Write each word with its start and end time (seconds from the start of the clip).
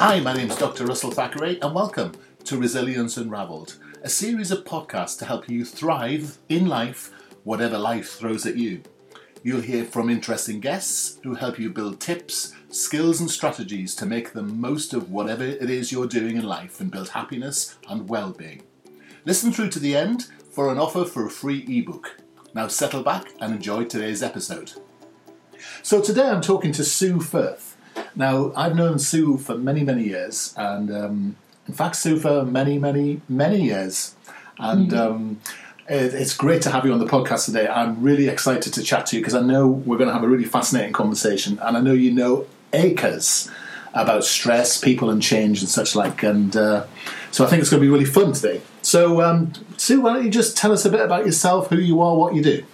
Hi, 0.00 0.18
my 0.18 0.32
name 0.32 0.50
is 0.50 0.56
Dr. 0.56 0.86
Russell 0.86 1.10
Thackeray, 1.10 1.60
and 1.60 1.74
welcome 1.74 2.12
to 2.44 2.56
Resilience 2.56 3.18
Unraveled, 3.18 3.76
a 4.00 4.08
series 4.08 4.50
of 4.50 4.64
podcasts 4.64 5.18
to 5.18 5.26
help 5.26 5.46
you 5.46 5.62
thrive 5.62 6.38
in 6.48 6.68
life, 6.68 7.12
whatever 7.44 7.76
life 7.76 8.12
throws 8.12 8.46
at 8.46 8.56
you. 8.56 8.80
You'll 9.42 9.60
hear 9.60 9.84
from 9.84 10.08
interesting 10.08 10.58
guests 10.58 11.18
who 11.22 11.34
help 11.34 11.58
you 11.58 11.68
build 11.68 12.00
tips, 12.00 12.54
skills, 12.70 13.20
and 13.20 13.30
strategies 13.30 13.94
to 13.96 14.06
make 14.06 14.32
the 14.32 14.42
most 14.42 14.94
of 14.94 15.10
whatever 15.10 15.44
it 15.44 15.68
is 15.68 15.92
you're 15.92 16.06
doing 16.06 16.38
in 16.38 16.44
life 16.44 16.80
and 16.80 16.90
build 16.90 17.10
happiness 17.10 17.76
and 17.86 18.08
well 18.08 18.30
being. 18.30 18.62
Listen 19.26 19.52
through 19.52 19.68
to 19.68 19.78
the 19.78 19.94
end 19.94 20.28
for 20.50 20.72
an 20.72 20.78
offer 20.78 21.04
for 21.04 21.26
a 21.26 21.30
free 21.30 21.62
ebook. 21.68 22.22
Now 22.54 22.68
settle 22.68 23.02
back 23.02 23.26
and 23.38 23.52
enjoy 23.52 23.84
today's 23.84 24.22
episode. 24.22 24.72
So, 25.82 26.00
today 26.00 26.26
I'm 26.26 26.40
talking 26.40 26.72
to 26.72 26.84
Sue 26.84 27.20
Firth. 27.20 27.76
Now, 28.14 28.52
I've 28.56 28.74
known 28.74 28.98
Sue 28.98 29.38
for 29.38 29.56
many, 29.56 29.82
many 29.82 30.04
years, 30.04 30.54
and 30.56 30.90
um, 30.94 31.36
in 31.68 31.74
fact, 31.74 31.96
Sue 31.96 32.18
for 32.18 32.44
many, 32.44 32.78
many, 32.78 33.20
many 33.28 33.62
years. 33.62 34.14
And 34.58 34.92
um, 34.92 35.40
it, 35.88 36.14
it's 36.14 36.36
great 36.36 36.62
to 36.62 36.70
have 36.70 36.84
you 36.84 36.92
on 36.92 36.98
the 36.98 37.06
podcast 37.06 37.46
today. 37.46 37.66
I'm 37.66 38.02
really 38.02 38.28
excited 38.28 38.72
to 38.74 38.82
chat 38.82 39.06
to 39.06 39.16
you 39.16 39.22
because 39.22 39.34
I 39.34 39.40
know 39.40 39.68
we're 39.68 39.96
going 39.96 40.08
to 40.08 40.14
have 40.14 40.22
a 40.22 40.28
really 40.28 40.44
fascinating 40.44 40.92
conversation, 40.92 41.58
and 41.62 41.76
I 41.76 41.80
know 41.80 41.92
you 41.92 42.10
know 42.10 42.46
acres 42.72 43.50
about 43.94 44.24
stress, 44.24 44.78
people, 44.78 45.10
and 45.10 45.22
change, 45.22 45.60
and 45.60 45.68
such 45.68 45.96
like. 45.96 46.22
And 46.22 46.56
uh, 46.56 46.86
so 47.30 47.44
I 47.44 47.48
think 47.48 47.60
it's 47.60 47.70
going 47.70 47.80
to 47.80 47.86
be 47.86 47.90
really 47.90 48.04
fun 48.04 48.32
today. 48.32 48.60
So, 48.82 49.20
um, 49.20 49.52
Sue, 49.76 50.00
why 50.00 50.14
don't 50.14 50.24
you 50.24 50.30
just 50.30 50.56
tell 50.56 50.72
us 50.72 50.84
a 50.84 50.90
bit 50.90 51.00
about 51.00 51.26
yourself, 51.26 51.68
who 51.68 51.76
you 51.76 52.00
are, 52.00 52.16
what 52.16 52.34
you 52.34 52.42
do? 52.42 52.64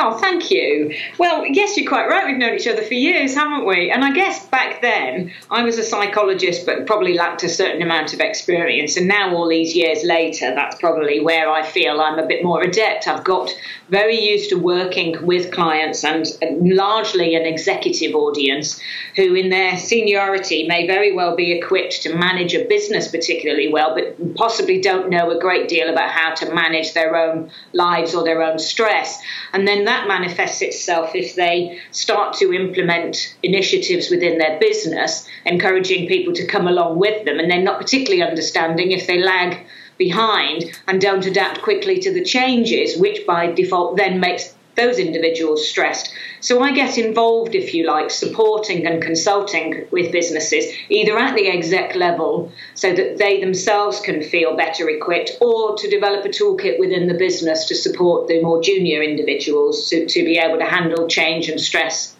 Oh, 0.00 0.16
thank 0.16 0.52
you. 0.52 0.94
Well, 1.18 1.44
yes, 1.44 1.76
you're 1.76 1.88
quite 1.88 2.06
right. 2.06 2.24
We've 2.24 2.36
known 2.36 2.54
each 2.54 2.68
other 2.68 2.82
for 2.82 2.94
years, 2.94 3.34
haven't 3.34 3.66
we? 3.66 3.90
And 3.90 4.04
I 4.04 4.12
guess 4.12 4.46
back 4.46 4.80
then 4.80 5.32
I 5.50 5.64
was 5.64 5.76
a 5.76 5.82
psychologist, 5.82 6.64
but 6.64 6.86
probably 6.86 7.14
lacked 7.14 7.42
a 7.42 7.48
certain 7.48 7.82
amount 7.82 8.14
of 8.14 8.20
experience. 8.20 8.96
And 8.96 9.08
now, 9.08 9.34
all 9.34 9.48
these 9.48 9.74
years 9.74 10.04
later, 10.04 10.54
that's 10.54 10.76
probably 10.76 11.18
where 11.18 11.50
I 11.50 11.64
feel 11.64 12.00
I'm 12.00 12.20
a 12.20 12.26
bit 12.26 12.44
more 12.44 12.62
adept. 12.62 13.08
I've 13.08 13.24
got 13.24 13.52
very 13.88 14.20
used 14.20 14.50
to 14.50 14.56
working 14.56 15.26
with 15.26 15.50
clients 15.50 16.04
and 16.04 16.24
largely 16.62 17.34
an 17.34 17.44
executive 17.44 18.14
audience 18.14 18.80
who, 19.16 19.34
in 19.34 19.50
their 19.50 19.76
seniority, 19.78 20.68
may 20.68 20.86
very 20.86 21.12
well 21.12 21.34
be 21.34 21.50
equipped 21.50 22.02
to 22.02 22.14
manage 22.14 22.54
a 22.54 22.64
business 22.66 23.08
particularly 23.08 23.72
well, 23.72 23.96
but 23.96 24.36
possibly 24.36 24.80
don't 24.80 25.10
know 25.10 25.28
a 25.32 25.40
great 25.40 25.68
deal 25.68 25.88
about 25.88 26.10
how 26.10 26.34
to 26.34 26.54
manage 26.54 26.94
their 26.94 27.16
own 27.16 27.50
lives 27.72 28.14
or 28.14 28.22
their 28.22 28.44
own 28.44 28.60
stress. 28.60 29.20
And 29.52 29.66
then 29.66 29.87
that 29.88 30.06
manifests 30.06 30.60
itself 30.60 31.14
if 31.14 31.34
they 31.34 31.80
start 31.90 32.34
to 32.34 32.52
implement 32.52 33.34
initiatives 33.42 34.10
within 34.10 34.36
their 34.38 34.58
business, 34.60 35.26
encouraging 35.46 36.06
people 36.06 36.34
to 36.34 36.46
come 36.46 36.68
along 36.68 36.98
with 36.98 37.24
them, 37.24 37.38
and 37.38 37.50
they're 37.50 37.62
not 37.62 37.80
particularly 37.80 38.22
understanding 38.22 38.92
if 38.92 39.06
they 39.06 39.18
lag 39.18 39.66
behind 39.96 40.64
and 40.86 41.00
don't 41.00 41.26
adapt 41.26 41.62
quickly 41.62 41.98
to 42.00 42.12
the 42.12 42.22
changes, 42.22 42.98
which 42.98 43.26
by 43.26 43.50
default 43.50 43.96
then 43.96 44.20
makes 44.20 44.54
those 44.78 44.98
individuals 44.98 45.68
stressed. 45.68 46.14
So 46.40 46.62
I 46.62 46.72
get 46.72 46.96
involved, 46.96 47.54
if 47.54 47.74
you 47.74 47.84
like, 47.86 48.10
supporting 48.10 48.86
and 48.86 49.02
consulting 49.02 49.86
with 49.90 50.12
businesses, 50.12 50.64
either 50.88 51.18
at 51.18 51.34
the 51.34 51.48
exec 51.48 51.94
level 51.96 52.50
so 52.74 52.94
that 52.94 53.18
they 53.18 53.40
themselves 53.40 54.00
can 54.00 54.22
feel 54.22 54.56
better 54.56 54.88
equipped, 54.88 55.32
or 55.40 55.76
to 55.76 55.90
develop 55.90 56.24
a 56.24 56.28
toolkit 56.28 56.78
within 56.78 57.08
the 57.08 57.14
business 57.14 57.66
to 57.66 57.74
support 57.74 58.28
the 58.28 58.40
more 58.40 58.62
junior 58.62 59.02
individuals 59.02 59.88
to, 59.90 60.06
to 60.06 60.24
be 60.24 60.38
able 60.38 60.58
to 60.58 60.64
handle 60.64 61.08
change 61.08 61.48
and 61.48 61.60
stress. 61.60 62.16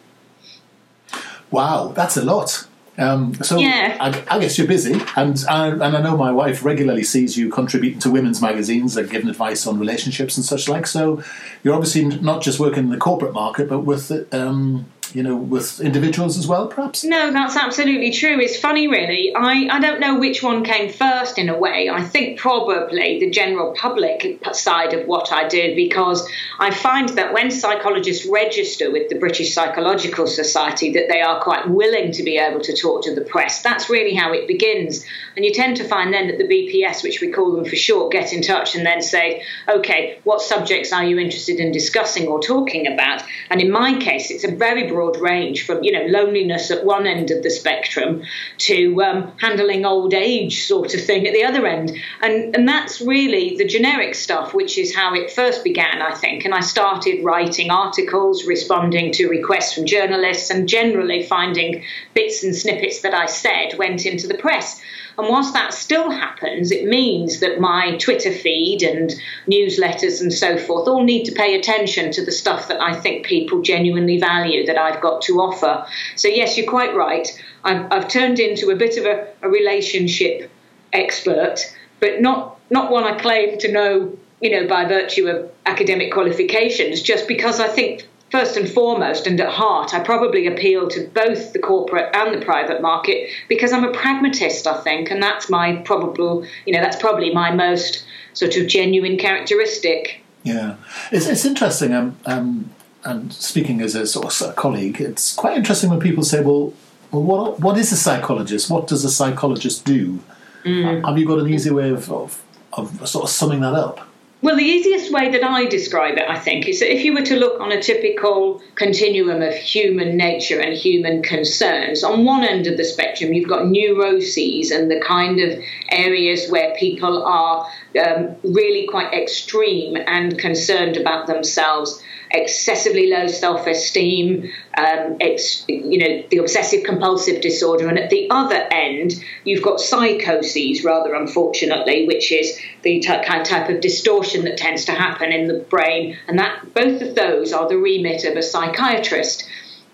Wow, 1.51 1.93
that's 1.95 2.17
a 2.17 2.25
lot. 2.25 2.67
Um, 2.99 3.35
so 3.43 3.59
Yeah. 3.59 3.97
I, 4.01 4.37
I 4.37 4.39
guess 4.41 4.59
you're 4.59 4.67
busy, 4.67 5.01
and 5.17 5.43
I, 5.49 5.69
and 5.69 5.83
I 5.83 6.01
know 6.03 6.17
my 6.17 6.33
wife 6.33 6.65
regularly 6.65 7.05
sees 7.05 7.37
you 7.37 7.49
contributing 7.49 8.01
to 8.01 8.11
women's 8.11 8.43
magazines 8.43 8.97
and 8.97 9.09
giving 9.09 9.29
advice 9.29 9.67
on 9.67 9.79
relationships 9.79 10.37
and 10.37 10.45
such 10.45 10.69
like. 10.69 10.87
So 10.87 11.23
you're 11.63 11.75
obviously 11.75 12.05
not 12.05 12.43
just 12.43 12.59
working 12.59 12.85
in 12.85 12.91
the 12.91 12.97
corporate 12.99 13.33
market, 13.35 13.69
but 13.69 13.81
with 13.81 14.11
um, 14.35 14.87
you 15.15 15.23
know 15.23 15.37
with 15.37 15.81
individuals 15.81 16.37
as 16.39 16.47
well, 16.47 16.67
perhaps. 16.67 17.05
No, 17.05 17.33
that's 17.33 17.57
absolutely 17.57 18.13
true. 18.13 18.39
It's 18.41 18.59
funny, 18.59 18.89
really. 18.89 19.33
I, 19.35 19.69
I 19.71 19.81
don't 19.81 20.01
know 20.01 20.19
which 20.19 20.43
one 20.43 20.65
came 20.65 20.93
first 20.93 21.39
in 21.39 21.49
a 21.49 21.59
way. 21.59 21.89
I 21.89 22.03
think 22.03 22.39
probably 22.39 23.21
the 23.21 23.31
general 23.31 23.75
public 23.75 24.41
side 24.53 24.93
of 24.93 25.07
what 25.07 25.33
I 25.33 25.49
do 25.49 25.75
because 25.75 26.29
I 26.59 26.71
find 26.71 27.09
that 27.11 27.33
when 27.33 27.51
psychologists 27.51 28.27
register 28.27 28.91
with 28.91 29.09
the 29.09 29.19
British 29.19 29.55
Psychological 29.55 30.27
Society, 30.27 30.93
that 30.93 31.09
they 31.09 31.21
are 31.21 31.41
quite 31.41 31.69
willing 31.69 32.13
to 32.13 32.23
be 32.23 32.37
able 32.37 32.61
to 32.61 32.77
talk 32.77 33.05
to 33.05 33.15
the 33.15 33.23
press. 33.23 33.63
That's 33.63 33.89
really 33.89 34.15
how 34.15 34.33
it 34.33 34.47
begins. 34.47 35.05
And 35.37 35.45
you 35.45 35.53
tend 35.53 35.79
to 35.79 35.85
find 35.85 36.13
then 36.13 36.29
that 36.29 36.39
the 36.39 36.45
BPS, 36.45 37.03
which 37.03 37.21
we 37.21 37.31
call 37.31 37.53
them 37.53 37.65
for 37.65 37.77
short, 37.77 38.13
get 38.13 38.33
in 38.33 38.43
touch 38.43 38.75
and 38.75 38.85
then 38.85 39.03
say, 39.03 39.43
okay, 39.69 40.19
what 40.25 40.43
subjects 40.43 40.93
are 40.93 41.05
you 41.05 41.19
interested 41.19 41.61
in 41.61 41.73
discussing 41.73 42.29
or 42.29 42.41
talking 42.41 42.87
about? 42.87 43.23
And 43.51 43.61
in 43.61 43.71
my 43.71 43.99
case, 43.99 44.31
it's 44.31 44.45
a 44.45 44.55
very 44.55 44.89
broad 44.89 44.98
range 45.21 45.65
from, 45.67 45.83
you 45.83 45.93
know, 45.93 46.05
loneliness 46.07 46.71
at 46.71 46.85
one 46.85 47.07
end 47.07 47.31
of 47.31 47.43
the 47.43 47.51
spectrum 47.51 48.23
to 48.59 49.03
um, 49.03 49.33
handling 49.39 49.85
old 49.85 50.15
age 50.15 50.67
sort 50.67 50.95
of 50.95 51.05
thing 51.05 51.27
at 51.27 51.33
the 51.33 51.45
other 51.45 51.67
end. 51.67 51.97
And, 52.21 52.55
and 52.57 52.69
that's 52.69 53.01
really 53.01 53.57
the 53.57 53.67
generic 53.67 54.15
stuff, 54.15 54.55
which 54.55 54.79
is 54.79 54.95
how 54.95 55.15
it 55.15 55.31
first 55.31 55.65
began, 55.65 56.03
I 56.03 56.15
think. 56.15 56.45
And 56.45 56.55
I 56.55 56.61
started 56.61 57.25
writing 57.25 57.71
articles, 57.71 58.45
responding 58.45 59.13
to 59.13 59.29
requests 59.29 59.75
from 59.75 59.87
journalists, 59.87 60.51
and 60.51 60.69
generally 60.69 61.25
finding 61.25 61.85
bits 62.15 62.45
and 62.45 62.55
snippets 62.55 63.01
that 63.01 63.15
I 63.15 63.27
said 63.27 63.79
went 63.79 64.07
into 64.07 64.27
the 64.27 64.39
press. 64.39 64.81
And 65.19 65.29
whilst 65.29 65.53
that 65.55 65.75
still 65.75 66.11
happens, 66.11 66.71
it 66.71 66.87
means 66.87 67.41
that 67.41 67.59
my 67.59 67.97
Twitter 67.97 68.31
feed 68.31 68.85
and 68.85 69.13
newsletters 69.51 70.21
and 70.21 70.33
so 70.33 70.57
forth 70.57 70.87
all 70.87 71.03
need 71.03 71.25
to 71.25 71.33
pay 71.33 71.59
attention 71.59 72.13
to 72.13 72.25
the 72.25 72.31
stuff 72.31 72.69
that 72.69 72.81
I 72.81 72.95
think 72.95 73.27
people 73.27 73.61
genuinely 73.61 74.21
value 74.21 74.65
that 74.67 74.79
I've 74.79 75.01
got 75.01 75.23
to 75.23 75.41
offer. 75.41 75.85
So, 76.15 76.29
yes, 76.29 76.57
you're 76.57 76.71
quite 76.71 76.95
right. 76.95 77.29
I've, 77.65 77.91
I've 77.91 78.09
turned 78.09 78.39
into 78.39 78.71
a 78.71 78.77
bit 78.77 78.97
of 78.97 79.07
a, 79.07 79.27
a 79.43 79.49
relationship 79.49 80.53
expert, 80.93 81.59
but 81.99 82.21
not, 82.21 82.61
not 82.71 82.93
one 82.93 83.03
I 83.03 83.19
claim 83.19 83.59
to 83.59 83.73
know, 83.73 84.17
you 84.41 84.51
know, 84.53 84.69
by 84.69 84.85
virtue 84.85 85.27
of 85.27 85.51
academic 85.67 86.13
qualifications, 86.13 87.03
just 87.03 87.27
because 87.27 87.59
I 87.59 87.67
think 87.67 88.07
first 88.31 88.57
and 88.57 88.69
foremost 88.69 89.27
and 89.27 89.41
at 89.41 89.49
heart, 89.49 89.95
I 89.95 90.01
probably 90.01 90.47
appeal 90.47 90.89
to 90.89 91.07
both 91.09 91.53
the 91.53 91.59
corporate 91.59 92.15
and 92.15 92.35
the 92.35 92.45
private 92.45 92.83
market 92.83 93.31
because 93.49 93.73
I'm 93.73 93.85
a 93.85 93.93
pragmatist, 93.93 94.67
I 94.67 94.81
think, 94.81 95.11
and 95.11 95.23
that's 95.23 95.49
my 95.49 95.77
probable, 95.77 96.45
you 96.67 96.75
know, 96.75 96.81
that's 96.81 96.97
probably 96.97 97.33
my 97.33 97.51
most 97.51 98.05
sort 98.35 98.57
of 98.57 98.67
genuine 98.67 99.19
characteristic. 99.19 100.23
Yeah, 100.43 100.77
it's, 101.11 101.27
it's 101.27 101.45
interesting. 101.45 101.93
Um, 101.95 102.17
um, 102.27 102.71
and 103.05 103.33
speaking 103.33 103.81
as 103.81 103.95
a 103.95 104.07
sort 104.07 104.41
of 104.41 104.57
colleague, 104.57 105.01
it's 105.01 105.35
quite 105.35 105.57
interesting 105.57 105.89
when 105.91 106.01
people 106.01 106.25
say, 106.25 106.41
"Well, 106.41 106.75
well, 107.11 107.23
what 107.23 107.61
what 107.61 107.79
is 107.79 107.93
a 107.93 107.97
psychologist? 107.97 108.71
What 108.71 108.87
does 108.87 109.05
a 109.05 109.11
psychologist 109.11 109.85
do?" 109.85 110.21
Have 110.65 111.17
you 111.17 111.27
got 111.27 111.39
an 111.39 111.49
easy 111.49 111.71
way 111.71 111.91
of, 111.91 112.11
of 112.13 112.43
of 112.73 113.09
sort 113.09 113.25
of 113.25 113.31
summing 113.31 113.61
that 113.61 113.75
up? 113.75 114.08
Well, 114.41 114.55
the 114.55 114.63
easiest 114.63 115.11
way 115.13 115.33
that 115.33 115.43
I 115.43 115.67
describe 115.67 116.17
it, 116.17 116.25
I 116.29 116.39
think, 116.39 116.69
is 116.69 116.79
that 116.79 116.95
if 116.95 117.05
you 117.05 117.13
were 117.13 117.23
to 117.23 117.35
look 117.35 117.61
on 117.61 117.73
a 117.73 117.83
typical 117.83 118.63
continuum 118.77 119.43
of 119.43 119.53
human 119.53 120.17
nature 120.17 120.61
and 120.61 120.75
human 120.75 121.25
concerns, 121.25 122.05
on 122.05 122.25
one 122.25 122.45
end 122.45 122.69
of 122.69 122.77
the 122.77 122.85
spectrum, 122.85 123.33
you've 123.33 123.49
got 123.49 123.67
neuroses 123.67 124.71
and 124.71 124.89
the 124.89 125.01
kind 125.01 125.41
of 125.41 125.59
areas 125.91 126.49
where 126.51 126.73
people 126.77 127.25
are 127.25 127.67
um, 128.01 128.37
really 128.45 128.87
quite 128.87 129.13
extreme 129.13 129.97
and 130.07 130.39
concerned 130.39 130.97
about 130.97 131.27
themselves. 131.27 132.01
Excessively 132.31 133.09
low 133.11 133.27
self-esteem, 133.27 134.51
um, 134.77 135.17
ex, 135.19 135.65
you 135.67 135.97
know, 135.99 136.23
the 136.31 136.37
obsessive-compulsive 136.37 137.41
disorder, 137.41 137.89
and 137.89 137.99
at 137.99 138.11
the 138.11 138.29
other 138.29 138.69
end, 138.71 139.15
you've 139.45 139.63
got 139.63 139.81
psychoses, 139.81 140.85
rather 140.85 141.15
unfortunately, 141.15 142.07
which 142.07 142.31
is 142.31 142.61
the 142.83 143.01
ty- 143.01 143.25
kind 143.25 143.41
of 143.41 143.47
type 143.47 143.71
of 143.71 143.81
distortion 143.81 144.28
that 144.45 144.57
tends 144.57 144.85
to 144.87 144.93
happen 144.93 145.33
in 145.33 145.49
the 145.49 145.59
brain, 145.59 146.17
and 146.27 146.39
that 146.39 146.75
both 146.75 147.03
of 147.03 147.15
those 147.15 147.53
are 147.53 147.69
the 147.69 147.79
remit 147.79 148.25
of 148.25 148.37
a 148.37 148.43
psychiatrist 148.43 149.49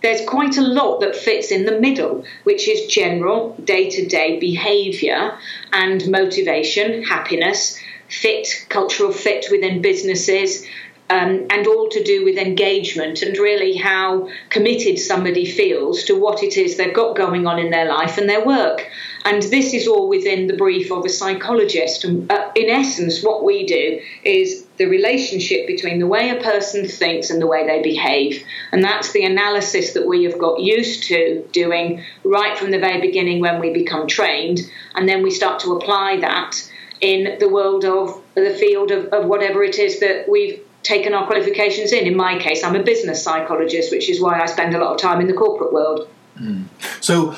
there's 0.05 0.29
quite 0.29 0.59
a 0.59 0.63
lot 0.63 1.01
that 1.01 1.17
fits 1.17 1.51
in 1.51 1.65
the 1.65 1.81
middle, 1.81 2.25
which 2.45 2.69
is 2.69 2.93
general 2.93 3.57
day 3.65 3.89
to 3.89 4.07
day 4.07 4.39
behavior 4.39 5.39
and 5.73 6.07
motivation, 6.11 7.03
happiness, 7.03 7.81
fit, 8.09 8.67
cultural 8.69 9.11
fit 9.11 9.47
within 9.51 9.81
businesses. 9.81 10.67
Um, 11.11 11.47
and 11.51 11.67
all 11.67 11.91
to 11.91 12.03
do 12.03 12.25
with 12.25 12.39
engagement 12.39 13.21
and 13.21 13.37
really 13.37 13.77
how 13.77 14.31
committed 14.49 14.99
somebody 14.99 15.45
feels 15.45 16.05
to 16.05 16.19
what 16.19 16.43
it 16.43 16.57
is 16.57 16.79
they've 16.79 16.95
got 16.95 17.15
going 17.15 17.47
on 17.47 17.59
in 17.59 17.71
their 17.71 17.85
life 17.85 18.17
and 18.17 18.27
their 18.27 18.45
work. 18.45 18.91
And 19.25 19.43
this 19.43 19.73
is 19.73 19.89
all 19.89 20.09
within 20.09 20.49
the 20.49 20.57
brief 20.57 20.93
of 20.93 21.05
a 21.05 21.09
psychologist. 21.09 22.05
And 22.05 22.31
uh, 22.31 22.51
in 22.55 22.69
essence, 22.69 23.23
what 23.23 23.43
we 23.43 23.65
do 23.65 24.01
is 24.23 24.67
the 24.77 24.85
relationship 24.87 25.67
between 25.67 25.99
the 25.99 26.07
way 26.07 26.29
a 26.29 26.43
person 26.43 26.87
thinks 26.87 27.31
and 27.31 27.41
the 27.41 27.47
way 27.47 27.67
they 27.67 27.83
behave. 27.83 28.45
And 28.71 28.85
that's 28.85 29.13
the 29.13 29.25
analysis 29.25 29.95
that 29.95 30.07
we 30.07 30.25
have 30.25 30.39
got 30.39 30.61
used 30.61 31.05
to 31.05 31.43
doing 31.53 32.05
right 32.23 32.59
from 32.59 32.71
the 32.71 32.79
very 32.79 33.01
beginning 33.01 33.41
when 33.41 33.61
we 33.61 33.73
become 33.73 34.07
trained. 34.07 34.61
And 34.95 35.09
then 35.09 35.23
we 35.23 35.31
start 35.31 35.59
to 35.61 35.73
apply 35.73 36.21
that 36.21 36.71
in 37.01 37.39
the 37.39 37.49
world 37.49 37.85
of 37.85 38.23
the 38.35 38.55
field 38.55 38.91
of, 38.91 39.07
of 39.07 39.27
whatever 39.27 39.63
it 39.63 39.79
is 39.79 40.01
that 40.01 40.29
we've 40.29 40.61
taken 40.83 41.15
our 41.15 41.27
qualifications 41.27 41.93
in. 41.93 42.07
In 42.07 42.15
my 42.17 42.39
case, 42.39 42.63
I'm 42.63 42.77
a 42.77 42.83
business 42.83 43.23
psychologist, 43.23 43.91
which 43.91 44.11
is 44.11 44.21
why 44.21 44.41
I 44.41 44.47
spend 44.47 44.75
a 44.75 44.79
lot 44.79 44.95
of 44.95 45.01
time 45.01 45.21
in 45.21 45.27
the 45.27 45.33
corporate 45.33 45.73
world. 45.73 46.09
Mm. 46.39 46.67
So, 47.01 47.37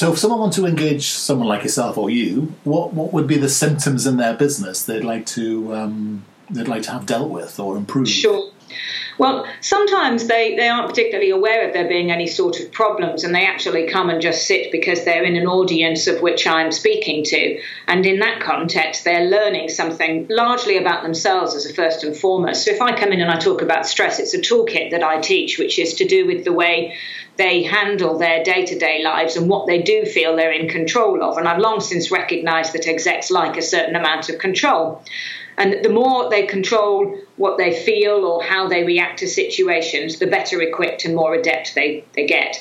so 0.00 0.10
if 0.14 0.18
someone 0.18 0.40
wants 0.40 0.56
to 0.56 0.64
engage 0.64 1.08
someone 1.08 1.46
like 1.46 1.62
yourself 1.62 1.98
or 1.98 2.08
you, 2.08 2.54
what 2.64 2.94
what 2.94 3.12
would 3.12 3.26
be 3.26 3.36
the 3.36 3.50
symptoms 3.50 4.06
in 4.06 4.16
their 4.16 4.32
business 4.32 4.82
they'd 4.82 5.04
like 5.04 5.26
to 5.26 5.74
um, 5.74 6.24
they'd 6.48 6.68
like 6.68 6.84
to 6.84 6.90
have 6.92 7.04
dealt 7.04 7.28
with 7.28 7.60
or 7.60 7.76
improved? 7.76 8.08
Sure. 8.08 8.50
Well, 9.20 9.46
sometimes 9.60 10.28
they, 10.28 10.56
they 10.56 10.66
aren't 10.66 10.88
particularly 10.88 11.28
aware 11.28 11.68
of 11.68 11.74
there 11.74 11.86
being 11.86 12.10
any 12.10 12.26
sort 12.26 12.58
of 12.58 12.72
problems, 12.72 13.22
and 13.22 13.34
they 13.34 13.44
actually 13.44 13.86
come 13.86 14.08
and 14.08 14.22
just 14.22 14.46
sit 14.46 14.72
because 14.72 15.04
they're 15.04 15.24
in 15.24 15.36
an 15.36 15.46
audience 15.46 16.06
of 16.06 16.22
which 16.22 16.46
I'm 16.46 16.72
speaking 16.72 17.22
to. 17.24 17.60
And 17.86 18.06
in 18.06 18.20
that 18.20 18.40
context, 18.40 19.04
they're 19.04 19.28
learning 19.28 19.68
something 19.68 20.26
largely 20.30 20.78
about 20.78 21.02
themselves 21.02 21.54
as 21.54 21.66
a 21.66 21.74
first 21.74 22.02
and 22.02 22.16
foremost. 22.16 22.64
So 22.64 22.70
if 22.70 22.80
I 22.80 22.98
come 22.98 23.12
in 23.12 23.20
and 23.20 23.30
I 23.30 23.36
talk 23.36 23.60
about 23.60 23.84
stress, 23.84 24.20
it's 24.20 24.32
a 24.32 24.38
toolkit 24.40 24.92
that 24.92 25.02
I 25.02 25.20
teach, 25.20 25.58
which 25.58 25.78
is 25.78 25.92
to 25.96 26.06
do 26.06 26.26
with 26.26 26.46
the 26.46 26.54
way 26.54 26.96
they 27.36 27.62
handle 27.62 28.16
their 28.16 28.42
day 28.42 28.64
to 28.64 28.78
day 28.78 29.02
lives 29.02 29.36
and 29.36 29.50
what 29.50 29.66
they 29.66 29.82
do 29.82 30.06
feel 30.06 30.34
they're 30.34 30.50
in 30.50 30.68
control 30.68 31.22
of. 31.22 31.36
And 31.36 31.46
I've 31.46 31.58
long 31.58 31.80
since 31.80 32.10
recognized 32.10 32.72
that 32.72 32.86
execs 32.86 33.30
like 33.30 33.58
a 33.58 33.62
certain 33.62 33.96
amount 33.96 34.30
of 34.30 34.38
control. 34.38 35.02
And 35.60 35.84
the 35.84 35.90
more 35.90 36.30
they 36.30 36.46
control 36.46 37.18
what 37.36 37.58
they 37.58 37.78
feel 37.84 38.24
or 38.24 38.42
how 38.42 38.66
they 38.66 38.82
react 38.82 39.18
to 39.18 39.28
situations, 39.28 40.18
the 40.18 40.26
better 40.26 40.62
equipped 40.62 41.04
and 41.04 41.14
more 41.14 41.34
adept 41.34 41.74
they, 41.74 42.02
they 42.14 42.26
get. 42.26 42.56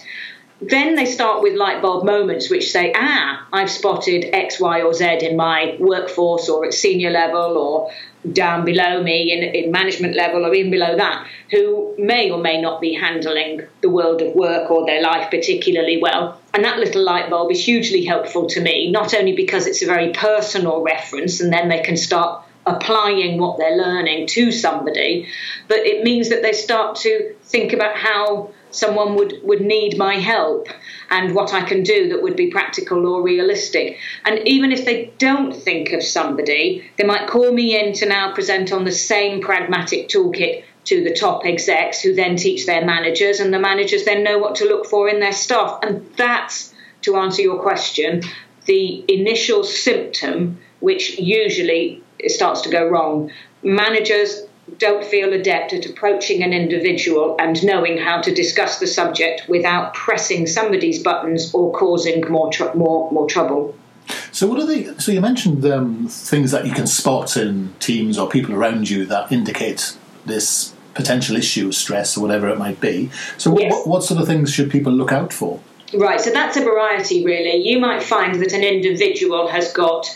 Then 0.62 0.96
they 0.96 1.06
start 1.06 1.42
with 1.42 1.54
light 1.54 1.82
bulb 1.82 2.04
moments 2.04 2.50
which 2.50 2.70
say, 2.70 2.92
ah, 2.94 3.48
I've 3.54 3.72
spotted 3.72 4.36
X, 4.36 4.60
Y, 4.60 4.82
or 4.82 4.94
Z 4.94 5.20
in 5.22 5.38
my 5.38 5.78
workforce 5.80 6.50
or 6.50 6.66
at 6.66 6.74
senior 6.74 7.10
level 7.10 7.58
or 7.58 7.90
down 8.34 8.66
below 8.66 9.02
me 9.02 9.32
in, 9.32 9.44
in 9.56 9.72
management 9.72 10.18
level 10.18 10.46
or 10.46 10.54
even 10.54 10.70
below 10.70 10.98
that, 10.98 11.26
who 11.52 11.96
may 11.98 12.30
or 12.30 12.38
may 12.38 12.60
not 12.60 12.82
be 12.82 12.94
handling 12.94 13.62
the 13.80 13.90
world 13.90 14.22
of 14.22 14.36
work 14.36 14.70
or 14.70 14.86
their 14.86 15.02
life 15.02 15.32
particularly 15.32 16.02
well. 16.02 16.38
And 16.54 16.66
that 16.66 16.80
little 16.80 17.06
light 17.06 17.30
bulb 17.30 17.50
is 17.50 17.64
hugely 17.64 18.04
helpful 18.04 18.48
to 18.48 18.60
me, 18.60 18.92
not 18.92 19.14
only 19.14 19.38
because 19.38 19.68
it's 19.68 19.82
a 19.82 19.86
very 19.86 20.12
personal 20.12 20.82
reference 20.82 21.40
and 21.40 21.54
then 21.54 21.70
they 21.70 21.80
can 21.80 21.96
start 21.96 22.44
applying 22.70 23.40
what 23.40 23.58
they're 23.58 23.78
learning 23.78 24.28
to 24.28 24.52
somebody, 24.52 25.28
but 25.68 25.80
it 25.80 26.04
means 26.04 26.30
that 26.30 26.42
they 26.42 26.54
start 26.54 26.96
to 26.98 27.36
think 27.44 27.74
about 27.74 27.96
how 27.96 28.52
someone 28.72 29.16
would, 29.16 29.40
would 29.44 29.62
need 29.62 29.98
my 29.98 30.16
help 30.16 30.68
and 31.10 31.34
what 31.34 31.54
I 31.54 31.62
can 31.62 31.84
do 31.84 32.10
that 32.10 32.22
would 32.22 32.36
be 32.36 32.52
practical 32.52 33.08
or 33.08 33.24
realistic. 33.24 33.98
And 34.26 34.48
even 34.48 34.72
if 34.72 34.86
they 34.86 35.12
don't 35.18 35.56
think 35.56 35.92
of 35.92 36.04
somebody, 36.04 36.90
they 36.98 37.04
might 37.04 37.28
call 37.28 37.52
me 37.52 37.80
in 37.80 37.94
to 37.96 38.06
now 38.06 38.34
present 38.34 38.72
on 38.72 38.86
the 38.86 38.92
same 38.92 39.42
pragmatic 39.42 40.08
toolkit 40.08 40.64
to 40.86 41.04
the 41.04 41.14
top 41.14 41.46
execs 41.46 42.02
who 42.02 42.14
then 42.14 42.36
teach 42.36 42.66
their 42.66 42.86
managers, 42.86 43.40
and 43.40 43.54
the 43.54 43.60
managers 43.60 44.06
then 44.06 44.24
know 44.24 44.38
what 44.38 44.56
to 44.56 44.66
look 44.66 44.86
for 44.86 45.10
in 45.10 45.20
their 45.20 45.34
staff. 45.34 45.80
And 45.84 46.10
that's, 46.16 46.74
to 47.02 47.16
answer 47.18 47.42
your 47.42 47.62
question, 47.62 48.22
the 48.66 49.04
initial 49.08 49.64
symptom 49.64 50.60
which 50.80 51.20
usually 51.20 52.02
it 52.20 52.32
starts 52.32 52.62
to 52.62 52.70
go 52.70 52.88
wrong. 52.88 53.32
Managers 53.64 54.44
don't 54.78 55.04
feel 55.04 55.34
adept 55.34 55.74
at 55.74 55.86
approaching 55.86 56.44
an 56.44 56.54
individual 56.54 57.36
and 57.40 57.64
knowing 57.64 57.98
how 57.98 58.22
to 58.22 58.34
discuss 58.34 58.80
the 58.80 58.88
subject 58.88 59.44
without 59.50 59.94
pressing 59.94 60.46
somebody's 60.46 61.02
buttons 61.02 61.54
or 61.54 61.72
causing 61.74 62.22
more 62.30 62.52
tr- 62.52 62.74
more 62.76 63.12
more 63.12 63.28
trouble. 63.28 63.76
So 64.32 64.48
what 64.48 64.60
are 64.60 64.66
the? 64.66 65.00
So 65.02 65.12
you 65.12 65.22
mentioned 65.22 65.66
um, 65.66 66.08
things 66.08 66.52
that 66.52 66.66
you 66.66 66.74
can 66.74 66.88
spot 66.88 67.36
in 67.38 67.74
teams 67.80 68.18
or 68.18 68.30
people 68.30 68.56
around 68.56 68.90
you 68.90 69.06
that 69.06 69.32
indicate 69.32 69.96
this 70.26 70.74
potential 70.94 71.36
issue, 71.36 71.68
of 71.68 71.76
stress 71.76 72.18
or 72.18 72.22
whatever 72.22 72.50
it 72.50 72.58
might 72.58 72.82
be. 72.82 73.10
So 73.38 73.58
yes. 73.58 73.72
what, 73.72 73.88
what 73.88 74.04
sort 74.04 74.20
of 74.20 74.28
things 74.28 74.54
should 74.54 74.70
people 74.70 74.92
look 74.92 75.12
out 75.12 75.32
for? 75.32 75.60
Right. 75.94 76.20
So 76.20 76.30
that's 76.32 76.58
a 76.58 76.62
variety, 76.62 77.24
really. 77.24 77.56
You 77.58 77.80
might 77.80 78.04
find 78.04 78.36
that 78.42 78.54
an 78.54 78.64
individual 78.64 79.48
has 79.48 79.72
got 79.72 80.08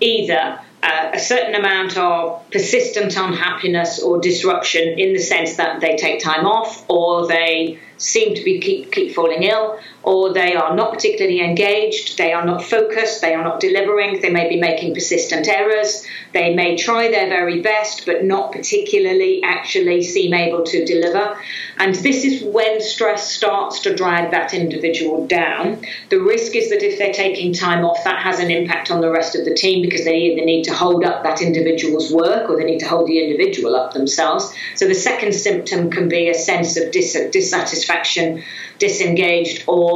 either 0.00 0.58
uh, 0.82 1.10
a 1.12 1.18
certain 1.18 1.54
amount 1.54 1.96
of 1.96 2.48
persistent 2.50 3.16
unhappiness 3.16 4.02
or 4.02 4.20
disruption 4.20 4.98
in 4.98 5.12
the 5.12 5.18
sense 5.18 5.56
that 5.56 5.80
they 5.80 5.96
take 5.96 6.22
time 6.22 6.46
off 6.46 6.88
or 6.88 7.26
they 7.26 7.78
seem 7.98 8.34
to 8.34 8.42
be 8.42 8.60
keep, 8.60 8.90
keep 8.90 9.14
falling 9.14 9.42
ill 9.42 9.78
or 10.02 10.32
they 10.32 10.54
are 10.54 10.74
not 10.74 10.92
particularly 10.92 11.40
engaged, 11.40 12.16
they 12.16 12.32
are 12.32 12.44
not 12.44 12.64
focused, 12.64 13.20
they 13.20 13.34
are 13.34 13.44
not 13.44 13.60
delivering, 13.60 14.20
they 14.20 14.30
may 14.30 14.48
be 14.48 14.58
making 14.58 14.94
persistent 14.94 15.46
errors, 15.46 16.06
they 16.32 16.54
may 16.54 16.76
try 16.76 17.08
their 17.08 17.28
very 17.28 17.60
best 17.60 18.06
but 18.06 18.24
not 18.24 18.52
particularly 18.52 19.42
actually 19.44 20.02
seem 20.02 20.32
able 20.32 20.64
to 20.64 20.84
deliver. 20.86 21.36
And 21.78 21.94
this 21.94 22.24
is 22.24 22.42
when 22.42 22.80
stress 22.80 23.30
starts 23.30 23.80
to 23.80 23.94
drag 23.94 24.30
that 24.30 24.54
individual 24.54 25.26
down. 25.26 25.84
The 26.08 26.20
risk 26.20 26.54
is 26.54 26.70
that 26.70 26.82
if 26.82 26.98
they're 26.98 27.12
taking 27.12 27.52
time 27.52 27.84
off, 27.84 28.04
that 28.04 28.22
has 28.22 28.38
an 28.38 28.50
impact 28.50 28.90
on 28.90 29.00
the 29.00 29.10
rest 29.10 29.34
of 29.34 29.44
the 29.44 29.54
team 29.54 29.82
because 29.82 30.04
they 30.04 30.16
either 30.16 30.44
need 30.44 30.64
to 30.64 30.74
hold 30.74 31.04
up 31.04 31.22
that 31.24 31.42
individual's 31.42 32.12
work 32.12 32.48
or 32.48 32.56
they 32.56 32.64
need 32.64 32.80
to 32.80 32.88
hold 32.88 33.06
the 33.06 33.22
individual 33.22 33.76
up 33.76 33.92
themselves. 33.92 34.52
So 34.76 34.86
the 34.86 34.94
second 34.94 35.34
symptom 35.34 35.90
can 35.90 36.08
be 36.08 36.28
a 36.28 36.34
sense 36.34 36.76
of 36.76 36.90
dis- 36.90 37.28
dissatisfaction, 37.30 38.42
disengaged, 38.78 39.64
or 39.66 39.89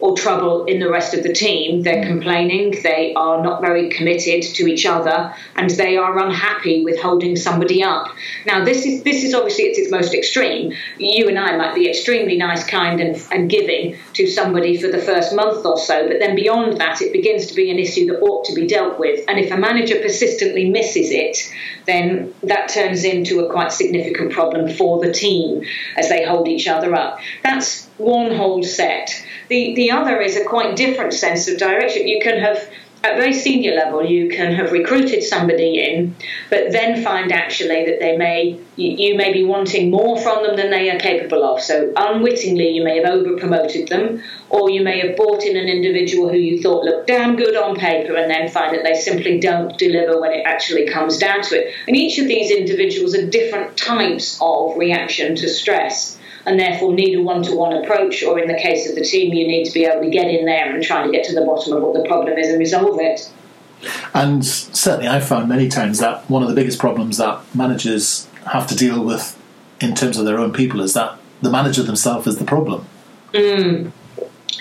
or 0.00 0.16
trouble 0.16 0.64
in 0.66 0.78
the 0.78 0.90
rest 0.90 1.14
of 1.14 1.22
the 1.22 1.32
team. 1.32 1.82
They're 1.82 2.04
mm. 2.04 2.08
complaining, 2.08 2.74
they 2.82 3.14
are 3.14 3.42
not 3.42 3.60
very 3.60 3.88
committed 3.90 4.42
to 4.54 4.66
each 4.66 4.86
other, 4.86 5.34
and 5.56 5.70
they 5.70 5.96
are 5.96 6.18
unhappy 6.18 6.84
with 6.84 7.00
holding 7.00 7.36
somebody 7.36 7.82
up. 7.82 8.08
Now, 8.46 8.64
this 8.64 8.86
is 8.86 9.02
this 9.02 9.24
is 9.24 9.34
obviously 9.34 9.70
at 9.70 9.78
its 9.78 9.90
most 9.90 10.14
extreme. 10.14 10.72
You 10.98 11.28
and 11.28 11.38
I 11.38 11.56
might 11.56 11.74
be 11.74 11.88
extremely 11.88 12.36
nice, 12.36 12.64
kind, 12.64 13.00
and, 13.00 13.20
and 13.32 13.50
giving 13.50 13.96
to 14.14 14.26
somebody 14.26 14.76
for 14.76 14.88
the 14.88 14.98
first 14.98 15.34
month 15.34 15.64
or 15.64 15.78
so, 15.78 16.08
but 16.08 16.18
then 16.20 16.36
beyond 16.36 16.78
that, 16.78 17.02
it 17.02 17.12
begins 17.12 17.46
to 17.46 17.54
be 17.54 17.70
an 17.70 17.78
issue 17.78 18.06
that 18.06 18.20
ought 18.20 18.44
to 18.46 18.54
be 18.54 18.66
dealt 18.66 18.98
with. 18.98 19.24
And 19.28 19.38
if 19.38 19.50
a 19.50 19.56
manager 19.56 20.00
persistently 20.00 20.70
misses 20.70 21.10
it, 21.10 21.52
then 21.86 22.34
that 22.42 22.68
turns 22.68 23.04
into 23.04 23.40
a 23.40 23.50
quite 23.50 23.72
significant 23.72 24.32
problem 24.32 24.70
for 24.70 25.04
the 25.04 25.12
team 25.12 25.64
as 25.96 26.08
they 26.08 26.24
hold 26.24 26.46
each 26.48 26.68
other 26.68 26.94
up. 26.94 27.18
That's 27.42 27.87
one 27.98 28.34
whole 28.34 28.62
set. 28.62 29.10
The, 29.48 29.74
the 29.74 29.90
other 29.90 30.20
is 30.20 30.36
a 30.36 30.44
quite 30.44 30.76
different 30.76 31.12
sense 31.12 31.48
of 31.48 31.58
direction. 31.58 32.08
You 32.08 32.20
can 32.22 32.38
have 32.40 32.68
at 33.04 33.16
very 33.16 33.32
senior 33.32 33.74
level, 33.74 34.04
you 34.04 34.28
can 34.28 34.52
have 34.54 34.72
recruited 34.72 35.22
somebody 35.22 35.78
in, 35.78 36.16
but 36.50 36.72
then 36.72 37.02
find 37.04 37.30
actually 37.30 37.84
that 37.86 38.00
they 38.00 38.16
may 38.16 38.58
you, 38.74 38.90
you, 38.96 39.16
may 39.16 39.32
be 39.32 39.44
wanting 39.44 39.90
more 39.90 40.20
from 40.20 40.42
them 40.42 40.56
than 40.56 40.70
they 40.70 40.90
are 40.90 40.98
capable 40.98 41.44
of. 41.44 41.60
So 41.60 41.92
unwittingly, 41.96 42.70
you 42.70 42.82
may 42.82 42.96
have 43.00 43.06
over 43.06 43.36
promoted 43.36 43.88
them, 43.88 44.22
or 44.50 44.70
you 44.70 44.82
may 44.82 45.00
have 45.00 45.16
bought 45.16 45.44
in 45.44 45.56
an 45.56 45.68
individual 45.68 46.28
who 46.28 46.36
you 46.36 46.60
thought 46.60 46.84
looked 46.84 47.06
damn 47.06 47.36
good 47.36 47.56
on 47.56 47.76
paper, 47.76 48.16
and 48.16 48.30
then 48.30 48.48
find 48.48 48.74
that 48.74 48.82
they 48.82 48.94
simply 48.94 49.38
don't 49.38 49.78
deliver 49.78 50.20
when 50.20 50.32
it 50.32 50.42
actually 50.44 50.88
comes 50.88 51.18
down 51.18 51.42
to 51.42 51.56
it. 51.56 51.74
And 51.86 51.96
each 51.96 52.18
of 52.18 52.26
these 52.26 52.50
individuals 52.50 53.14
are 53.14 53.26
different 53.26 53.76
types 53.76 54.38
of 54.40 54.76
reaction 54.76 55.36
to 55.36 55.48
stress 55.48 56.17
and 56.48 56.58
therefore 56.58 56.94
need 56.94 57.14
a 57.14 57.22
one 57.22 57.42
to 57.42 57.54
one 57.54 57.74
approach, 57.74 58.22
or 58.22 58.38
in 58.38 58.48
the 58.48 58.58
case 58.58 58.88
of 58.88 58.94
the 58.94 59.04
team, 59.04 59.34
you 59.34 59.46
need 59.46 59.64
to 59.66 59.72
be 59.72 59.84
able 59.84 60.02
to 60.02 60.08
get 60.08 60.28
in 60.28 60.46
there 60.46 60.74
and 60.74 60.82
try 60.82 61.04
to 61.04 61.12
get 61.12 61.22
to 61.24 61.34
the 61.34 61.42
bottom 61.42 61.74
of 61.74 61.82
what 61.82 61.92
the 61.92 62.08
problem 62.08 62.38
is 62.38 62.48
and 62.48 62.58
resolve 62.58 62.98
it. 63.00 63.30
And 64.14 64.44
certainly, 64.44 65.06
I've 65.06 65.28
found 65.28 65.48
many 65.48 65.68
times 65.68 65.98
that 65.98 66.28
one 66.30 66.42
of 66.42 66.48
the 66.48 66.54
biggest 66.54 66.78
problems 66.78 67.18
that 67.18 67.40
managers 67.54 68.26
have 68.46 68.66
to 68.68 68.74
deal 68.74 69.04
with 69.04 69.38
in 69.80 69.94
terms 69.94 70.16
of 70.16 70.24
their 70.24 70.38
own 70.38 70.54
people 70.54 70.80
is 70.80 70.94
that 70.94 71.18
the 71.42 71.50
manager 71.50 71.82
themselves 71.82 72.26
is 72.26 72.38
the 72.38 72.46
problem. 72.46 72.86
Mm. 73.34 73.92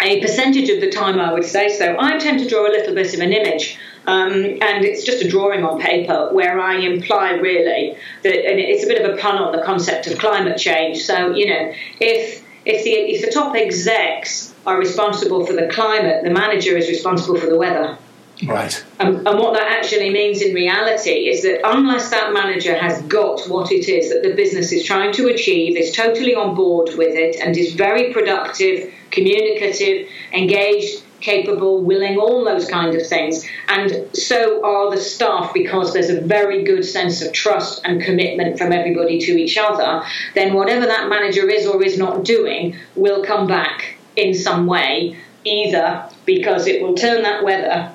A 0.01 0.21
percentage 0.21 0.69
of 0.69 0.81
the 0.81 0.91
time, 0.91 1.19
I 1.21 1.31
would 1.33 1.45
say 1.45 1.69
so. 1.69 1.95
I 1.97 2.19
tend 2.19 2.39
to 2.39 2.49
draw 2.49 2.67
a 2.67 2.69
little 2.69 2.93
bit 2.93 3.13
of 3.13 3.19
an 3.21 3.31
image 3.31 3.79
um, 4.07 4.31
and 4.33 4.85
it's 4.85 5.03
just 5.03 5.21
a 5.21 5.27
drawing 5.27 5.65
on 5.65 5.79
paper 5.81 6.29
where 6.31 6.59
I 6.59 6.77
imply 6.77 7.31
really 7.31 7.97
that, 8.23 8.33
and 8.33 8.57
it's 8.59 8.85
a 8.85 8.87
bit 8.87 9.03
of 9.03 9.13
a 9.13 9.17
pun 9.17 9.37
on 9.37 9.55
the 9.55 9.61
concept 9.63 10.07
of 10.07 10.17
climate 10.17 10.57
change. 10.57 11.03
So, 11.03 11.35
you 11.35 11.47
know, 11.47 11.73
if 11.99 12.43
if 12.65 12.83
the 12.85 12.91
if 12.91 13.25
the 13.25 13.31
top 13.31 13.55
execs 13.55 14.55
are 14.65 14.79
responsible 14.79 15.45
for 15.45 15.53
the 15.53 15.67
climate, 15.67 16.23
the 16.23 16.29
manager 16.29 16.77
is 16.77 16.87
responsible 16.87 17.37
for 17.37 17.47
the 17.47 17.57
weather. 17.57 17.97
Right. 18.45 18.85
Um, 18.99 19.25
and 19.25 19.39
what 19.39 19.53
that 19.55 19.71
actually 19.71 20.11
means 20.11 20.41
in 20.41 20.53
reality 20.53 21.27
is 21.27 21.41
that 21.41 21.67
unless 21.67 22.11
that 22.11 22.33
manager 22.33 22.77
has 22.77 23.01
got 23.03 23.41
what 23.47 23.71
it 23.71 23.89
is 23.89 24.11
that 24.11 24.21
the 24.21 24.35
business 24.35 24.71
is 24.71 24.85
trying 24.85 25.11
to 25.13 25.27
achieve, 25.27 25.75
is 25.75 25.91
totally 25.91 26.35
on 26.35 26.53
board 26.53 26.91
with 26.97 27.15
it, 27.15 27.37
and 27.41 27.57
is 27.57 27.73
very 27.73 28.13
productive, 28.13 28.93
communicative, 29.09 30.07
engaged 30.33 31.03
capable, 31.21 31.83
willing, 31.83 32.17
all 32.17 32.45
those 32.45 32.67
kind 32.67 32.95
of 32.95 33.05
things. 33.05 33.45
And 33.67 34.07
so 34.15 34.63
are 34.63 34.91
the 34.91 35.01
staff 35.01 35.53
because 35.53 35.93
there's 35.93 36.09
a 36.09 36.21
very 36.21 36.63
good 36.63 36.85
sense 36.85 37.21
of 37.21 37.33
trust 37.33 37.81
and 37.85 38.01
commitment 38.01 38.57
from 38.57 38.71
everybody 38.71 39.19
to 39.19 39.31
each 39.31 39.57
other. 39.57 40.03
Then 40.35 40.53
whatever 40.53 40.85
that 40.85 41.09
manager 41.09 41.49
is 41.49 41.65
or 41.65 41.83
is 41.83 41.97
not 41.97 42.23
doing 42.23 42.75
will 42.95 43.23
come 43.23 43.47
back 43.47 43.97
in 44.15 44.33
some 44.33 44.65
way, 44.65 45.17
either 45.43 46.09
because 46.25 46.67
it 46.67 46.81
will 46.81 46.95
turn 46.95 47.23
that 47.23 47.43
weather 47.43 47.91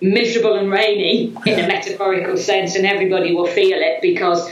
miserable 0.00 0.56
and 0.56 0.70
rainy 0.70 1.34
in 1.46 1.58
a 1.58 1.66
metaphorical 1.66 2.36
sense, 2.36 2.76
and 2.76 2.86
everybody 2.86 3.34
will 3.34 3.46
feel 3.46 3.78
it 3.78 4.02
because 4.02 4.50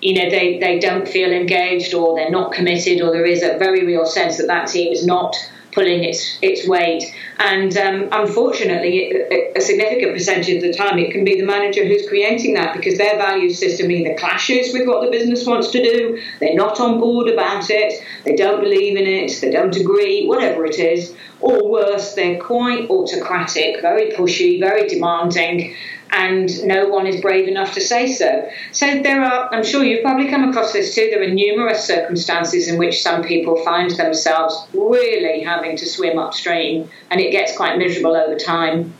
you 0.00 0.14
know 0.14 0.30
they, 0.30 0.58
they 0.58 0.78
don't 0.78 1.06
feel 1.06 1.30
engaged 1.30 1.94
or 1.94 2.16
they're 2.16 2.30
not 2.30 2.52
committed 2.52 3.00
or 3.00 3.12
there 3.12 3.26
is 3.26 3.42
a 3.42 3.58
very 3.58 3.86
real 3.86 4.06
sense 4.06 4.38
that 4.38 4.46
that 4.46 4.66
team 4.66 4.92
is 4.92 5.04
not 5.06 5.36
pulling 5.72 6.04
its 6.04 6.38
its 6.42 6.66
weight. 6.66 7.04
And 7.38 7.76
um, 7.76 8.08
unfortunately 8.12 9.12
a, 9.12 9.52
a, 9.56 9.60
significant 9.60 10.12
percentage 10.12 10.56
of 10.56 10.62
the 10.62 10.72
time 10.72 10.98
it 10.98 11.10
can 11.10 11.24
be 11.24 11.40
the 11.40 11.46
manager 11.46 11.84
who's 11.84 12.06
creating 12.08 12.54
that 12.54 12.76
because 12.76 12.98
their 12.98 13.16
value 13.16 13.50
system 13.50 13.90
either 13.90 14.14
clashes 14.14 14.72
with 14.72 14.86
what 14.86 15.04
the 15.04 15.10
business 15.10 15.46
wants 15.46 15.70
to 15.70 15.82
do 15.82 16.20
they're 16.40 16.54
not 16.54 16.80
on 16.80 16.98
board 16.98 17.28
about 17.28 17.70
it 17.70 18.02
they 18.24 18.36
don't 18.36 18.60
believe 18.60 18.96
in 18.96 19.06
it 19.06 19.40
they 19.40 19.50
don't 19.50 19.76
agree 19.76 20.26
whatever 20.26 20.64
it 20.64 20.78
is 20.78 21.14
or 21.40 21.68
worse 21.68 22.14
they're 22.14 22.40
quite 22.40 22.88
autocratic 22.90 23.80
very 23.80 24.10
pushy 24.12 24.60
very 24.60 24.88
demanding 24.88 25.74
and 26.12 26.64
no 26.64 26.88
one 26.88 27.06
is 27.06 27.20
brave 27.20 27.48
enough 27.48 27.74
to 27.74 27.80
say 27.80 28.12
so. 28.12 28.48
So 28.72 29.02
there 29.02 29.22
are, 29.22 29.52
I'm 29.52 29.64
sure 29.64 29.84
you've 29.84 30.02
probably 30.02 30.28
come 30.28 30.48
across 30.48 30.72
this 30.72 30.94
too, 30.94 31.08
there 31.10 31.22
are 31.22 31.28
numerous 31.28 31.84
circumstances 31.84 32.68
in 32.68 32.78
which 32.78 33.02
some 33.02 33.22
people 33.22 33.62
find 33.64 33.90
themselves 33.90 34.66
really 34.72 35.40
having 35.40 35.76
to 35.76 35.86
swim 35.86 36.18
upstream 36.18 36.88
and 37.10 37.20
it 37.20 37.30
gets 37.30 37.56
quite 37.56 37.78
miserable 37.78 38.16
over 38.16 38.36
time. 38.36 38.94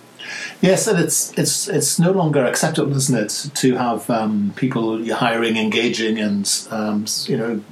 Yes, 0.60 0.86
and 0.86 0.98
it's 0.98 1.32
it's 1.38 1.68
it's 1.68 1.98
no 1.98 2.12
longer 2.12 2.44
acceptable, 2.44 2.94
isn't 2.94 3.16
it, 3.16 3.50
to 3.54 3.74
have 3.76 4.08
um, 4.10 4.52
people 4.56 5.02
hiring 5.14 5.56
engaging 5.56 6.18
and 6.18 6.66
um, 6.70 7.06
you 7.24 7.36
know 7.38 7.62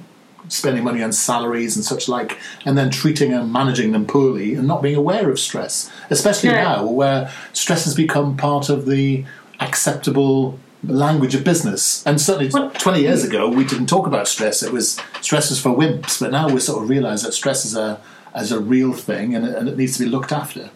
spending 0.49 0.85
money 0.85 1.03
on 1.03 1.13
salaries 1.13 1.77
and 1.77 1.85
such 1.85 2.09
like, 2.09 2.39
and 2.65 2.77
then 2.77 2.91
treating 2.91 3.33
and 3.33 3.53
managing 3.53 3.93
them 3.93 4.07
poorly 4.07 4.55
and 4.55 4.67
not 4.67 4.83
being 4.83 4.97
aware 4.97 5.31
of 5.31 5.39
stress, 5.39 5.91
especially 6.11 6.51
now 6.51 6.85
where 6.85 7.31
stress 7.53 7.85
has 7.85 7.95
become 7.95 8.37
part 8.37 8.69
of 8.69 8.87
the 8.87 9.25
acceptable 9.61 10.59
language 10.85 11.35
of 11.35 11.45
business. 11.45 12.07
And 12.07 12.21
certainly 12.21 12.51
20 12.51 13.01
years 13.01 13.25
mm. 13.25 13.29
ago, 13.29 13.49
we 13.49 13.65
didn't 13.65 13.87
talk 13.87 14.07
about 14.07 14.29
stress. 14.29 14.63
It 14.63 14.73
was 14.73 15.01
stress 15.21 15.51
was 15.51 15.61
for 15.61 15.71
wimps, 15.71 16.21
but 16.21 16.31
now 16.31 16.49
we 16.49 16.61
sort 16.61 16.83
of 16.83 16.89
realise 16.89 17.23
that 17.23 17.33
stress 17.33 17.65
is 17.65 17.77
a, 17.77 18.01
as 18.35 18.53
a 18.53 18.61
real 18.61 18.93
thing 18.93 19.35
and 19.35 19.45
it, 19.47 19.55
and 19.55 19.69
it 19.69 19.77
needs 19.77 19.99
to 19.99 20.05
be 20.05 20.11
looked 20.11 20.33
after. 20.33 20.71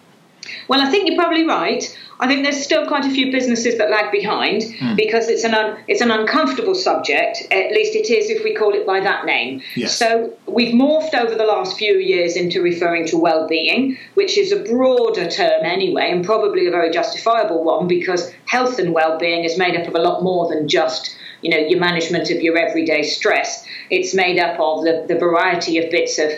Well, 0.69 0.81
I 0.81 0.91
think 0.91 1.09
you're 1.09 1.19
probably 1.19 1.47
right. 1.47 1.85
I 2.21 2.29
think 2.29 2.45
there's 2.45 2.63
still 2.63 2.87
quite 2.87 3.05
a 3.05 3.11
few 3.11 3.33
businesses 3.33 3.79
that 3.79 3.91
lag 3.91 4.13
behind 4.13 4.63
mm. 4.63 4.97
because 4.97 5.29
it's 5.29 5.43
an 5.43 5.55
un, 5.55 5.77
it's 5.89 6.01
an 6.01 6.11
uncomfortable 6.11 6.75
subject. 6.75 7.43
At 7.51 7.73
least 7.73 7.97
it 7.97 8.11
is 8.11 8.31
if 8.31 8.45
we 8.45 8.55
call 8.55 8.75
it 8.75 8.87
by 8.87 9.01
that 9.01 9.25
name. 9.25 9.61
Yes. 9.75 9.97
So 9.97 10.33
we've 10.47 10.73
morphed 10.73 11.15
over 11.15 11.35
the 11.35 11.45
last 11.45 11.77
few 11.77 11.95
years 11.95 12.37
into 12.37 12.63
referring 12.63 13.07
to 13.09 13.17
well-being, 13.19 13.99
which 14.15 14.39
is 14.39 14.53
a 14.53 14.63
broader 14.63 15.29
term 15.29 15.65
anyway, 15.65 16.13
and 16.13 16.25
probably 16.25 16.69
a 16.69 16.71
very 16.71 16.91
justifiable 16.91 17.65
one 17.65 17.89
because 17.89 18.33
health 18.47 18.79
and 18.79 18.93
well-being 18.95 19.45
is 19.45 19.59
made 19.59 19.77
up 19.77 19.89
of 19.89 19.95
a 19.95 20.01
lot 20.01 20.23
more 20.23 20.49
than 20.49 20.69
just 20.69 21.17
you 21.41 21.51
know 21.51 21.59
your 21.59 21.81
management 21.81 22.31
of 22.31 22.41
your 22.41 22.57
everyday 22.57 23.03
stress. 23.03 23.67
It's 23.91 24.15
made 24.15 24.39
up 24.39 24.61
of 24.61 24.85
the, 24.85 25.05
the 25.09 25.19
variety 25.19 25.79
of 25.79 25.91
bits 25.91 26.19
of 26.19 26.31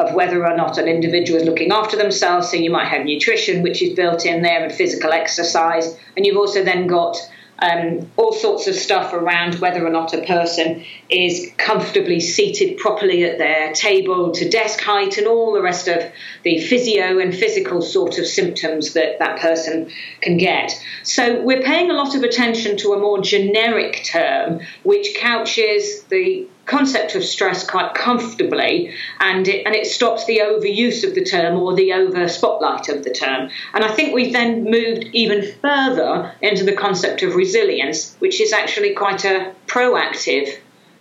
of 0.00 0.14
whether 0.14 0.46
or 0.46 0.56
not 0.56 0.78
an 0.78 0.88
individual 0.88 1.40
is 1.40 1.46
looking 1.46 1.72
after 1.72 1.96
themselves. 1.96 2.50
So 2.50 2.56
you 2.56 2.70
might 2.70 2.88
have 2.88 3.04
nutrition, 3.04 3.62
which 3.62 3.82
is 3.82 3.94
built 3.94 4.24
in 4.24 4.42
there, 4.42 4.64
and 4.64 4.72
physical 4.72 5.12
exercise. 5.12 5.96
And 6.16 6.24
you've 6.24 6.38
also 6.38 6.64
then 6.64 6.86
got 6.86 7.16
um, 7.60 8.10
all 8.16 8.32
sorts 8.32 8.66
of 8.66 8.74
stuff 8.74 9.12
around 9.12 9.56
whether 9.56 9.86
or 9.86 9.90
not 9.90 10.14
a 10.14 10.22
person 10.22 10.82
is 11.10 11.50
comfortably 11.58 12.18
seated 12.18 12.78
properly 12.78 13.24
at 13.24 13.36
their 13.36 13.72
table 13.74 14.32
to 14.32 14.48
desk 14.48 14.80
height 14.80 15.18
and 15.18 15.26
all 15.26 15.52
the 15.52 15.60
rest 15.60 15.86
of 15.86 16.02
the 16.42 16.58
physio 16.60 17.18
and 17.18 17.34
physical 17.34 17.82
sort 17.82 18.18
of 18.18 18.26
symptoms 18.26 18.94
that 18.94 19.18
that 19.18 19.38
person 19.40 19.90
can 20.22 20.38
get. 20.38 20.72
So 21.02 21.42
we're 21.42 21.62
paying 21.62 21.90
a 21.90 21.94
lot 21.94 22.14
of 22.14 22.22
attention 22.22 22.78
to 22.78 22.94
a 22.94 22.98
more 22.98 23.20
generic 23.20 24.04
term 24.06 24.60
which 24.82 25.14
couches 25.18 26.02
the 26.04 26.48
concept 26.70 27.16
of 27.16 27.24
stress 27.24 27.68
quite 27.68 27.94
comfortably, 27.94 28.94
and 29.18 29.48
it, 29.48 29.66
and 29.66 29.74
it 29.74 29.86
stops 29.86 30.24
the 30.26 30.38
overuse 30.38 31.02
of 31.06 31.14
the 31.16 31.24
term 31.24 31.58
or 31.58 31.74
the 31.74 31.92
over 31.92 32.28
spotlight 32.28 32.88
of 32.88 33.02
the 33.02 33.10
term. 33.10 33.50
And 33.74 33.84
I 33.84 33.88
think 33.88 34.14
we've 34.14 34.32
then 34.32 34.64
moved 34.64 35.04
even 35.12 35.52
further 35.60 36.32
into 36.40 36.64
the 36.64 36.72
concept 36.72 37.22
of 37.22 37.34
resilience, 37.34 38.14
which 38.20 38.40
is 38.40 38.52
actually 38.52 38.94
quite 38.94 39.24
a 39.24 39.52
proactive 39.66 40.58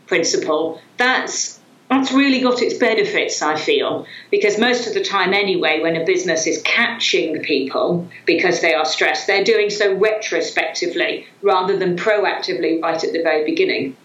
principle. 0.07 0.81
That's 0.97 1.59
that's 1.89 2.11
really 2.11 2.39
got 2.39 2.61
its 2.61 2.77
benefits, 2.77 3.41
I 3.41 3.55
feel, 3.57 4.05
because 4.29 4.59
most 4.59 4.85
of 4.85 4.93
the 4.93 5.03
time, 5.03 5.33
anyway, 5.33 5.79
when 5.81 5.95
a 5.95 6.05
business 6.05 6.45
is 6.45 6.61
catching 6.61 7.41
people 7.41 8.07
because 8.27 8.61
they 8.61 8.75
are 8.75 8.85
stressed, 8.85 9.25
they're 9.25 9.43
doing 9.43 9.71
so 9.71 9.95
retrospectively 9.95 11.25
rather 11.41 11.77
than 11.77 11.95
proactively 11.95 12.79
right 12.79 13.03
at 13.03 13.11
the 13.11 13.23
very 13.23 13.43
beginning. 13.43 13.95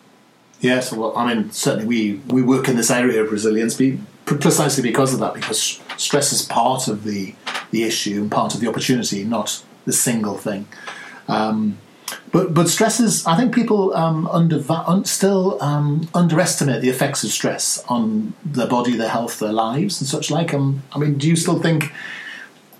Yes, 0.61 0.92
well, 0.92 1.16
I 1.16 1.34
mean, 1.34 1.50
certainly 1.50 1.87
we, 1.87 2.20
we 2.28 2.42
work 2.42 2.68
in 2.68 2.76
this 2.76 2.90
area 2.90 3.23
of 3.23 3.30
resilience 3.30 3.80
precisely 4.25 4.82
because 4.82 5.12
of 5.12 5.20
that, 5.20 5.34
because 5.34 5.80
stress 5.99 6.32
is 6.32 6.42
part 6.42 6.88
of 6.88 7.04
the, 7.04 7.34
the 7.70 7.82
issue 7.82 8.23
and 8.23 8.30
part 8.30 8.54
of 8.54 8.61
the 8.61 8.68
opportunity, 8.68 9.25
not 9.25 9.62
the 9.84 9.92
single 9.92 10.38
thing. 10.38 10.66
Um, 11.28 11.78
but 12.32 12.52
but 12.52 12.68
stress 12.68 13.00
is, 13.00 13.26
I 13.26 13.37
think 13.37 13.54
people 13.54 13.94
um, 13.94 14.26
under, 14.28 14.62
un, 14.68 15.04
still 15.04 15.62
um, 15.62 16.08
underestimate 16.14 16.82
the 16.82 16.88
effects 16.88 17.25
of 17.25 17.30
stress 17.30 17.82
on 17.88 18.34
their 18.44 18.66
body, 18.66 18.96
their 18.96 19.08
health, 19.08 19.38
their 19.38 19.52
lives, 19.52 20.00
and 20.00 20.08
such 20.08 20.30
like. 20.30 20.52
Um, 20.52 20.82
I 20.92 20.99
mean, 20.99 21.16
do 21.16 21.28
you 21.28 21.37
still 21.37 21.61
think 21.61 21.92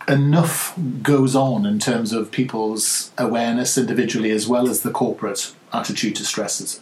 enough 0.09 0.75
goes 1.03 1.35
on 1.35 1.65
in 1.65 1.79
terms 1.79 2.13
of 2.13 2.31
people's 2.31 3.13
awareness 3.17 3.79
individually 3.79 4.31
as 4.31 4.47
well 4.47 4.69
as 4.69 4.83
the 4.83 4.91
corporate 4.91 5.55
attitude 5.73 6.17
to 6.17 6.25
stresses? 6.25 6.81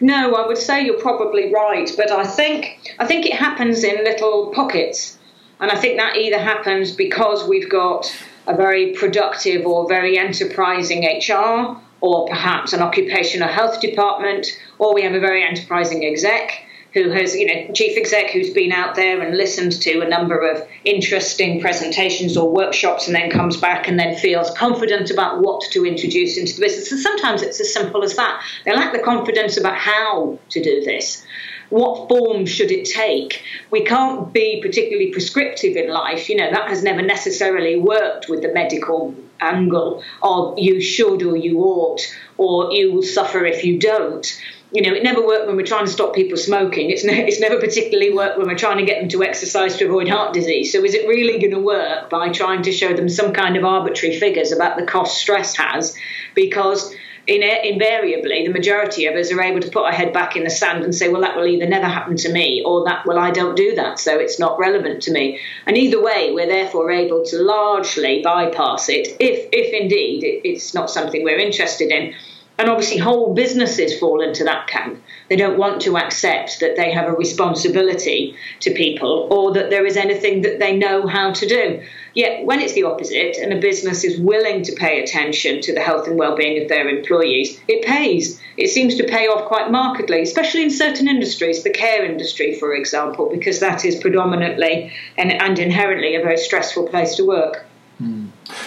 No, 0.00 0.34
I 0.34 0.46
would 0.46 0.58
say 0.58 0.84
you're 0.84 1.00
probably 1.00 1.52
right, 1.52 1.90
but 1.96 2.10
I 2.10 2.24
think 2.24 2.94
I 2.98 3.06
think 3.06 3.26
it 3.26 3.34
happens 3.34 3.84
in 3.84 4.04
little 4.04 4.52
pockets, 4.54 5.18
and 5.60 5.70
I 5.70 5.76
think 5.76 5.98
that 5.98 6.16
either 6.16 6.38
happens 6.38 6.92
because 6.92 7.48
we've 7.48 7.70
got 7.70 8.10
a 8.46 8.56
very 8.56 8.92
productive 8.92 9.66
or 9.66 9.88
very 9.88 10.18
enterprising 10.18 11.04
HR, 11.04 11.76
or 12.00 12.26
perhaps 12.28 12.72
an 12.72 12.82
occupational 12.82 13.48
health 13.48 13.80
department, 13.80 14.46
or 14.78 14.94
we 14.94 15.02
have 15.02 15.14
a 15.14 15.20
very 15.20 15.42
enterprising 15.42 16.04
exec 16.04 16.65
who 16.96 17.10
has, 17.10 17.36
you 17.36 17.46
know, 17.46 17.72
chief 17.74 17.98
exec 17.98 18.30
who's 18.30 18.48
been 18.48 18.72
out 18.72 18.94
there 18.94 19.20
and 19.20 19.36
listened 19.36 19.72
to 19.82 20.00
a 20.00 20.08
number 20.08 20.38
of 20.38 20.66
interesting 20.82 21.60
presentations 21.60 22.38
or 22.38 22.50
workshops 22.50 23.06
and 23.06 23.14
then 23.14 23.30
comes 23.30 23.58
back 23.58 23.86
and 23.86 24.00
then 24.00 24.16
feels 24.16 24.50
confident 24.52 25.10
about 25.10 25.42
what 25.42 25.60
to 25.70 25.84
introduce 25.84 26.38
into 26.38 26.54
the 26.54 26.62
business. 26.62 26.90
And 26.90 26.98
sometimes 26.98 27.42
it's 27.42 27.60
as 27.60 27.70
simple 27.70 28.02
as 28.02 28.16
that. 28.16 28.42
They 28.64 28.74
lack 28.74 28.94
the 28.94 28.98
confidence 29.00 29.58
about 29.58 29.76
how 29.76 30.38
to 30.48 30.62
do 30.62 30.82
this. 30.84 31.22
What 31.68 32.08
form 32.08 32.46
should 32.46 32.70
it 32.70 32.86
take? 32.86 33.42
We 33.70 33.84
can't 33.84 34.32
be 34.32 34.62
particularly 34.62 35.12
prescriptive 35.12 35.76
in 35.76 35.90
life. 35.90 36.30
You 36.30 36.36
know, 36.36 36.50
that 36.50 36.70
has 36.70 36.82
never 36.82 37.02
necessarily 37.02 37.78
worked 37.78 38.30
with 38.30 38.40
the 38.40 38.54
medical 38.54 39.14
angle 39.38 40.02
of 40.22 40.58
you 40.58 40.80
should 40.80 41.22
or 41.22 41.36
you 41.36 41.58
ought, 41.58 42.00
or 42.38 42.72
you 42.72 42.94
will 42.94 43.02
suffer 43.02 43.44
if 43.44 43.64
you 43.64 43.78
don't 43.78 44.40
you 44.72 44.82
know, 44.82 44.92
it 44.92 45.02
never 45.02 45.24
worked 45.24 45.46
when 45.46 45.56
we're 45.56 45.66
trying 45.66 45.86
to 45.86 45.90
stop 45.90 46.14
people 46.14 46.36
smoking. 46.36 46.90
It's, 46.90 47.04
ne- 47.04 47.26
it's 47.26 47.40
never 47.40 47.58
particularly 47.58 48.12
worked 48.12 48.36
when 48.36 48.48
we're 48.48 48.58
trying 48.58 48.78
to 48.78 48.84
get 48.84 49.00
them 49.00 49.08
to 49.10 49.22
exercise 49.22 49.76
to 49.76 49.86
avoid 49.86 50.08
heart 50.08 50.34
disease. 50.34 50.72
So, 50.72 50.84
is 50.84 50.94
it 50.94 51.08
really 51.08 51.38
going 51.38 51.52
to 51.52 51.60
work 51.60 52.10
by 52.10 52.30
trying 52.30 52.62
to 52.62 52.72
show 52.72 52.92
them 52.92 53.08
some 53.08 53.32
kind 53.32 53.56
of 53.56 53.64
arbitrary 53.64 54.18
figures 54.18 54.52
about 54.52 54.76
the 54.76 54.84
cost 54.84 55.18
stress 55.18 55.56
has? 55.56 55.96
Because 56.34 56.94
in, 57.28 57.42
invariably, 57.42 58.46
the 58.46 58.52
majority 58.52 59.06
of 59.06 59.14
us 59.14 59.32
are 59.32 59.40
able 59.40 59.60
to 59.60 59.70
put 59.70 59.84
our 59.84 59.92
head 59.92 60.12
back 60.12 60.36
in 60.36 60.44
the 60.44 60.50
sand 60.50 60.84
and 60.84 60.94
say, 60.94 61.08
well, 61.08 61.22
that 61.22 61.36
will 61.36 61.46
either 61.46 61.66
never 61.66 61.86
happen 61.86 62.16
to 62.16 62.32
me 62.32 62.62
or 62.64 62.84
that, 62.84 63.06
well, 63.06 63.18
I 63.18 63.30
don't 63.30 63.56
do 63.56 63.74
that, 63.76 63.98
so 63.98 64.18
it's 64.18 64.38
not 64.38 64.58
relevant 64.58 65.02
to 65.04 65.12
me. 65.12 65.40
And 65.66 65.76
either 65.76 66.02
way, 66.02 66.32
we're 66.32 66.46
therefore 66.46 66.90
able 66.90 67.24
to 67.26 67.38
largely 67.38 68.22
bypass 68.22 68.88
it 68.88 69.16
if, 69.20 69.48
if 69.52 69.72
indeed 69.72 70.40
it's 70.44 70.74
not 70.74 70.90
something 70.90 71.24
we're 71.24 71.38
interested 71.38 71.90
in 71.90 72.14
And 72.58 72.70
obviously, 72.70 72.96
whole 72.96 73.34
businesses 73.34 73.98
fall 73.98 74.22
into 74.22 74.44
that 74.44 74.66
camp. 74.66 75.02
They 75.28 75.36
don't 75.36 75.58
want 75.58 75.82
to 75.82 75.98
accept 75.98 76.60
that 76.60 76.76
they 76.76 76.90
have 76.90 77.06
a 77.06 77.12
responsibility 77.12 78.34
to 78.60 78.72
people 78.72 79.28
or 79.30 79.52
that 79.52 79.68
there 79.68 79.84
is 79.84 79.96
anything 79.96 80.40
that 80.42 80.58
they 80.58 80.74
know 80.74 81.06
how 81.06 81.32
to 81.32 81.46
do. 81.46 81.82
Yet, 82.14 82.46
when 82.46 82.60
it's 82.60 82.72
the 82.72 82.84
opposite 82.84 83.36
and 83.36 83.52
a 83.52 83.60
business 83.60 84.04
is 84.04 84.18
willing 84.18 84.62
to 84.62 84.72
pay 84.72 85.02
attention 85.02 85.60
to 85.60 85.74
the 85.74 85.82
health 85.82 86.06
and 86.08 86.18
well-being 86.18 86.62
of 86.62 86.70
their 86.70 86.88
employees, 86.88 87.60
it 87.68 87.84
pays. 87.84 88.40
It 88.56 88.68
seems 88.68 88.94
to 88.96 89.04
pay 89.04 89.26
off 89.26 89.48
quite 89.48 89.70
markedly, 89.70 90.22
especially 90.22 90.62
in 90.62 90.70
certain 90.70 91.08
industries, 91.08 91.62
the 91.62 91.70
care 91.70 92.06
industry, 92.06 92.54
for 92.54 92.72
example, 92.72 93.28
because 93.30 93.60
that 93.60 93.84
is 93.84 93.96
predominantly 93.96 94.92
and, 95.18 95.30
and 95.30 95.58
inherently 95.58 96.14
a 96.14 96.22
very 96.22 96.38
stressful 96.38 96.88
place 96.88 97.16
to 97.16 97.26
work. 97.26 97.65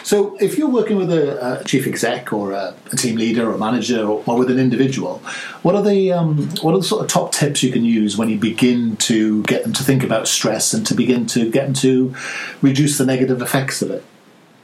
So, 0.04 0.36
if 0.38 0.58
you're 0.58 0.70
working 0.70 0.98
with 0.98 1.12
a, 1.12 1.62
a 1.62 1.64
chief 1.64 1.88
exec 1.88 2.34
or 2.34 2.52
a, 2.52 2.76
a, 2.92 2.96
team 2.96 3.16
leader 3.16 3.52
or 3.52 3.58
manager 3.58 4.02
or, 4.02 4.24
or, 4.26 4.38
with 4.38 4.50
an 4.50 4.60
individual, 4.60 5.20
what 5.62 5.76
are 5.76 5.84
the 5.84 6.12
um, 6.12 6.50
what 6.62 6.74
are 6.74 6.80
the 6.80 6.84
sort 6.84 7.04
of 7.04 7.08
top 7.10 7.32
tips 7.32 7.64
you 7.64 7.72
can 7.72 7.86
use 7.86 8.18
when 8.18 8.30
you 8.30 8.38
begin 8.38 8.98
to 8.98 9.44
get 9.44 9.64
them 9.64 9.74
to 9.74 9.84
think 9.84 10.04
about 10.04 10.28
stress 10.28 10.74
and 10.74 10.86
to 10.88 10.94
begin 10.94 11.26
to 11.28 11.50
get 11.50 11.66
them 11.66 11.74
to 11.76 12.14
reduce 12.62 12.98
the 12.98 13.06
negative 13.06 13.42
effects 13.42 13.82
of 13.82 13.92
it? 13.92 14.04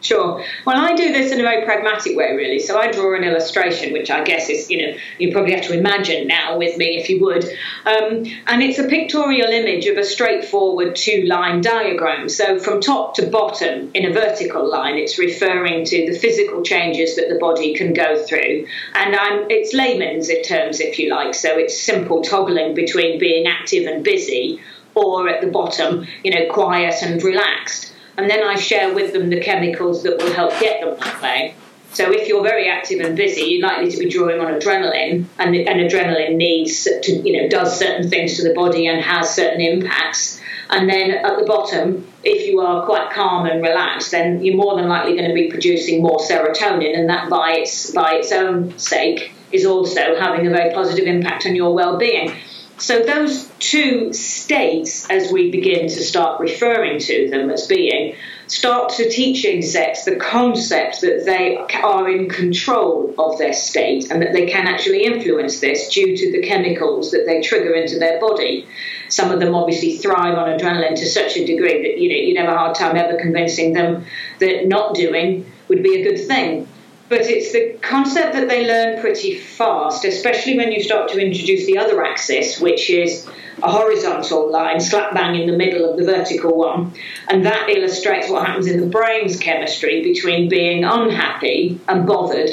Sure. 0.05 0.45
Well, 0.65 0.77
I 0.77 0.93
do 0.93 1.11
this 1.11 1.31
in 1.31 1.39
a 1.39 1.43
very 1.43 1.65
pragmatic 1.65 2.15
way, 2.15 2.35
really. 2.35 2.59
So 2.59 2.77
I 2.77 2.91
draw 2.91 3.15
an 3.15 3.23
illustration, 3.23 3.91
which 3.91 4.11
I 4.11 4.23
guess 4.23 4.51
is, 4.51 4.69
you 4.69 4.85
know, 4.85 4.97
you 5.17 5.31
probably 5.31 5.53
have 5.53 5.63
to 5.63 5.73
imagine 5.73 6.27
now 6.27 6.59
with 6.59 6.77
me 6.77 6.99
if 6.99 7.09
you 7.09 7.19
would. 7.21 7.43
Um, 7.87 8.23
and 8.45 8.61
it's 8.61 8.77
a 8.77 8.87
pictorial 8.87 9.49
image 9.49 9.87
of 9.87 9.97
a 9.97 10.03
straightforward 10.03 10.95
two 10.95 11.23
line 11.23 11.61
diagram. 11.61 12.29
So 12.29 12.59
from 12.59 12.81
top 12.81 13.15
to 13.15 13.25
bottom 13.25 13.89
in 13.95 14.05
a 14.05 14.13
vertical 14.13 14.69
line, 14.69 14.99
it's 14.99 15.17
referring 15.17 15.85
to 15.85 16.11
the 16.11 16.15
physical 16.15 16.61
changes 16.61 17.15
that 17.15 17.27
the 17.29 17.39
body 17.39 17.73
can 17.73 17.93
go 17.93 18.23
through. 18.27 18.67
And 18.93 19.15
I'm, 19.15 19.49
it's 19.49 19.73
layman's 19.73 20.29
terms, 20.47 20.81
if 20.81 20.99
you 20.99 21.09
like. 21.09 21.33
So 21.33 21.57
it's 21.57 21.81
simple 21.81 22.21
toggling 22.21 22.75
between 22.75 23.17
being 23.17 23.47
active 23.47 23.87
and 23.87 24.03
busy, 24.03 24.61
or 24.93 25.27
at 25.27 25.41
the 25.41 25.47
bottom, 25.47 26.05
you 26.23 26.29
know, 26.29 26.53
quiet 26.53 27.01
and 27.01 27.23
relaxed 27.23 27.94
and 28.17 28.29
then 28.29 28.43
I 28.43 28.55
share 28.55 28.93
with 28.93 29.13
them 29.13 29.29
the 29.29 29.41
chemicals 29.41 30.03
that 30.03 30.17
will 30.17 30.33
help 30.33 30.51
get 30.59 30.81
them 30.81 30.95
that 30.99 31.21
way. 31.21 31.55
So 31.93 32.11
if 32.11 32.27
you're 32.27 32.43
very 32.43 32.67
active 32.67 32.99
and 32.99 33.15
busy, 33.15 33.43
you're 33.43 33.67
likely 33.67 33.89
to 33.89 33.97
be 33.97 34.09
drawing 34.09 34.41
on 34.41 34.51
adrenaline, 34.51 35.25
and, 35.39 35.55
and 35.55 35.89
adrenaline 35.89 36.35
needs 36.35 36.83
to, 36.83 37.11
you 37.11 37.41
know, 37.41 37.47
does 37.47 37.79
certain 37.79 38.09
things 38.09 38.35
to 38.35 38.43
the 38.43 38.53
body 38.53 38.85
and 38.87 39.01
has 39.01 39.33
certain 39.33 39.61
impacts. 39.61 40.41
And 40.69 40.89
then 40.89 41.11
at 41.11 41.37
the 41.39 41.45
bottom, 41.45 42.05
if 42.23 42.47
you 42.47 42.59
are 42.59 42.85
quite 42.85 43.11
calm 43.11 43.45
and 43.45 43.61
relaxed, 43.61 44.11
then 44.11 44.43
you're 44.43 44.57
more 44.57 44.75
than 44.75 44.89
likely 44.89 45.15
going 45.15 45.29
to 45.29 45.33
be 45.33 45.49
producing 45.49 46.01
more 46.01 46.17
serotonin, 46.17 46.97
and 46.97 47.09
that 47.09 47.29
by 47.29 47.51
its 47.59 47.91
by 47.91 48.15
its 48.15 48.31
own 48.31 48.77
sake 48.77 49.31
is 49.51 49.65
also 49.65 50.19
having 50.19 50.47
a 50.47 50.49
very 50.49 50.73
positive 50.73 51.05
impact 51.05 51.45
on 51.45 51.55
your 51.55 51.73
well-being. 51.73 52.35
So 52.77 52.99
those 53.03 53.49
two 53.59 54.11
states, 54.11 55.09
as 55.09 55.31
we 55.31 55.49
begin 55.49 55.87
to 55.87 56.03
start 56.03 56.41
referring 56.41 56.99
to 56.99 57.29
them 57.29 57.49
as 57.49 57.67
being, 57.67 58.15
start 58.47 58.89
to 58.93 59.09
teach 59.09 59.45
execs 59.45 60.03
the 60.03 60.17
concept 60.17 60.99
that 61.01 61.23
they 61.25 61.57
are 61.81 62.09
in 62.09 62.27
control 62.27 63.13
of 63.17 63.37
their 63.37 63.53
state 63.53 64.11
and 64.11 64.21
that 64.21 64.33
they 64.33 64.47
can 64.47 64.67
actually 64.67 65.05
influence 65.05 65.61
this 65.61 65.89
due 65.89 66.17
to 66.17 66.31
the 66.33 66.41
chemicals 66.41 67.11
that 67.11 67.25
they 67.25 67.41
trigger 67.41 67.73
into 67.73 67.97
their 67.97 68.19
body. 68.19 68.67
Some 69.07 69.31
of 69.31 69.39
them 69.39 69.55
obviously 69.55 69.97
thrive 69.97 70.37
on 70.37 70.49
adrenaline 70.49 70.95
to 70.95 71.05
such 71.05 71.37
a 71.37 71.45
degree 71.45 71.81
that 71.81 71.97
you 71.97 72.09
know 72.09 72.15
you'd 72.15 72.37
have 72.37 72.53
a 72.53 72.57
hard 72.57 72.75
time 72.75 72.97
ever 72.97 73.17
convincing 73.17 73.71
them 73.71 74.05
that 74.39 74.67
not 74.67 74.95
doing 74.95 75.49
would 75.69 75.81
be 75.81 76.01
a 76.01 76.03
good 76.03 76.27
thing 76.27 76.67
but 77.07 77.21
it's 77.21 77.51
the 77.53 77.77
concept 77.81 78.33
that 78.33 78.47
they 78.47 78.65
learn 78.65 78.99
pretty 78.99 79.37
fast, 79.37 80.05
especially 80.05 80.57
when 80.57 80.71
you 80.71 80.81
start 80.81 81.09
to 81.09 81.19
introduce 81.19 81.65
the 81.65 81.77
other 81.77 82.03
axis, 82.03 82.59
which 82.59 82.89
is 82.89 83.27
a 83.61 83.71
horizontal 83.71 84.51
line 84.51 84.79
slap 84.79 85.13
bang 85.13 85.39
in 85.39 85.49
the 85.49 85.55
middle 85.55 85.89
of 85.89 85.97
the 85.97 86.03
vertical 86.03 86.57
one. 86.57 86.93
And 87.29 87.45
that 87.45 87.69
illustrates 87.69 88.29
what 88.29 88.45
happens 88.45 88.67
in 88.67 88.79
the 88.79 88.87
brain's 88.87 89.37
chemistry 89.37 90.01
between 90.01 90.49
being 90.49 90.83
unhappy 90.83 91.79
and 91.87 92.07
bothered 92.07 92.49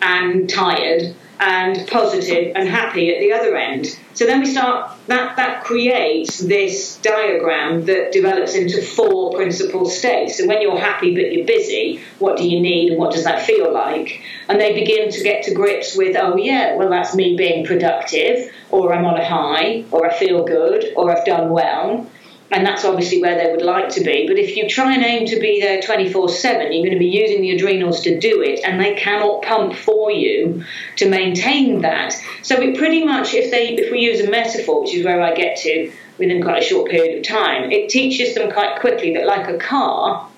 and 0.00 0.48
tired 0.48 1.14
and 1.40 1.86
positive 1.88 2.52
and 2.54 2.68
happy 2.68 3.14
at 3.14 3.20
the 3.20 3.32
other 3.32 3.56
end. 3.56 3.98
So 4.18 4.26
then 4.26 4.40
we 4.40 4.46
start 4.46 4.90
that 5.06 5.36
that 5.36 5.62
creates 5.62 6.40
this 6.40 6.96
diagram 7.02 7.84
that 7.84 8.10
develops 8.10 8.56
into 8.56 8.82
four 8.82 9.32
principal 9.32 9.88
states. 9.88 10.38
So 10.38 10.46
when 10.48 10.60
you're 10.60 10.76
happy 10.76 11.14
but 11.14 11.32
you're 11.32 11.46
busy, 11.46 12.00
what 12.18 12.36
do 12.36 12.42
you 12.42 12.60
need 12.60 12.90
and 12.90 12.98
what 12.98 13.12
does 13.12 13.22
that 13.22 13.46
feel 13.46 13.72
like? 13.72 14.20
And 14.48 14.60
they 14.60 14.74
begin 14.74 15.12
to 15.12 15.22
get 15.22 15.44
to 15.44 15.54
grips 15.54 15.96
with, 15.96 16.16
oh 16.18 16.36
yeah, 16.36 16.74
well 16.74 16.90
that's 16.90 17.14
me 17.14 17.36
being 17.36 17.64
productive, 17.64 18.52
or 18.72 18.92
I'm 18.92 19.04
on 19.04 19.20
a 19.20 19.24
high, 19.24 19.84
or 19.92 20.10
I 20.10 20.12
feel 20.12 20.44
good, 20.44 20.92
or 20.96 21.16
I've 21.16 21.24
done 21.24 21.50
well 21.50 22.04
and 22.50 22.64
that's 22.64 22.84
obviously 22.84 23.20
where 23.20 23.36
they 23.36 23.50
would 23.50 23.62
like 23.62 23.90
to 23.90 24.00
be. 24.02 24.26
But 24.26 24.38
if 24.38 24.56
you 24.56 24.68
try 24.68 24.94
and 24.94 25.04
aim 25.04 25.26
to 25.26 25.38
be 25.38 25.60
there 25.60 25.82
24 25.82 26.28
7, 26.30 26.72
you're 26.72 26.82
going 26.82 26.92
to 26.94 26.98
be 26.98 27.06
using 27.06 27.42
the 27.42 27.50
adrenals 27.50 28.00
to 28.02 28.18
do 28.18 28.42
it, 28.42 28.60
and 28.64 28.80
they 28.80 28.94
cannot 28.94 29.42
pump 29.42 29.74
for 29.74 30.10
you 30.10 30.64
to 30.96 31.08
maintain 31.08 31.82
that. 31.82 32.14
So 32.42 32.60
it 32.60 32.78
pretty 32.78 33.04
much, 33.04 33.34
if 33.34 33.50
they, 33.50 33.74
if 33.74 33.92
we 33.92 34.00
use 34.00 34.20
a 34.20 34.30
metaphor, 34.30 34.82
which 34.82 34.94
is 34.94 35.04
where 35.04 35.20
I 35.20 35.34
get 35.34 35.58
to 35.58 35.92
within 36.16 36.42
quite 36.42 36.62
a 36.62 36.66
short 36.66 36.90
period 36.90 37.18
of 37.18 37.24
time, 37.24 37.70
it 37.70 37.90
teaches 37.90 38.34
them 38.34 38.50
quite 38.50 38.80
quickly 38.80 39.14
that, 39.14 39.26
like 39.26 39.48
a 39.48 39.58
car, 39.58 40.28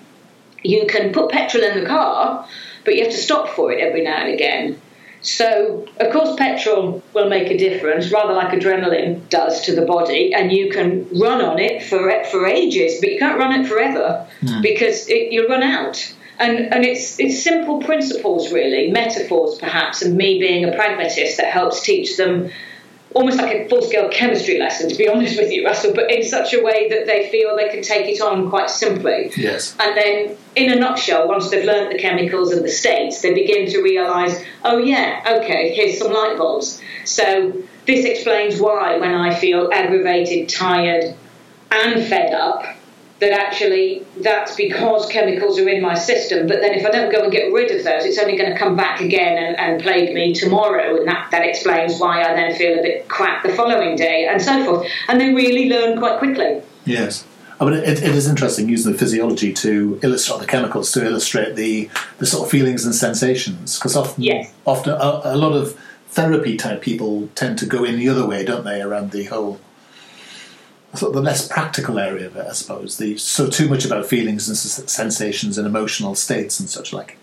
you 0.62 0.86
can 0.86 1.12
put 1.12 1.30
petrol 1.30 1.62
in 1.64 1.80
the 1.80 1.86
car, 1.86 2.46
but 2.84 2.96
you 2.96 3.04
have 3.04 3.12
to 3.12 3.18
stop 3.18 3.48
for 3.50 3.72
it 3.72 3.80
every 3.80 4.02
now 4.02 4.16
and 4.16 4.34
again. 4.34 4.80
So, 5.22 5.86
of 5.98 6.12
course, 6.12 6.34
petrol 6.36 7.02
will 7.12 7.28
make 7.28 7.50
a 7.50 7.58
difference, 7.58 8.10
rather 8.10 8.32
like 8.32 8.58
adrenaline 8.58 9.28
does 9.28 9.62
to 9.66 9.74
the 9.74 9.82
body, 9.82 10.32
and 10.32 10.50
you 10.50 10.70
can 10.70 11.06
run 11.18 11.42
on 11.42 11.58
it 11.58 11.82
for 11.82 12.24
for 12.24 12.46
ages, 12.46 13.00
but 13.00 13.10
you 13.10 13.18
can't 13.18 13.38
run 13.38 13.60
it 13.60 13.66
forever 13.66 14.26
mm. 14.40 14.62
because 14.62 15.08
it, 15.08 15.32
you 15.32 15.46
run 15.46 15.62
out. 15.62 16.14
And, 16.38 16.72
and 16.72 16.86
it's 16.86 17.20
it's 17.20 17.42
simple 17.42 17.82
principles, 17.82 18.50
really, 18.50 18.90
metaphors 18.90 19.58
perhaps, 19.58 20.00
and 20.00 20.16
me 20.16 20.38
being 20.38 20.64
a 20.64 20.72
pragmatist 20.72 21.36
that 21.36 21.52
helps 21.52 21.82
teach 21.82 22.16
them 22.16 22.50
almost 23.14 23.38
like 23.38 23.54
a 23.54 23.68
full 23.68 23.82
scale 23.82 24.08
chemistry 24.08 24.58
lesson, 24.58 24.88
to 24.88 24.94
be 24.94 25.08
honest 25.12 25.36
with 25.38 25.50
you, 25.50 25.64
Russell, 25.64 25.92
but 25.94 26.10
in 26.10 26.24
such 26.24 26.54
a 26.54 26.62
way 26.62 26.88
that 26.88 27.06
they 27.06 27.28
feel 27.30 27.56
they 27.56 27.68
can 27.68 27.82
take 27.82 28.06
it 28.06 28.20
on 28.20 28.50
quite 28.50 28.70
simply. 28.70 29.30
Yes. 29.36 29.76
And 29.80 29.96
then, 29.96 30.36
in 30.56 30.72
a 30.72 30.76
nutshell, 30.76 31.28
once 31.28 31.50
they've 31.50 31.64
learnt 31.64 31.92
the 31.92 31.98
chemicals 31.98 32.52
and 32.52 32.64
the 32.64 32.70
states, 32.70 33.22
they 33.22 33.34
begin 33.34 33.70
to 33.70 33.82
realise, 33.82 34.42
oh, 34.64 34.78
yeah, 34.78 35.40
okay, 35.40 35.74
here's 35.74 35.98
some 35.98 36.12
light 36.12 36.36
bulbs. 36.38 36.80
So, 37.04 37.52
this 37.86 38.04
explains 38.04 38.60
why 38.60 38.98
when 38.98 39.14
I 39.14 39.34
feel 39.34 39.70
aggravated, 39.72 40.48
tired, 40.48 41.14
and 41.72 42.04
fed 42.06 42.34
up, 42.34 42.64
that 43.20 43.32
actually 43.32 44.02
that's 44.20 44.56
because 44.56 45.06
chemicals 45.10 45.58
are 45.58 45.68
in 45.68 45.82
my 45.82 45.94
system. 45.94 46.46
But 46.46 46.60
then 46.60 46.72
if 46.72 46.86
I 46.86 46.90
don't 46.90 47.12
go 47.12 47.22
and 47.22 47.30
get 47.30 47.52
rid 47.52 47.70
of 47.70 47.84
those, 47.84 48.04
it's 48.04 48.18
only 48.18 48.36
going 48.36 48.50
to 48.50 48.58
come 48.58 48.76
back 48.76 49.00
again 49.00 49.36
and, 49.36 49.58
and 49.58 49.82
plague 49.82 50.14
me 50.14 50.32
tomorrow. 50.32 50.96
And 50.96 51.06
that, 51.06 51.30
that 51.30 51.46
explains 51.46 52.00
why 52.00 52.22
I 52.22 52.34
then 52.34 52.54
feel 52.56 52.78
a 52.78 52.82
bit 52.82 53.08
crap 53.08 53.42
the 53.42 53.52
following 53.52 53.94
day 53.96 54.26
and 54.26 54.40
so 54.40 54.64
forth. 54.64 54.88
And 55.08 55.20
they 55.20 55.34
really 55.34 55.68
learn 55.68 55.98
quite 55.98 56.18
quickly. 56.18 56.62
Yes. 56.86 57.26
I 57.60 57.66
mean, 57.66 57.74
it, 57.74 58.02
it 58.02 58.14
is 58.14 58.26
interesting 58.26 58.70
using 58.70 58.92
the 58.92 58.98
physiology 58.98 59.52
to 59.52 60.00
illustrate 60.02 60.40
the 60.40 60.46
chemicals 60.46 60.90
to 60.92 61.04
illustrate 61.04 61.56
the, 61.56 61.90
the 62.16 62.24
sort 62.24 62.44
of 62.44 62.50
feelings 62.50 62.86
and 62.86 62.94
sensations. 62.94 63.78
Because 63.78 63.96
often, 63.96 64.24
yes. 64.24 64.50
often 64.64 64.94
a, 64.94 65.20
a 65.24 65.36
lot 65.36 65.52
of 65.52 65.78
therapy 66.08 66.56
type 66.56 66.80
people 66.80 67.28
tend 67.34 67.58
to 67.58 67.66
go 67.66 67.84
in 67.84 67.98
the 67.98 68.08
other 68.08 68.26
way, 68.26 68.46
don't 68.46 68.64
they, 68.64 68.80
around 68.80 69.10
the 69.10 69.24
whole 69.24 69.60
sort 70.94 71.10
of 71.10 71.14
the 71.14 71.22
less 71.22 71.46
practical 71.46 71.98
area 71.98 72.26
of 72.26 72.36
it, 72.36 72.46
I 72.46 72.52
suppose. 72.52 72.98
The 72.98 73.16
so 73.16 73.48
too 73.48 73.68
much 73.68 73.84
about 73.84 74.06
feelings 74.06 74.48
and 74.48 74.56
sensations 74.56 75.58
and 75.58 75.66
emotional 75.66 76.14
states 76.14 76.58
and 76.58 76.68
such 76.68 76.92
like. 76.92 77.16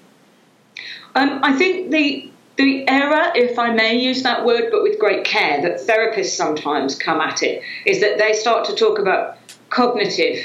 Um, 1.15 1.39
I 1.43 1.53
think 1.53 1.91
the 1.91 2.32
the 2.58 2.88
error, 2.88 3.32
if 3.36 3.60
I 3.60 3.71
may 3.71 3.95
use 3.95 4.23
that 4.23 4.43
word, 4.43 4.69
but 4.71 4.82
with 4.82 4.99
great 4.99 5.23
care, 5.23 5.62
that 5.62 5.80
therapists 5.80 6.36
sometimes 6.36 6.95
come 6.95 7.21
at 7.21 7.43
it 7.43 7.62
is 7.86 8.01
that 8.01 8.17
they 8.17 8.34
start 8.34 8.65
to 8.65 8.75
talk 8.75 8.97
about 8.97 9.38
cognitive, 9.69 10.43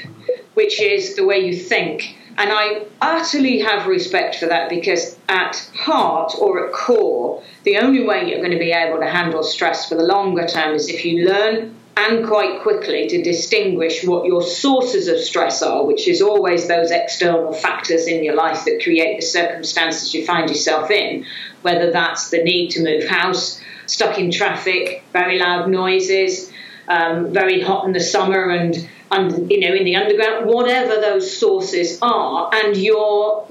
which 0.55 0.81
is 0.81 1.17
the 1.17 1.25
way 1.25 1.39
you 1.39 1.57
think. 1.57 2.17
And 2.39 2.51
I 2.53 2.85
utterly 3.01 3.61
have 3.61 3.87
respect 3.87 4.37
for 4.37 4.47
that 4.47 4.69
because 4.69 5.19
at 5.29 5.69
heart 5.75 6.35
or 6.39 6.67
at 6.67 6.73
core, 6.73 7.43
the 7.65 7.79
only 7.79 8.05
way 8.05 8.29
you're 8.29 8.39
going 8.39 8.53
to 8.53 8.59
be 8.59 8.73
able 8.73 8.99
to 8.99 9.07
handle 9.07 9.43
stress 9.43 9.89
for 9.89 9.95
the 9.95 10.03
longer 10.03 10.47
term 10.47 10.75
is 10.75 10.89
if 10.89 11.05
you 11.05 11.27
learn 11.27 11.75
and 11.97 12.27
quite 12.27 12.63
quickly 12.63 13.09
to 13.09 13.23
distinguish 13.23 14.05
what 14.05 14.25
your 14.25 14.43
sources 14.43 15.09
of 15.09 15.19
stress 15.19 15.63
are, 15.63 15.85
which 15.85 16.09
is 16.09 16.23
always 16.23 16.67
those 16.67 16.91
external 16.91 17.53
factors 17.53 18.07
in 18.07 18.25
your 18.25 18.35
life 18.35 18.65
that 18.65 18.81
create 18.83 19.21
the 19.21 19.27
circumstances 19.27 20.15
you 20.15 20.25
find 20.25 20.49
yourself 20.49 20.91
in, 20.91 21.25
whether 21.61 21.91
that's 21.93 22.31
the 22.31 22.43
need 22.43 22.71
to 22.71 22.83
move 22.83 23.09
house, 23.09 23.61
stuck 23.87 24.19
in 24.19 24.31
traffic, 24.31 25.05
very 25.13 25.39
loud 25.39 25.69
noises, 25.69 26.51
um, 26.89 27.33
very 27.33 27.61
hot 27.61 27.85
in 27.85 27.93
the 27.93 28.01
summer, 28.01 28.51
and, 28.51 28.89
and 29.11 29.51
you 29.51 29.61
know 29.61 29.75
in 29.75 29.85
the 29.85 29.97
underground, 29.97 30.47
whatever 30.47 31.01
those 31.01 31.37
sources 31.37 31.99
are, 32.01 32.51
and 32.55 32.77
your 32.77 33.47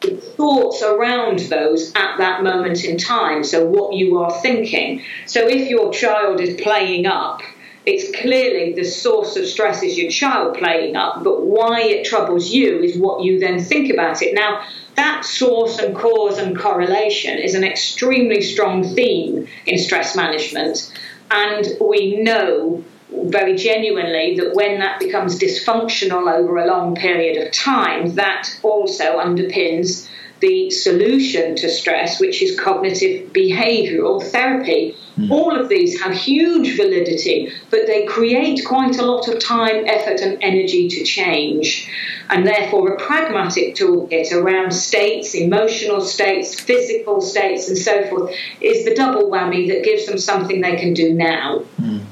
thoughts 0.00 0.82
around 0.82 1.38
those 1.40 1.92
at 1.94 2.16
that 2.18 2.42
moment 2.42 2.84
in 2.84 2.98
time. 2.98 3.44
So, 3.44 3.66
what 3.66 3.94
you 3.94 4.18
are 4.18 4.32
thinking. 4.40 5.02
So, 5.26 5.46
if 5.46 5.68
your 5.68 5.92
child 5.92 6.40
is 6.40 6.60
playing 6.60 7.06
up, 7.06 7.42
it's 7.84 8.16
clearly 8.20 8.74
the 8.74 8.84
source 8.84 9.36
of 9.36 9.46
stress 9.46 9.82
is 9.82 9.98
your 9.98 10.10
child 10.10 10.56
playing 10.56 10.94
up, 10.94 11.24
but 11.24 11.44
why 11.44 11.82
it 11.82 12.06
troubles 12.06 12.50
you 12.50 12.80
is 12.80 12.96
what 12.96 13.24
you 13.24 13.40
then 13.40 13.62
think 13.62 13.92
about 13.92 14.22
it. 14.22 14.34
Now, 14.34 14.64
that 14.94 15.24
source 15.24 15.78
and 15.78 15.96
cause 15.96 16.38
and 16.38 16.56
correlation 16.56 17.38
is 17.38 17.54
an 17.54 17.64
extremely 17.64 18.40
strong 18.40 18.84
theme 18.84 19.48
in 19.66 19.78
stress 19.78 20.14
management. 20.14 20.92
And 21.30 21.66
we 21.80 22.22
know 22.22 22.84
very 23.10 23.56
genuinely 23.56 24.36
that 24.36 24.54
when 24.54 24.78
that 24.78 25.00
becomes 25.00 25.38
dysfunctional 25.38 26.32
over 26.32 26.58
a 26.58 26.66
long 26.66 26.94
period 26.94 27.44
of 27.44 27.52
time, 27.52 28.14
that 28.14 28.48
also 28.62 29.18
underpins 29.18 30.08
the 30.40 30.70
solution 30.70 31.56
to 31.56 31.68
stress, 31.68 32.20
which 32.20 32.42
is 32.42 32.58
cognitive 32.58 33.32
behavioral 33.32 34.22
therapy. 34.22 34.96
Mm. 35.18 35.30
All 35.30 35.54
of 35.54 35.68
these 35.68 36.00
have 36.00 36.14
huge 36.14 36.76
validity, 36.76 37.52
but 37.70 37.86
they 37.86 38.06
create 38.06 38.64
quite 38.64 38.98
a 38.98 39.04
lot 39.04 39.28
of 39.28 39.38
time, 39.38 39.84
effort, 39.86 40.20
and 40.20 40.38
energy 40.42 40.88
to 40.88 41.04
change. 41.04 41.90
And 42.30 42.46
therefore, 42.46 42.94
a 42.94 42.98
pragmatic 42.98 43.74
toolkit 43.74 44.32
around 44.32 44.72
states, 44.72 45.34
emotional 45.34 46.00
states, 46.00 46.58
physical 46.58 47.20
states, 47.20 47.68
and 47.68 47.76
so 47.76 48.08
forth 48.08 48.34
is 48.60 48.84
the 48.86 48.94
double 48.94 49.30
whammy 49.30 49.68
that 49.68 49.84
gives 49.84 50.06
them 50.06 50.18
something 50.18 50.62
they 50.62 50.76
can 50.76 50.94
do 50.94 51.12
now. 51.12 51.62
Mm. 51.80 52.04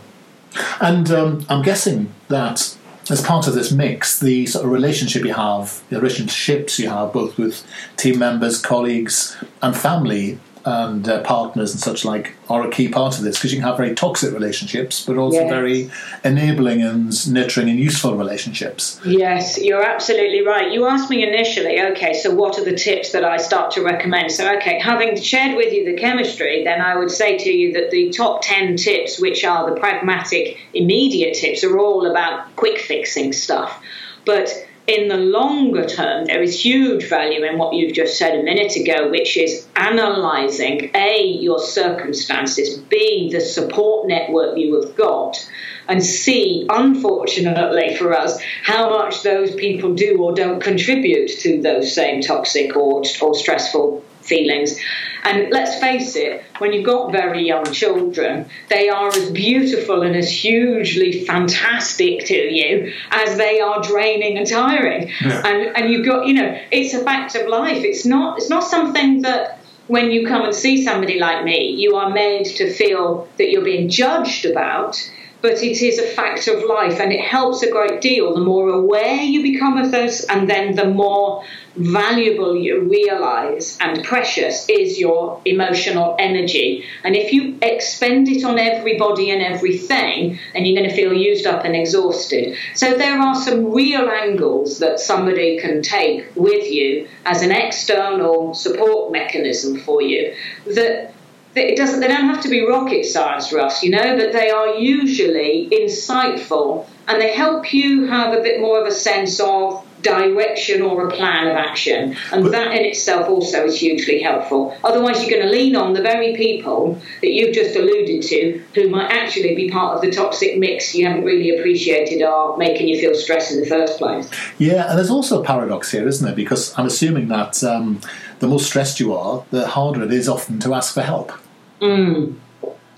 And 0.81 1.11
um, 1.11 1.47
I'm 1.49 1.63
guessing 1.63 2.13
that 2.29 2.77
as 3.09 3.23
part 3.23 3.47
of 3.49 3.55
this 3.55 3.73
mix, 3.73 4.21
the 4.21 4.47
sort 4.47 4.65
of 4.65 4.71
relationship 4.71 5.25
you 5.25 5.35
have, 5.35 5.83
the 5.89 5.97
relationships 5.97 6.79
you 6.79 6.89
have, 6.89 7.13
both 7.13 7.39
with 7.39 7.67
team 7.97 8.19
members, 8.19 8.61
colleagues, 8.61 9.37
and 9.63 9.77
family, 9.77 10.39
and 10.65 11.09
uh, 11.09 11.23
partners 11.23 11.73
and 11.73 11.81
such 11.81 12.05
like 12.05 12.35
are 12.49 12.67
a 12.67 12.71
key 12.71 12.89
part 12.89 13.17
of 13.17 13.25
this 13.25 13.37
because 13.37 13.53
you 13.53 13.59
can 13.59 13.67
have 13.67 13.77
very 13.77 13.95
toxic 13.95 14.33
relationships, 14.33 15.05
but 15.07 15.17
also 15.17 15.49
very 15.49 15.91
enabling 16.25 16.83
and 16.83 17.33
nurturing 17.33 17.69
and 17.71 17.79
useful 17.79 18.17
relationships. 18.17 19.01
Yes, 19.05 19.59
you're 19.59 19.85
absolutely 19.85 20.45
right. 20.45 20.71
You 20.73 20.87
asked 20.87 21.09
me 21.11 21.27
initially, 21.27 21.81
okay, 21.81 22.13
so 22.15 22.35
what 22.35 22.59
are 22.59 22.65
the 22.65 22.77
tips 22.77 23.13
that 23.13 23.25
I 23.25 23.39
start 23.39 23.73
to 23.73 23.83
recommend? 23.83 24.33
So, 24.33 24.55
okay, 24.57 24.79
having 24.79 25.21
shared 25.21 25.57
with 25.57 25.73
you 25.73 25.85
the 25.85 25.99
chemistry, 25.99 26.65
then 26.65 26.81
I 26.81 26.97
would 26.97 27.11
say 27.11 27.39
to 27.39 27.51
you 27.51 27.73
that 27.75 27.91
the 27.91 28.11
top 28.11 28.43
10 28.43 28.77
tips, 28.77 29.21
which 29.21 29.45
are 29.45 29.73
the 29.73 29.81
pragmatic, 29.81 30.59
immediate 30.75 31.35
tips, 31.35 31.65
are 31.65 31.79
all 31.79 32.11
about 32.11 32.55
quick 32.57 32.79
fixing 32.79 33.33
stuff. 33.33 33.83
But 34.25 34.53
in 34.91 35.07
the 35.07 35.17
longer 35.17 35.87
term, 35.87 36.25
there 36.25 36.43
is 36.43 36.65
huge 36.65 37.09
value 37.09 37.45
in 37.45 37.59
what 37.59 37.75
you've 37.75 37.95
just 37.95 38.19
said 38.19 38.39
a 38.39 38.43
minute 38.43 38.75
ago, 38.75 39.09
which 39.09 39.37
is 39.37 39.69
analysing 39.77 40.91
A, 40.95 41.23
your 41.23 41.61
circumstances, 41.61 42.77
B, 42.77 43.31
the 43.31 43.41
support 43.41 44.09
network 44.09 44.59
you 44.59 44.81
have 44.81 44.97
got, 44.97 45.49
and 45.87 46.05
C, 46.05 46.67
unfortunately 46.69 47.97
for 47.97 48.13
us, 48.13 48.41
how 48.65 48.91
much 48.91 49.23
those 49.23 49.55
people 49.55 49.95
do 49.95 50.19
or 50.21 50.35
don't 50.35 50.61
contribute 50.61 51.29
to 51.41 51.63
those 51.63 51.95
same 51.95 52.21
toxic 52.21 52.75
or, 52.75 53.05
or 53.23 53.35
stressful 53.35 54.05
feelings. 54.31 54.79
And 55.25 55.51
let's 55.51 55.79
face 55.79 56.17
it, 56.17 56.43
when 56.59 56.73
you've 56.73 56.87
got 56.87 57.13
very 57.13 57.43
young 57.47 57.67
children, 57.73 58.49
they 58.71 58.89
are 58.89 59.09
as 59.09 59.31
beautiful 59.31 60.01
and 60.03 60.17
as 60.17 60.31
hugely 60.31 61.27
fantastic 61.27 62.25
to 62.27 62.35
you 62.35 62.93
as 63.11 63.37
they 63.37 63.61
are 63.61 63.83
draining 63.83 64.39
and 64.39 64.47
tiring. 64.47 65.11
Yeah. 65.21 65.43
And 65.45 65.77
and 65.77 65.91
you've 65.91 66.07
got, 66.07 66.27
you 66.27 66.35
know, 66.35 66.59
it's 66.71 66.95
a 66.95 67.05
fact 67.05 67.35
of 67.35 67.47
life. 67.47 67.85
It's 67.85 68.07
not 68.07 68.39
it's 68.39 68.49
not 68.49 68.65
something 68.65 69.23
that 69.23 69.61
when 69.89 70.11
you 70.11 70.27
come 70.27 70.43
and 70.45 70.55
see 70.55 70.85
somebody 70.85 71.19
like 71.19 71.45
me, 71.45 71.59
you 71.83 71.97
are 71.97 72.11
made 72.11 72.45
to 72.45 72.73
feel 72.73 73.29
that 73.39 73.51
you're 73.51 73.65
being 73.65 73.89
judged 73.89 74.47
about 74.47 74.93
but 75.43 75.63
it 75.63 75.83
is 75.83 75.99
a 75.99 76.07
fact 76.07 76.49
of 76.49 76.63
life 76.65 77.01
and 77.01 77.13
it 77.13 77.21
helps 77.21 77.63
a 77.63 77.71
great 77.71 78.01
deal. 78.01 78.35
The 78.35 78.41
more 78.41 78.69
aware 78.69 79.23
you 79.23 79.43
become 79.43 79.79
of 79.79 79.91
this, 79.91 80.25
and 80.25 80.49
then 80.49 80.75
the 80.75 80.87
more 80.87 81.45
valuable 81.77 82.57
you 82.57 82.81
realize 82.81 83.79
and 83.81 84.05
precious 84.05 84.69
is 84.69 84.99
your 84.99 85.41
emotional 85.45 86.17
energy. 86.19 86.85
And 87.05 87.15
if 87.17 87.33
you 87.33 87.59
expend 87.63 88.29
it 88.29 88.45
on 88.45 88.59
everybody 88.59 89.31
and 89.31 89.41
everything, 89.41 90.39
then 90.53 90.65
you're 90.65 90.77
going 90.77 90.91
to 90.91 90.95
feel 90.95 91.13
used 91.13 91.47
up 91.47 91.65
and 91.65 91.77
exhausted. 91.77 92.57
So 92.75 92.97
there 92.97 93.19
are 93.19 93.35
some 93.35 93.73
real 93.73 94.09
angles 94.09 94.79
that 94.81 95.01
somebody 95.01 95.59
can 95.59 95.83
take 95.83 96.27
with 96.35 96.71
you 96.71 97.09
as 97.25 97.43
an 97.43 97.53
external 97.53 98.55
support 98.55 99.13
mechanism 99.13 99.79
for 99.81 100.03
you 100.03 100.35
that 100.67 101.15
it 101.55 101.77
doesn't 101.77 102.01
they 102.01 102.09
don't 102.09 102.27
have 102.27 102.43
to 102.43 102.49
be 102.49 102.67
rocket 102.67 103.05
science 103.05 103.53
us 103.53 103.83
you 103.83 103.91
know 103.91 104.17
but 104.17 104.33
they 104.33 104.51
are 104.51 104.75
usually 104.77 105.69
insightful 105.71 106.87
and 107.09 107.21
they 107.21 107.35
help 107.35 107.73
you 107.73 108.07
have 108.07 108.33
a 108.33 108.43
bit 108.43 108.61
more 108.61 108.81
of 108.81 108.87
a 108.87 108.93
sense 108.93 109.41
of 109.41 109.85
direction 110.03 110.83
or 110.83 111.09
a 111.09 111.11
plan 111.11 111.47
of 111.47 111.57
action. 111.57 112.17
And 112.33 112.45
but, 112.45 112.53
that 112.53 112.75
in 112.75 112.85
itself 112.85 113.29
also 113.29 113.65
is 113.65 113.79
hugely 113.79 114.21
helpful. 114.21 114.77
Otherwise 114.85 115.21
you're 115.21 115.31
going 115.31 115.47
to 115.47 115.53
lean 115.53 115.77
on 115.77 115.93
the 115.93 116.03
very 116.03 116.37
people 116.37 117.01
that 117.21 117.31
you've 117.31 117.55
just 117.55 117.77
alluded 117.77 118.23
to 118.23 118.63
who 118.75 118.89
might 118.89 119.11
actually 119.11 119.55
be 119.55 119.71
part 119.71 119.97
of 119.97 120.03
the 120.03 120.11
toxic 120.11 120.59
mix 120.59 120.95
you 120.95 121.07
haven't 121.07 121.25
really 121.25 121.57
appreciated 121.57 122.23
are 122.23 122.57
making 122.57 122.89
you 122.89 123.01
feel 123.01 123.15
stressed 123.15 123.53
in 123.53 123.61
the 123.61 123.67
first 123.67 123.99
place. 123.99 124.31
Yeah 124.59 124.89
and 124.89 124.99
there's 124.99 125.11
also 125.11 125.43
a 125.43 125.45
paradox 125.45 125.91
here 125.91 126.07
isn't 126.07 126.25
there? 126.25 126.35
Because 126.35 126.77
i'm 126.79 126.87
assuming 126.87 127.29
that 127.29 127.63
um, 127.63 128.01
the 128.41 128.49
more 128.49 128.61
stressed 128.61 128.99
you 128.99 129.15
are, 129.15 129.45
the 129.51 129.67
harder 129.67 130.03
it 130.03 130.13
is 130.13 130.29
often 130.29 130.59
to 130.61 130.75
ask 130.75 130.93
for 130.93 131.03
help. 131.03 131.33
Mm. 131.81 132.37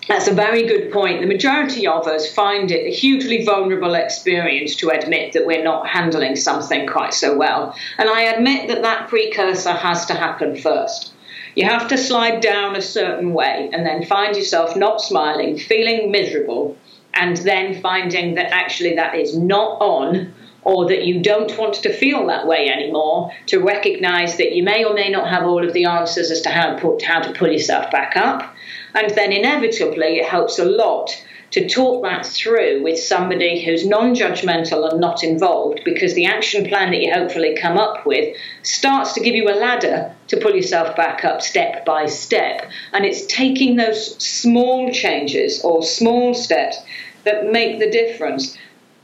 That's 0.08 0.26
a 0.26 0.34
very 0.34 0.66
good 0.66 0.92
point. 0.92 1.20
The 1.20 1.26
majority 1.26 1.86
of 1.86 2.06
us 2.08 2.32
find 2.32 2.70
it 2.70 2.86
a 2.86 2.90
hugely 2.90 3.44
vulnerable 3.44 3.94
experience 3.94 4.74
to 4.76 4.90
admit 4.90 5.32
that 5.32 5.46
we're 5.46 5.62
not 5.62 5.86
handling 5.86 6.34
something 6.34 6.88
quite 6.88 7.14
so 7.14 7.36
well. 7.36 7.76
And 7.98 8.08
I 8.08 8.22
admit 8.22 8.68
that 8.68 8.82
that 8.82 9.08
precursor 9.08 9.72
has 9.72 10.06
to 10.06 10.14
happen 10.14 10.56
first. 10.56 11.12
You 11.54 11.66
have 11.66 11.86
to 11.88 11.98
slide 11.98 12.40
down 12.40 12.74
a 12.74 12.82
certain 12.82 13.32
way 13.32 13.70
and 13.72 13.86
then 13.86 14.04
find 14.04 14.36
yourself 14.36 14.74
not 14.74 15.00
smiling, 15.00 15.58
feeling 15.58 16.10
miserable, 16.10 16.76
and 17.14 17.36
then 17.38 17.80
finding 17.80 18.34
that 18.34 18.52
actually 18.52 18.96
that 18.96 19.14
is 19.14 19.36
not 19.36 19.80
on 19.80 20.32
or 20.64 20.88
that 20.88 21.04
you 21.04 21.20
don't 21.20 21.56
want 21.58 21.74
to 21.74 21.92
feel 21.92 22.26
that 22.26 22.46
way 22.46 22.68
anymore, 22.68 23.32
to 23.46 23.58
recognize 23.58 24.36
that 24.36 24.52
you 24.52 24.62
may 24.62 24.84
or 24.84 24.94
may 24.94 25.08
not 25.08 25.28
have 25.28 25.44
all 25.44 25.66
of 25.66 25.72
the 25.72 25.84
answers 25.84 26.30
as 26.30 26.40
to 26.42 26.50
how 26.50 26.76
to, 26.76 26.98
how 27.04 27.20
to 27.20 27.32
pull 27.32 27.50
yourself 27.50 27.90
back 27.90 28.16
up. 28.16 28.54
And 28.94 29.10
then 29.14 29.32
inevitably, 29.32 30.18
it 30.18 30.26
helps 30.26 30.58
a 30.58 30.64
lot 30.64 31.10
to 31.52 31.68
talk 31.68 32.02
that 32.02 32.24
through 32.24 32.82
with 32.82 32.98
somebody 32.98 33.62
who's 33.62 33.86
non 33.86 34.14
judgmental 34.14 34.90
and 34.90 35.00
not 35.00 35.22
involved, 35.22 35.82
because 35.84 36.14
the 36.14 36.26
action 36.26 36.66
plan 36.66 36.90
that 36.90 37.02
you 37.02 37.12
hopefully 37.12 37.56
come 37.60 37.76
up 37.76 38.06
with 38.06 38.36
starts 38.62 39.12
to 39.12 39.20
give 39.20 39.34
you 39.34 39.48
a 39.48 39.56
ladder 39.56 40.14
to 40.28 40.38
pull 40.38 40.54
yourself 40.54 40.96
back 40.96 41.24
up 41.24 41.42
step 41.42 41.84
by 41.84 42.06
step. 42.06 42.70
And 42.92 43.04
it's 43.04 43.26
taking 43.26 43.76
those 43.76 44.16
small 44.22 44.90
changes 44.92 45.62
or 45.62 45.82
small 45.82 46.32
steps 46.34 46.78
that 47.24 47.52
make 47.52 47.78
the 47.78 47.90
difference. 47.90 48.56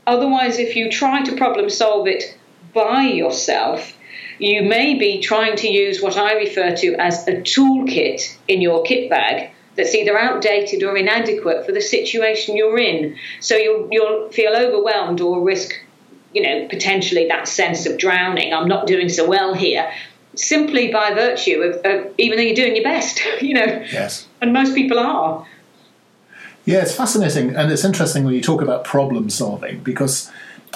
Otherwise, 0.09 0.57
if 0.57 0.75
you 0.75 0.89
try 0.89 1.21
to 1.21 1.35
problem 1.35 1.69
solve 1.69 2.07
it 2.07 2.35
by 2.73 3.03
yourself, 3.03 3.93
you 4.39 4.63
may 4.63 4.97
be 4.97 5.21
trying 5.21 5.55
to 5.57 5.67
use 5.67 6.01
what 6.01 6.17
I 6.17 6.33
refer 6.33 6.75
to 6.77 6.95
as 6.95 7.27
a 7.27 7.33
toolkit 7.33 8.35
in 8.47 8.59
your 8.59 8.81
kit 8.81 9.07
bag 9.07 9.51
that's 9.75 9.93
either 9.93 10.17
outdated 10.17 10.81
or 10.81 10.97
inadequate 10.97 11.63
for 11.63 11.71
the 11.73 11.81
situation 11.81 12.57
you're 12.57 12.79
in. 12.79 13.17
So 13.39 13.55
you'll, 13.55 13.87
you'll 13.91 14.31
feel 14.31 14.55
overwhelmed 14.55 15.21
or 15.21 15.43
risk, 15.43 15.75
you 16.33 16.41
know, 16.41 16.67
potentially 16.69 17.27
that 17.27 17.47
sense 17.47 17.85
of 17.85 17.99
drowning. 17.99 18.51
I'm 18.51 18.67
not 18.67 18.87
doing 18.87 19.09
so 19.09 19.29
well 19.29 19.53
here. 19.53 19.91
Simply 20.33 20.91
by 20.91 21.13
virtue 21.13 21.61
of, 21.61 21.85
of 21.85 22.15
even 22.17 22.37
though 22.37 22.43
you're 22.43 22.55
doing 22.55 22.75
your 22.75 22.83
best, 22.83 23.21
you 23.41 23.53
know. 23.53 23.85
Yes. 23.91 24.27
And 24.41 24.53
most 24.53 24.73
people 24.73 24.97
are. 24.97 25.45
Yeah, 26.69 26.83
it's 26.83 26.95
fascinating, 26.95 27.55
and 27.55 27.71
it's 27.71 27.83
interesting 27.83 28.25
when 28.25 28.35
you 28.35 28.41
talk 28.41 28.61
about 28.61 28.83
problem 28.83 29.31
solving 29.31 29.79
because 29.79 30.31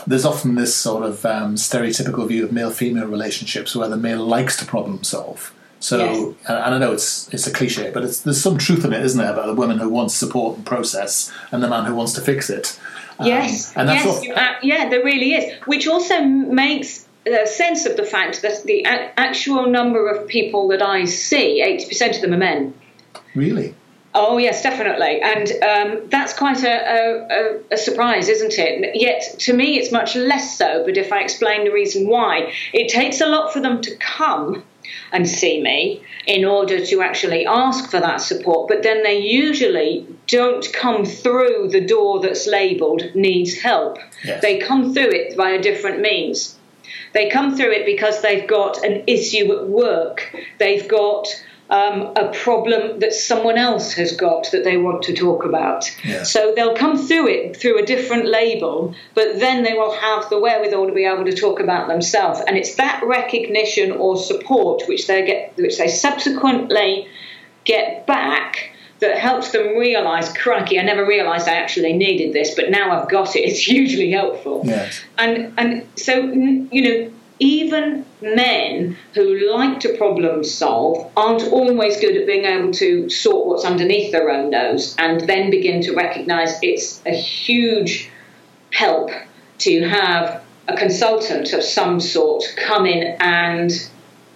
there's 0.07 0.25
often 0.25 0.55
this 0.55 0.73
sort 0.73 1.03
of 1.03 1.23
um, 1.23 1.53
stereotypical 1.53 2.27
view 2.27 2.43
of 2.43 2.51
male-female 2.51 3.05
relationships 3.05 3.75
where 3.75 3.87
the 3.87 3.95
male 3.95 4.25
likes 4.25 4.57
to 4.57 4.65
problem 4.65 5.03
solve. 5.03 5.53
So, 5.79 5.97
yes. 5.99 6.49
and 6.49 6.75
I 6.75 6.77
know 6.79 6.93
it's 6.93 7.31
it's 7.31 7.45
a 7.45 7.53
cliche, 7.53 7.91
but 7.91 8.01
there's 8.01 8.41
some 8.41 8.57
truth 8.57 8.83
in 8.85 8.91
it, 8.91 9.05
isn't 9.05 9.21
there, 9.21 9.31
about 9.31 9.45
the 9.45 9.53
woman 9.53 9.77
who 9.77 9.87
wants 9.87 10.15
support 10.15 10.57
and 10.57 10.65
process 10.65 11.31
and 11.51 11.61
the 11.61 11.67
man 11.67 11.85
who 11.85 11.93
wants 11.93 12.13
to 12.13 12.21
fix 12.21 12.49
it. 12.49 12.79
Um, 13.19 13.27
yes, 13.27 13.71
and 13.75 13.87
that's 13.87 14.23
yes, 14.23 14.35
uh, 14.35 14.53
yeah, 14.63 14.89
there 14.89 15.03
really 15.03 15.33
is, 15.35 15.53
which 15.65 15.87
also 15.87 16.23
makes 16.23 17.07
a 17.27 17.45
sense 17.45 17.85
of 17.85 17.97
the 17.97 18.03
fact 18.03 18.41
that 18.41 18.63
the 18.63 18.83
a- 18.85 19.19
actual 19.19 19.69
number 19.69 20.09
of 20.09 20.27
people 20.27 20.69
that 20.69 20.81
I 20.81 21.05
see, 21.05 21.61
eighty 21.61 21.87
percent 21.87 22.15
of 22.15 22.21
them 22.23 22.33
are 22.33 22.37
men. 22.37 22.73
Really? 23.35 23.75
Oh 24.15 24.37
yes, 24.37 24.61
definitely, 24.61 25.21
and 25.21 25.51
um, 25.63 26.09
that's 26.09 26.33
quite 26.37 26.63
a, 26.63 27.25
a, 27.31 27.73
a, 27.73 27.77
surprise, 27.77 28.29
isn't 28.29 28.53
it? 28.59 28.91
Yet 28.95 29.39
to 29.39 29.53
me, 29.53 29.79
it's 29.79 29.91
much 29.91 30.15
less 30.15 30.55
so. 30.55 30.83
But 30.85 30.97
if 30.97 31.11
I 31.11 31.21
explain 31.21 31.65
the 31.65 31.71
reason 31.71 32.07
why, 32.07 32.53
it 32.73 32.89
takes 32.89 33.21
a 33.21 33.25
lot 33.25 33.51
for 33.51 33.59
them 33.59 33.81
to 33.81 33.95
come 33.95 34.63
and 35.11 35.27
see 35.27 35.61
me 35.61 36.03
in 36.27 36.45
order 36.45 36.85
to 36.85 37.01
actually 37.01 37.45
ask 37.45 37.89
for 37.89 37.99
that 37.99 38.21
support. 38.21 38.67
But 38.67 38.83
then 38.83 39.03
they 39.03 39.19
usually 39.19 40.05
don't 40.27 40.65
come 40.73 41.05
through 41.05 41.69
the 41.69 41.85
door 41.85 42.21
that's 42.21 42.47
labelled 42.47 43.03
needs 43.15 43.57
help. 43.57 43.97
Yes. 44.23 44.41
They 44.41 44.59
come 44.59 44.93
through 44.93 45.11
it 45.11 45.35
via 45.35 45.61
different 45.61 46.01
means. 46.01 46.57
They 47.13 47.29
come 47.29 47.55
through 47.55 47.71
it 47.71 47.85
because 47.85 48.21
they've 48.21 48.47
got 48.47 48.83
an 48.83 49.03
issue 49.07 49.53
at 49.53 49.67
work. 49.67 50.35
They've 50.59 50.87
got 50.87 51.27
um, 51.73 52.13
a 52.15 52.31
problem 52.31 52.99
that 52.99 53.13
someone 53.13 53.57
else 53.57 53.93
has 53.93 54.15
got 54.15 54.51
that 54.51 54.63
they 54.63 54.77
want 54.77 55.01
to 55.03 55.13
talk 55.13 55.43
about. 55.43 55.89
Yeah. 56.05 56.21
So 56.21 56.53
they'll 56.55 56.75
come 56.75 56.95
through 57.07 57.27
it 57.29 57.57
through 57.57 57.79
a 57.79 57.85
different 57.85 58.27
label, 58.27 58.93
but 59.15 59.39
then 59.39 59.63
they 59.63 59.73
will 59.73 59.91
have 59.91 60.29
the 60.29 60.39
wherewithal 60.39 60.85
to 60.85 60.93
be 60.93 61.03
able 61.05 61.25
to 61.25 61.35
talk 61.35 61.59
about 61.59 61.87
themselves. 61.87 62.41
And 62.45 62.57
it's 62.57 62.75
that 62.75 63.01
recognition 63.03 63.91
or 63.91 64.17
support 64.17 64.83
which 64.87 65.07
they 65.07 65.25
get, 65.25 65.57
which 65.57 65.79
they 65.79 65.87
subsequently 65.87 67.07
get 67.63 68.05
back 68.05 68.69
that 68.99 69.17
helps 69.17 69.51
them 69.51 69.75
realize, 69.75 70.31
crikey, 70.31 70.79
I 70.79 70.83
never 70.83 71.03
realized 71.03 71.47
I 71.47 71.55
actually 71.55 71.93
needed 71.93 72.33
this, 72.33 72.53
but 72.53 72.69
now 72.69 72.91
I've 72.91 73.09
got 73.09 73.35
it. 73.35 73.39
It's 73.49 73.59
hugely 73.59 74.11
helpful. 74.11 74.61
Yes. 74.63 75.01
And 75.17 75.53
and 75.57 75.87
so 75.95 76.13
you 76.21 76.81
know, 76.83 77.11
even 77.43 78.05
men 78.21 78.97
who 79.13 79.51
like 79.51 79.81
to 79.81 79.97
problem 79.97 80.45
solve 80.45 81.11
aren't 81.17 81.43
always 81.51 81.99
good 81.99 82.15
at 82.15 82.25
being 82.25 82.45
able 82.45 82.71
to 82.71 83.09
sort 83.09 83.45
what's 83.47 83.65
underneath 83.65 84.13
their 84.13 84.29
own 84.29 84.49
nose 84.49 84.95
and 84.97 85.19
then 85.27 85.49
begin 85.49 85.81
to 85.81 85.93
recognize 85.93 86.57
it's 86.61 87.05
a 87.05 87.11
huge 87.11 88.09
help 88.71 89.11
to 89.57 89.81
have 89.81 90.41
a 90.69 90.77
consultant 90.77 91.51
of 91.51 91.61
some 91.61 91.99
sort 91.99 92.43
come 92.57 92.85
in 92.85 93.17
and 93.19 93.89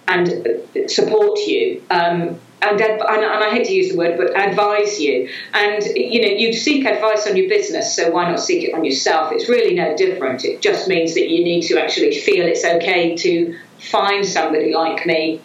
and 0.06 0.90
support 0.90 1.38
you. 1.40 1.82
Um, 1.90 2.38
and, 2.62 2.80
and, 2.80 3.00
I 3.00 3.50
hate 3.50 3.66
to 3.66 3.72
use 3.72 3.92
the 3.92 3.98
word, 3.98 4.16
but 4.16 4.36
advise 4.36 5.00
you. 5.00 5.28
And 5.54 5.84
you 5.94 6.22
know, 6.22 6.28
you 6.28 6.52
seek 6.52 6.84
advice 6.84 7.26
on 7.26 7.36
your 7.36 7.48
business, 7.48 7.94
so 7.94 8.10
why 8.10 8.30
not 8.30 8.40
seek 8.40 8.64
it 8.64 8.74
on 8.74 8.84
yourself? 8.84 9.32
It's 9.32 9.48
really 9.48 9.74
no 9.74 9.96
different. 9.96 10.44
It 10.44 10.60
just 10.60 10.88
means 10.88 11.14
that 11.14 11.28
you 11.28 11.44
need 11.44 11.62
to 11.68 11.80
actually 11.80 12.18
feel 12.20 12.46
it's 12.46 12.64
okay 12.64 13.16
to 13.16 13.56
find 13.78 14.26
somebody 14.26 14.74
like 14.74 15.06
me. 15.06 15.40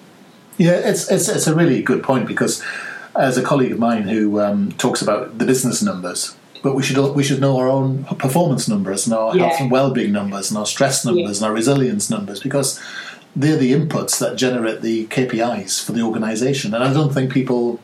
Yeah, 0.57 0.71
it's 0.73 1.09
it's, 1.11 1.29
it's 1.29 1.47
a 1.47 1.55
really 1.55 1.81
good 1.81 2.03
point 2.03 2.27
because 2.27 2.63
as 3.15 3.37
a 3.37 3.43
colleague 3.43 3.71
of 3.71 3.79
mine 3.79 4.03
who 4.03 4.39
um, 4.39 4.71
talks 4.73 5.01
about 5.01 5.37
the 5.37 5.45
business 5.45 5.81
numbers, 5.83 6.35
but 6.63 6.75
we 6.75 6.83
should 6.83 6.97
we 7.15 7.23
should 7.23 7.41
know 7.41 7.57
our 7.57 7.67
own 7.67 8.05
performance 8.05 8.67
numbers 8.67 9.05
and 9.05 9.15
our 9.15 9.35
yeah. 9.35 9.47
health 9.47 9.61
and 9.61 9.71
well-being 9.71 10.11
numbers 10.11 10.49
and 10.49 10.57
our 10.57 10.65
stress 10.65 11.05
numbers 11.05 11.41
yeah. 11.41 11.45
and 11.45 11.51
our 11.51 11.53
resilience 11.53 12.09
numbers 12.09 12.39
because 12.39 12.81
they're 13.35 13.57
the 13.57 13.73
inputs 13.73 14.19
that 14.19 14.35
generate 14.35 14.81
the 14.81 15.07
KPIs 15.07 15.83
for 15.83 15.91
the 15.91 16.01
organisation. 16.01 16.73
And 16.73 16.83
I 16.83 16.93
don't 16.93 17.13
think 17.13 17.31
people 17.31 17.79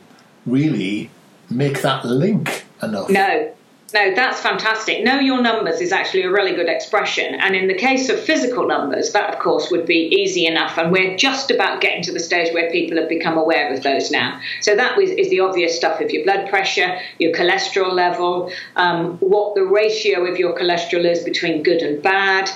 really 0.46 1.10
make 1.48 1.82
that 1.82 2.04
link 2.04 2.64
enough. 2.82 3.10
No, 3.10 3.52
no, 3.92 4.14
that's 4.14 4.40
fantastic. 4.40 5.02
Know 5.02 5.18
your 5.18 5.42
numbers 5.42 5.80
is 5.80 5.90
actually 5.90 6.22
a 6.22 6.30
really 6.30 6.54
good 6.54 6.68
expression. 6.68 7.34
And 7.34 7.56
in 7.56 7.66
the 7.66 7.74
case 7.74 8.08
of 8.08 8.20
physical 8.20 8.66
numbers, 8.66 9.12
that 9.12 9.32
of 9.32 9.40
course 9.40 9.70
would 9.70 9.86
be 9.86 10.08
easy 10.20 10.46
enough. 10.46 10.78
And 10.78 10.92
we're 10.92 11.16
just 11.16 11.50
about 11.50 11.80
getting 11.80 12.02
to 12.04 12.12
the 12.12 12.20
stage 12.20 12.54
where 12.54 12.70
people 12.70 12.98
have 12.98 13.08
become 13.08 13.36
aware 13.36 13.72
of 13.74 13.82
those 13.82 14.10
now. 14.10 14.40
So 14.60 14.76
that 14.76 14.98
is 14.98 15.30
the 15.30 15.40
obvious 15.40 15.76
stuff 15.76 16.00
of 16.00 16.10
your 16.10 16.24
blood 16.24 16.48
pressure, 16.48 17.00
your 17.18 17.32
cholesterol 17.32 17.92
level, 17.92 18.52
um, 18.76 19.18
what 19.18 19.54
the 19.54 19.64
ratio 19.64 20.24
of 20.24 20.38
your 20.38 20.56
cholesterol 20.56 21.04
is 21.04 21.24
between 21.24 21.62
good 21.62 21.82
and 21.82 22.00
bad 22.02 22.50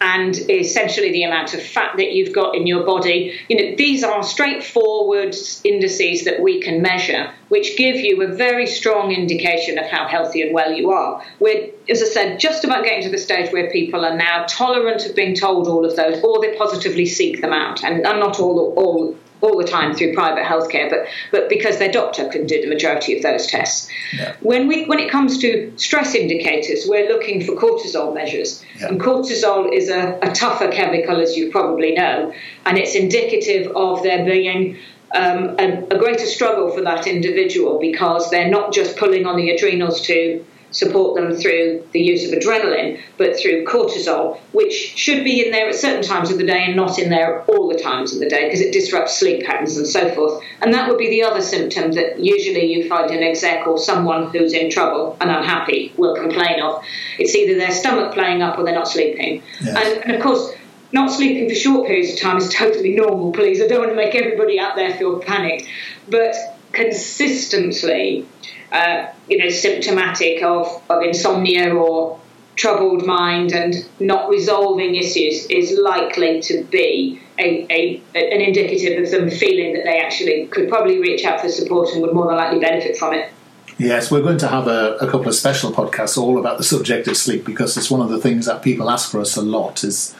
and 0.00 0.38
essentially 0.48 1.12
the 1.12 1.24
amount 1.24 1.52
of 1.52 1.62
fat 1.62 1.96
that 1.96 2.12
you've 2.12 2.34
got 2.34 2.54
in 2.54 2.66
your 2.66 2.84
body. 2.84 3.38
You 3.48 3.56
know, 3.56 3.76
these 3.76 4.02
are 4.02 4.22
straightforward 4.22 5.36
indices 5.62 6.24
that 6.24 6.40
we 6.40 6.60
can 6.60 6.80
measure, 6.80 7.32
which 7.48 7.76
give 7.76 7.96
you 7.96 8.22
a 8.22 8.28
very 8.28 8.66
strong 8.66 9.12
indication 9.12 9.78
of 9.78 9.86
how 9.86 10.08
healthy 10.08 10.40
and 10.40 10.54
well 10.54 10.72
you 10.72 10.90
are. 10.90 11.22
We're, 11.38 11.70
as 11.88 12.02
I 12.02 12.06
said, 12.06 12.40
just 12.40 12.64
about 12.64 12.84
getting 12.84 13.02
to 13.02 13.10
the 13.10 13.18
stage 13.18 13.52
where 13.52 13.70
people 13.70 14.04
are 14.04 14.16
now 14.16 14.46
tolerant 14.48 15.04
of 15.04 15.14
being 15.14 15.34
told 15.34 15.68
all 15.68 15.84
of 15.84 15.96
those, 15.96 16.22
or 16.22 16.40
they 16.40 16.56
positively 16.56 17.04
seek 17.04 17.42
them 17.42 17.52
out. 17.52 17.84
And, 17.84 18.06
and 18.06 18.20
not 18.20 18.40
all, 18.40 18.72
all 18.76 19.16
all 19.40 19.56
the 19.56 19.64
time 19.64 19.94
through 19.94 20.14
private 20.14 20.44
healthcare, 20.44 20.90
but 20.90 21.06
but 21.30 21.48
because 21.48 21.78
their 21.78 21.90
doctor 21.90 22.28
can 22.28 22.46
do 22.46 22.60
the 22.60 22.68
majority 22.68 23.16
of 23.16 23.22
those 23.22 23.46
tests. 23.46 23.88
Yeah. 24.12 24.34
When 24.40 24.68
we 24.68 24.84
when 24.84 24.98
it 24.98 25.10
comes 25.10 25.38
to 25.38 25.72
stress 25.76 26.14
indicators, 26.14 26.86
we're 26.88 27.08
looking 27.08 27.44
for 27.44 27.52
cortisol 27.52 28.14
measures, 28.14 28.64
yeah. 28.78 28.88
and 28.88 29.00
cortisol 29.00 29.72
is 29.72 29.88
a, 29.88 30.18
a, 30.22 30.32
tougher 30.32 30.68
chemical, 30.68 31.20
as 31.20 31.36
you 31.36 31.50
probably 31.50 31.92
know, 31.92 32.32
and 32.66 32.78
it's 32.78 32.94
indicative 32.94 33.70
of 33.74 34.02
there 34.02 34.24
being 34.24 34.78
um, 35.14 35.56
a, 35.58 35.86
a 35.90 35.98
greater 35.98 36.26
struggle 36.26 36.70
for 36.70 36.82
that 36.82 37.06
individual 37.06 37.78
because 37.80 38.30
they're 38.30 38.50
not 38.50 38.72
just 38.72 38.96
pulling 38.96 39.26
on 39.26 39.36
the 39.36 39.50
adrenals 39.50 40.00
to 40.02 40.44
support 40.70 41.16
them 41.16 41.34
through 41.34 41.84
the 41.92 42.00
use 42.00 42.24
of 42.24 42.38
adrenaline, 42.38 43.00
but 43.16 43.38
through 43.38 43.64
cortisol, 43.64 44.38
which 44.52 44.72
should 44.72 45.24
be 45.24 45.44
in 45.44 45.52
there 45.52 45.68
at 45.68 45.74
certain 45.74 46.02
times 46.02 46.30
of 46.30 46.38
the 46.38 46.46
day 46.46 46.64
and 46.64 46.76
not 46.76 46.98
in 46.98 47.10
there 47.10 47.42
all 47.42 47.68
the 47.68 47.78
times 47.78 48.12
of 48.12 48.20
the 48.20 48.28
day 48.28 48.44
because 48.44 48.60
it 48.60 48.72
disrupts 48.72 49.18
sleep 49.18 49.44
patterns 49.44 49.76
and 49.76 49.86
so 49.86 50.12
forth. 50.14 50.42
And 50.60 50.72
that 50.74 50.88
would 50.88 50.98
be 50.98 51.08
the 51.08 51.22
other 51.22 51.40
symptom 51.40 51.92
that 51.92 52.20
usually 52.20 52.72
you 52.72 52.88
find 52.88 53.10
an 53.10 53.22
exec 53.22 53.66
or 53.66 53.78
someone 53.78 54.30
who's 54.30 54.52
in 54.52 54.70
trouble 54.70 55.16
and 55.20 55.30
unhappy 55.30 55.92
will 55.96 56.14
complain 56.14 56.60
of. 56.60 56.82
It's 57.18 57.34
either 57.34 57.58
their 57.58 57.72
stomach 57.72 58.14
playing 58.14 58.42
up 58.42 58.58
or 58.58 58.64
they're 58.64 58.74
not 58.74 58.88
sleeping. 58.88 59.42
Yes. 59.60 59.76
And, 59.76 60.04
and 60.04 60.14
of 60.14 60.22
course, 60.22 60.52
not 60.92 61.10
sleeping 61.10 61.48
for 61.48 61.54
short 61.54 61.86
periods 61.86 62.12
of 62.14 62.20
time 62.20 62.36
is 62.36 62.48
totally 62.52 62.94
normal, 62.94 63.32
please. 63.32 63.62
I 63.62 63.66
don't 63.66 63.80
want 63.80 63.90
to 63.90 63.96
make 63.96 64.14
everybody 64.14 64.58
out 64.58 64.76
there 64.76 64.94
feel 64.94 65.20
panicked. 65.20 65.68
But 66.08 66.34
consistently, 66.72 68.26
uh, 68.72 69.06
you 69.28 69.38
know, 69.38 69.48
symptomatic 69.48 70.42
of, 70.42 70.82
of 70.88 71.02
insomnia 71.02 71.74
or 71.74 72.20
troubled 72.56 73.06
mind 73.06 73.52
and 73.52 73.74
not 74.00 74.28
resolving 74.28 74.94
issues 74.94 75.46
is 75.46 75.78
likely 75.78 76.42
to 76.42 76.62
be 76.64 77.20
a, 77.38 77.66
a, 77.70 78.02
an 78.14 78.40
indicative 78.40 79.02
of 79.02 79.10
them 79.10 79.30
feeling 79.30 79.72
that 79.72 79.84
they 79.84 79.98
actually 79.98 80.46
could 80.48 80.68
probably 80.68 81.00
reach 81.00 81.24
out 81.24 81.40
for 81.40 81.48
support 81.48 81.88
and 81.92 82.02
would 82.02 82.12
more 82.12 82.26
than 82.26 82.36
likely 82.36 82.60
benefit 82.60 82.96
from 82.96 83.14
it. 83.14 83.32
Yes, 83.78 84.10
we're 84.10 84.20
going 84.20 84.36
to 84.38 84.48
have 84.48 84.66
a, 84.66 84.96
a, 84.96 85.10
couple 85.10 85.28
of 85.28 85.34
special 85.34 85.72
podcasts 85.72 86.18
all 86.18 86.38
about 86.38 86.58
the 86.58 86.64
subject 86.64 87.08
of 87.08 87.16
sleep 87.16 87.46
because 87.46 87.78
it's 87.78 87.90
one 87.90 88.02
of 88.02 88.10
the 88.10 88.20
things 88.20 88.44
that 88.44 88.62
people 88.62 88.90
ask 88.90 89.10
for 89.10 89.20
us 89.20 89.36
a 89.36 89.42
lot 89.42 89.82
is 89.82 90.14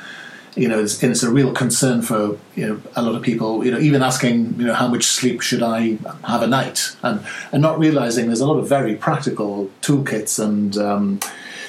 you 0.57 0.69
know, 0.69 0.81
it's, 0.81 1.03
it's, 1.03 1.23
a 1.23 1.31
real 1.31 1.53
concern 1.53 2.03
for 2.03 2.39
you 2.57 2.67
know 2.67 2.83
a 2.97 3.03
lot 3.03 3.15
of 3.15 3.23
people. 3.23 3.65
You 3.65 3.71
know, 3.73 3.79
even 3.79 4.03
asking 4.03 4.59
you 4.59 4.67
know 4.67 4.75
how 4.75 4.89
much 4.89 5.05
sleep 5.05 5.41
should 5.41 5.63
I 5.63 5.99
have 6.25 6.43
a 6.43 6.47
night, 6.47 6.97
and 7.03 7.25
and 7.53 7.63
not 7.63 7.79
realizing 7.79 8.27
there's 8.27 8.41
a 8.41 8.47
lot 8.47 8.59
of 8.59 8.69
very 8.69 8.95
practical 8.95 9.71
toolkits 9.83 10.43
and 10.43 10.77
um, 10.77 11.21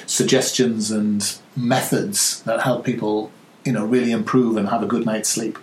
suggestions 0.06 0.90
and 0.90 1.38
methods 1.56 2.42
that 2.42 2.60
help 2.60 2.84
people 2.84 3.30
you 3.64 3.72
know 3.72 3.84
really 3.84 4.10
improve 4.10 4.56
and 4.56 4.68
have 4.68 4.82
a 4.82 4.86
good 4.86 5.06
night's 5.06 5.28
sleep. 5.28 5.58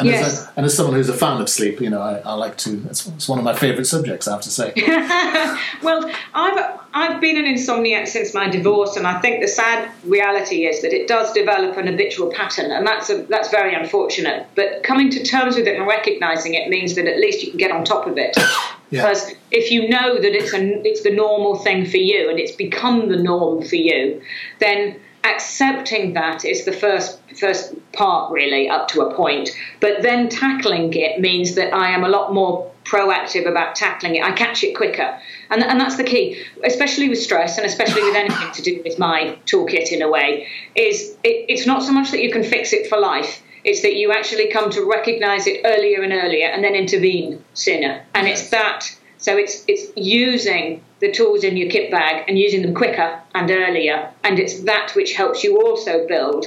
And, 0.00 0.08
yes. 0.08 0.26
as 0.26 0.44
a, 0.44 0.52
and 0.56 0.66
as 0.66 0.76
someone 0.76 0.94
who's 0.96 1.08
a 1.08 1.14
fan 1.14 1.40
of 1.40 1.48
sleep, 1.48 1.80
you 1.80 1.90
know, 1.90 2.00
I, 2.00 2.18
I 2.18 2.34
like 2.34 2.56
to. 2.58 2.82
It's, 2.88 3.06
it's, 3.06 3.28
one 3.28 3.38
of 3.38 3.44
my 3.44 3.54
favourite 3.54 3.86
subjects, 3.86 4.26
I 4.26 4.32
have 4.32 4.40
to 4.42 4.50
say. 4.50 4.72
well, 5.82 6.10
I've 6.34 6.80
I've 6.94 7.20
been 7.20 7.36
an 7.36 7.44
insomniac 7.44 8.08
since 8.08 8.34
my 8.34 8.48
divorce, 8.48 8.96
and 8.96 9.06
I 9.06 9.20
think 9.20 9.40
the 9.40 9.48
sad 9.48 9.90
reality 10.04 10.66
is 10.66 10.82
that 10.82 10.92
it 10.92 11.06
does 11.06 11.32
develop 11.32 11.76
an 11.76 11.86
habitual 11.86 12.30
pattern, 12.32 12.70
and 12.70 12.86
that's 12.86 13.10
a, 13.10 13.22
that's 13.24 13.50
very 13.50 13.74
unfortunate. 13.74 14.46
But 14.54 14.82
coming 14.82 15.10
to 15.10 15.22
terms 15.22 15.56
with 15.56 15.66
it 15.66 15.76
and 15.76 15.86
recognising 15.86 16.54
it 16.54 16.68
means 16.68 16.94
that 16.94 17.06
at 17.06 17.18
least 17.18 17.42
you 17.42 17.50
can 17.50 17.58
get 17.58 17.70
on 17.70 17.84
top 17.84 18.06
of 18.06 18.18
it. 18.18 18.36
Yeah. 18.90 19.00
Because 19.00 19.32
if 19.50 19.72
you 19.72 19.88
know 19.88 20.20
that 20.20 20.36
it's 20.36 20.52
a, 20.52 20.86
it's 20.86 21.02
the 21.02 21.10
normal 21.10 21.56
thing 21.56 21.84
for 21.84 21.96
you 21.96 22.30
and 22.30 22.38
it's 22.38 22.52
become 22.52 23.08
the 23.08 23.16
norm 23.16 23.64
for 23.64 23.74
you, 23.74 24.22
then 24.60 25.00
accepting 25.24 26.12
that 26.12 26.44
is 26.44 26.64
the 26.64 26.72
first 26.72 27.18
first 27.38 27.74
part 27.92 28.30
really 28.30 28.68
up 28.68 28.88
to 28.88 29.00
a 29.00 29.14
point. 29.14 29.50
But 29.80 30.02
then 30.02 30.28
tackling 30.28 30.92
it 30.94 31.20
means 31.20 31.54
that 31.54 31.72
i 31.74 31.90
am 31.90 32.04
a 32.04 32.08
lot 32.08 32.32
more 32.32 32.70
proactive 32.84 33.48
about 33.48 33.74
tackling 33.74 34.16
it. 34.16 34.22
I 34.22 34.32
catch 34.32 34.62
it 34.62 34.76
quicker. 34.76 35.18
And, 35.50 35.62
and 35.62 35.80
that's 35.80 35.96
the 35.96 36.04
key 36.04 36.42
especially 36.64 37.08
with 37.08 37.18
stress 37.18 37.56
and 37.56 37.66
especially 37.66 38.02
with 38.02 38.14
anything 38.14 38.52
to 38.52 38.62
do 38.62 38.82
with 38.84 38.98
my 38.98 39.38
toolkit 39.46 39.92
in 39.92 40.02
a 40.02 40.08
way 40.08 40.46
is 40.74 41.16
it, 41.24 41.46
it's 41.48 41.66
not 41.66 41.82
so 41.82 41.92
much 41.92 42.10
that 42.10 42.22
you 42.22 42.30
can 42.30 42.44
fix 42.44 42.72
it 42.72 42.88
for 42.88 42.98
life 42.98 43.42
it's 43.64 43.80
that 43.80 43.94
you 43.94 44.12
actually 44.12 44.50
come 44.50 44.70
to 44.70 44.84
recognize 44.84 45.46
it 45.46 45.62
earlier 45.64 46.02
and 46.02 46.12
earlier 46.12 46.48
and 46.48 46.62
then 46.62 46.74
intervene 46.74 47.42
sooner. 47.54 48.04
And 48.14 48.28
it's 48.28 48.50
that 48.50 48.86
so 49.18 49.36
it's 49.36 49.64
it's 49.68 49.90
using 49.96 50.82
the 51.00 51.10
tools 51.12 51.44
in 51.44 51.56
your 51.56 51.70
kit 51.70 51.90
bag 51.90 52.24
and 52.28 52.38
using 52.38 52.62
them 52.62 52.74
quicker 52.74 53.20
and 53.34 53.50
earlier, 53.50 54.10
and 54.22 54.38
it's 54.38 54.60
that 54.60 54.92
which 54.94 55.12
helps 55.14 55.44
you 55.44 55.60
also 55.60 56.06
build, 56.06 56.46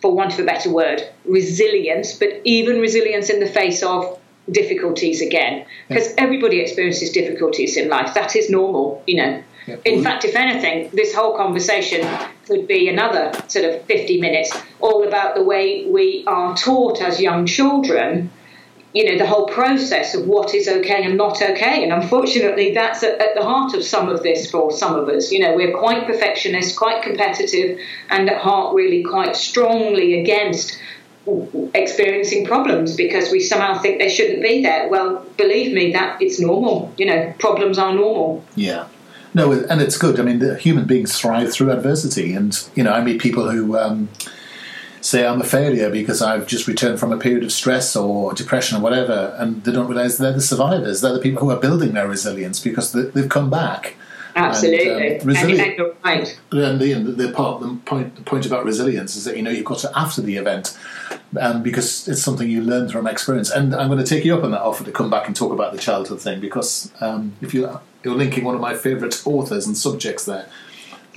for 0.00 0.14
want 0.14 0.32
of 0.32 0.40
a 0.40 0.44
better 0.44 0.70
word, 0.70 1.02
resilience. 1.24 2.12
But 2.12 2.40
even 2.44 2.80
resilience 2.80 3.30
in 3.30 3.40
the 3.40 3.48
face 3.48 3.82
of 3.82 4.18
difficulties 4.50 5.20
again 5.20 5.66
because 5.88 6.14
everybody 6.16 6.60
experiences 6.60 7.10
difficulties 7.10 7.76
in 7.76 7.88
life. 7.88 8.14
That 8.14 8.34
is 8.34 8.48
normal, 8.50 9.02
you 9.06 9.16
know. 9.16 9.42
Yeah. 9.66 9.76
In 9.84 10.02
fact, 10.02 10.24
if 10.24 10.34
anything, 10.34 10.88
this 10.94 11.14
whole 11.14 11.36
conversation 11.36 12.08
could 12.46 12.66
be 12.66 12.88
another 12.88 13.32
sort 13.48 13.66
of 13.66 13.82
50 13.84 14.18
minutes, 14.18 14.56
all 14.80 15.06
about 15.06 15.34
the 15.34 15.44
way 15.44 15.84
we 15.84 16.24
are 16.26 16.56
taught 16.56 17.02
as 17.02 17.20
young 17.20 17.44
children 17.44 18.30
you 18.94 19.04
know 19.04 19.18
the 19.18 19.26
whole 19.26 19.46
process 19.46 20.14
of 20.14 20.26
what 20.26 20.54
is 20.54 20.68
okay 20.68 21.04
and 21.04 21.16
not 21.16 21.42
okay. 21.42 21.82
And 21.84 21.92
unfortunately 21.92 22.72
that's 22.72 23.02
at, 23.02 23.20
at, 23.20 23.34
the 23.34 23.42
heart 23.42 23.74
of 23.74 23.84
some 23.84 24.08
of 24.08 24.22
this 24.22 24.50
for 24.50 24.72
some 24.72 24.94
of 24.94 25.08
us. 25.08 25.30
You 25.30 25.40
know 25.40 25.54
we're 25.54 25.76
quite 25.76 26.06
perfectionist 26.06 26.76
quite 26.76 27.02
competitive 27.02 27.78
and 28.10 28.30
at 28.30 28.40
heart 28.40 28.74
really 28.74 29.02
quite 29.02 29.36
strongly 29.36 30.20
against 30.20 30.78
experiencing 31.74 32.46
problems 32.46 32.96
because 32.96 33.30
we 33.30 33.40
somehow 33.40 33.78
think 33.78 33.98
they 33.98 34.08
shouldn't 34.08 34.42
be 34.42 34.62
there. 34.62 34.88
Well 34.88 35.24
believe 35.36 35.74
me 35.74 35.92
that 35.92 36.20
it's 36.22 36.40
normal. 36.40 36.92
You 36.96 37.06
know 37.06 37.34
problems 37.38 37.78
are 37.78 37.94
normal. 37.94 38.44
Yeah. 38.54 38.86
No 39.34 39.52
and 39.52 39.82
it's 39.82 39.98
good. 39.98 40.18
I 40.18 40.22
mean 40.22 40.38
the 40.38 40.56
human 40.56 40.86
beings 40.86 41.18
thrive 41.18 41.52
through 41.52 41.70
adversity. 41.72 42.32
And 42.32 42.58
you 42.74 42.82
know 42.82 42.92
i 42.92 43.02
meet 43.02 43.20
people 43.20 43.50
who 43.50 43.76
um, 43.76 44.08
say 45.00 45.26
I'm 45.26 45.40
a 45.40 45.44
failure 45.44 45.90
because 45.90 46.22
I've 46.22 46.46
just 46.46 46.66
returned 46.66 46.98
from 46.98 47.12
a 47.12 47.18
period 47.18 47.44
of 47.44 47.52
stress 47.52 47.96
or 47.96 48.32
depression 48.34 48.78
or 48.78 48.80
whatever, 48.80 49.34
and 49.38 49.62
they 49.64 49.72
don't 49.72 49.88
realise 49.88 50.18
they're 50.18 50.32
the 50.32 50.40
survivors. 50.40 51.00
They're 51.00 51.12
the 51.12 51.20
people 51.20 51.42
who 51.42 51.50
are 51.50 51.60
building 51.60 51.92
their 51.92 52.08
resilience 52.08 52.60
because 52.60 52.92
they, 52.92 53.20
have 53.20 53.30
come 53.30 53.50
back. 53.50 53.96
Absolutely, 54.36 54.88
and, 54.88 55.22
um, 55.22 55.26
resilient, 55.26 55.78
and, 55.78 55.94
right. 56.04 56.40
and 56.52 56.80
the, 56.80 56.94
the, 56.94 57.32
part, 57.32 57.60
the 57.60 57.76
point, 57.86 58.14
the 58.14 58.22
point 58.22 58.46
about 58.46 58.64
resilience 58.64 59.16
is 59.16 59.24
that 59.24 59.36
you 59.36 59.42
know 59.42 59.50
you've 59.50 59.64
got 59.64 59.78
to 59.78 59.98
after 59.98 60.22
the 60.22 60.36
event, 60.36 60.78
um, 61.40 61.62
because 61.62 62.06
it's 62.06 62.22
something 62.22 62.48
you 62.48 62.62
learn 62.62 62.88
from 62.88 63.06
experience. 63.06 63.50
And 63.50 63.74
I'm 63.74 63.88
going 63.88 63.98
to 63.98 64.06
take 64.06 64.24
you 64.24 64.36
up 64.36 64.44
on 64.44 64.52
that 64.52 64.60
offer 64.60 64.84
to 64.84 64.92
come 64.92 65.10
back 65.10 65.26
and 65.26 65.34
talk 65.34 65.52
about 65.52 65.72
the 65.72 65.78
childhood 65.78 66.20
thing 66.20 66.40
because 66.40 66.92
um, 67.00 67.34
if 67.40 67.52
you 67.52 67.68
you're 68.04 68.14
linking 68.14 68.44
one 68.44 68.54
of 68.54 68.60
my 68.60 68.74
favourite 68.74 69.20
authors 69.26 69.66
and 69.66 69.76
subjects 69.76 70.24
there, 70.24 70.48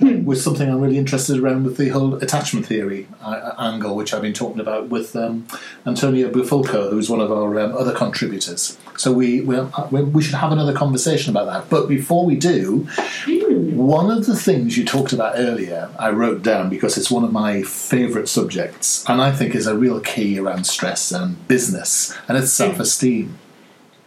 was 0.24 0.42
something 0.42 0.68
I'm 0.68 0.80
really 0.80 0.98
interested 0.98 1.38
around 1.38 1.64
with 1.64 1.76
the 1.76 1.88
whole 1.88 2.14
attachment 2.16 2.66
theory 2.66 3.08
uh, 3.22 3.52
angle, 3.58 3.96
which 3.96 4.12
I've 4.12 4.22
been 4.22 4.32
talking 4.32 4.60
about 4.60 4.88
with 4.88 5.14
um, 5.16 5.46
Antonio 5.86 6.30
Bufalco, 6.30 6.90
who's 6.90 7.08
one 7.08 7.20
of 7.20 7.30
our 7.30 7.58
um, 7.60 7.76
other 7.76 7.94
contributors. 7.94 8.78
So 8.96 9.12
we, 9.12 9.40
we, 9.40 9.60
we 10.02 10.22
should 10.22 10.34
have 10.34 10.52
another 10.52 10.72
conversation 10.72 11.30
about 11.30 11.46
that. 11.46 11.70
But 11.70 11.88
before 11.88 12.24
we 12.24 12.36
do, 12.36 12.88
one 13.74 14.10
of 14.10 14.26
the 14.26 14.36
things 14.36 14.76
you 14.76 14.84
talked 14.84 15.12
about 15.12 15.34
earlier, 15.36 15.90
I 15.98 16.10
wrote 16.10 16.42
down 16.42 16.68
because 16.68 16.96
it's 16.96 17.10
one 17.10 17.24
of 17.24 17.32
my 17.32 17.62
favourite 17.62 18.28
subjects, 18.28 19.04
and 19.08 19.20
I 19.20 19.32
think 19.32 19.54
is 19.54 19.66
a 19.66 19.76
real 19.76 20.00
key 20.00 20.38
around 20.38 20.64
stress 20.64 21.10
and 21.12 21.46
business, 21.48 22.16
and 22.28 22.36
it's 22.36 22.52
self-esteem. 22.52 23.38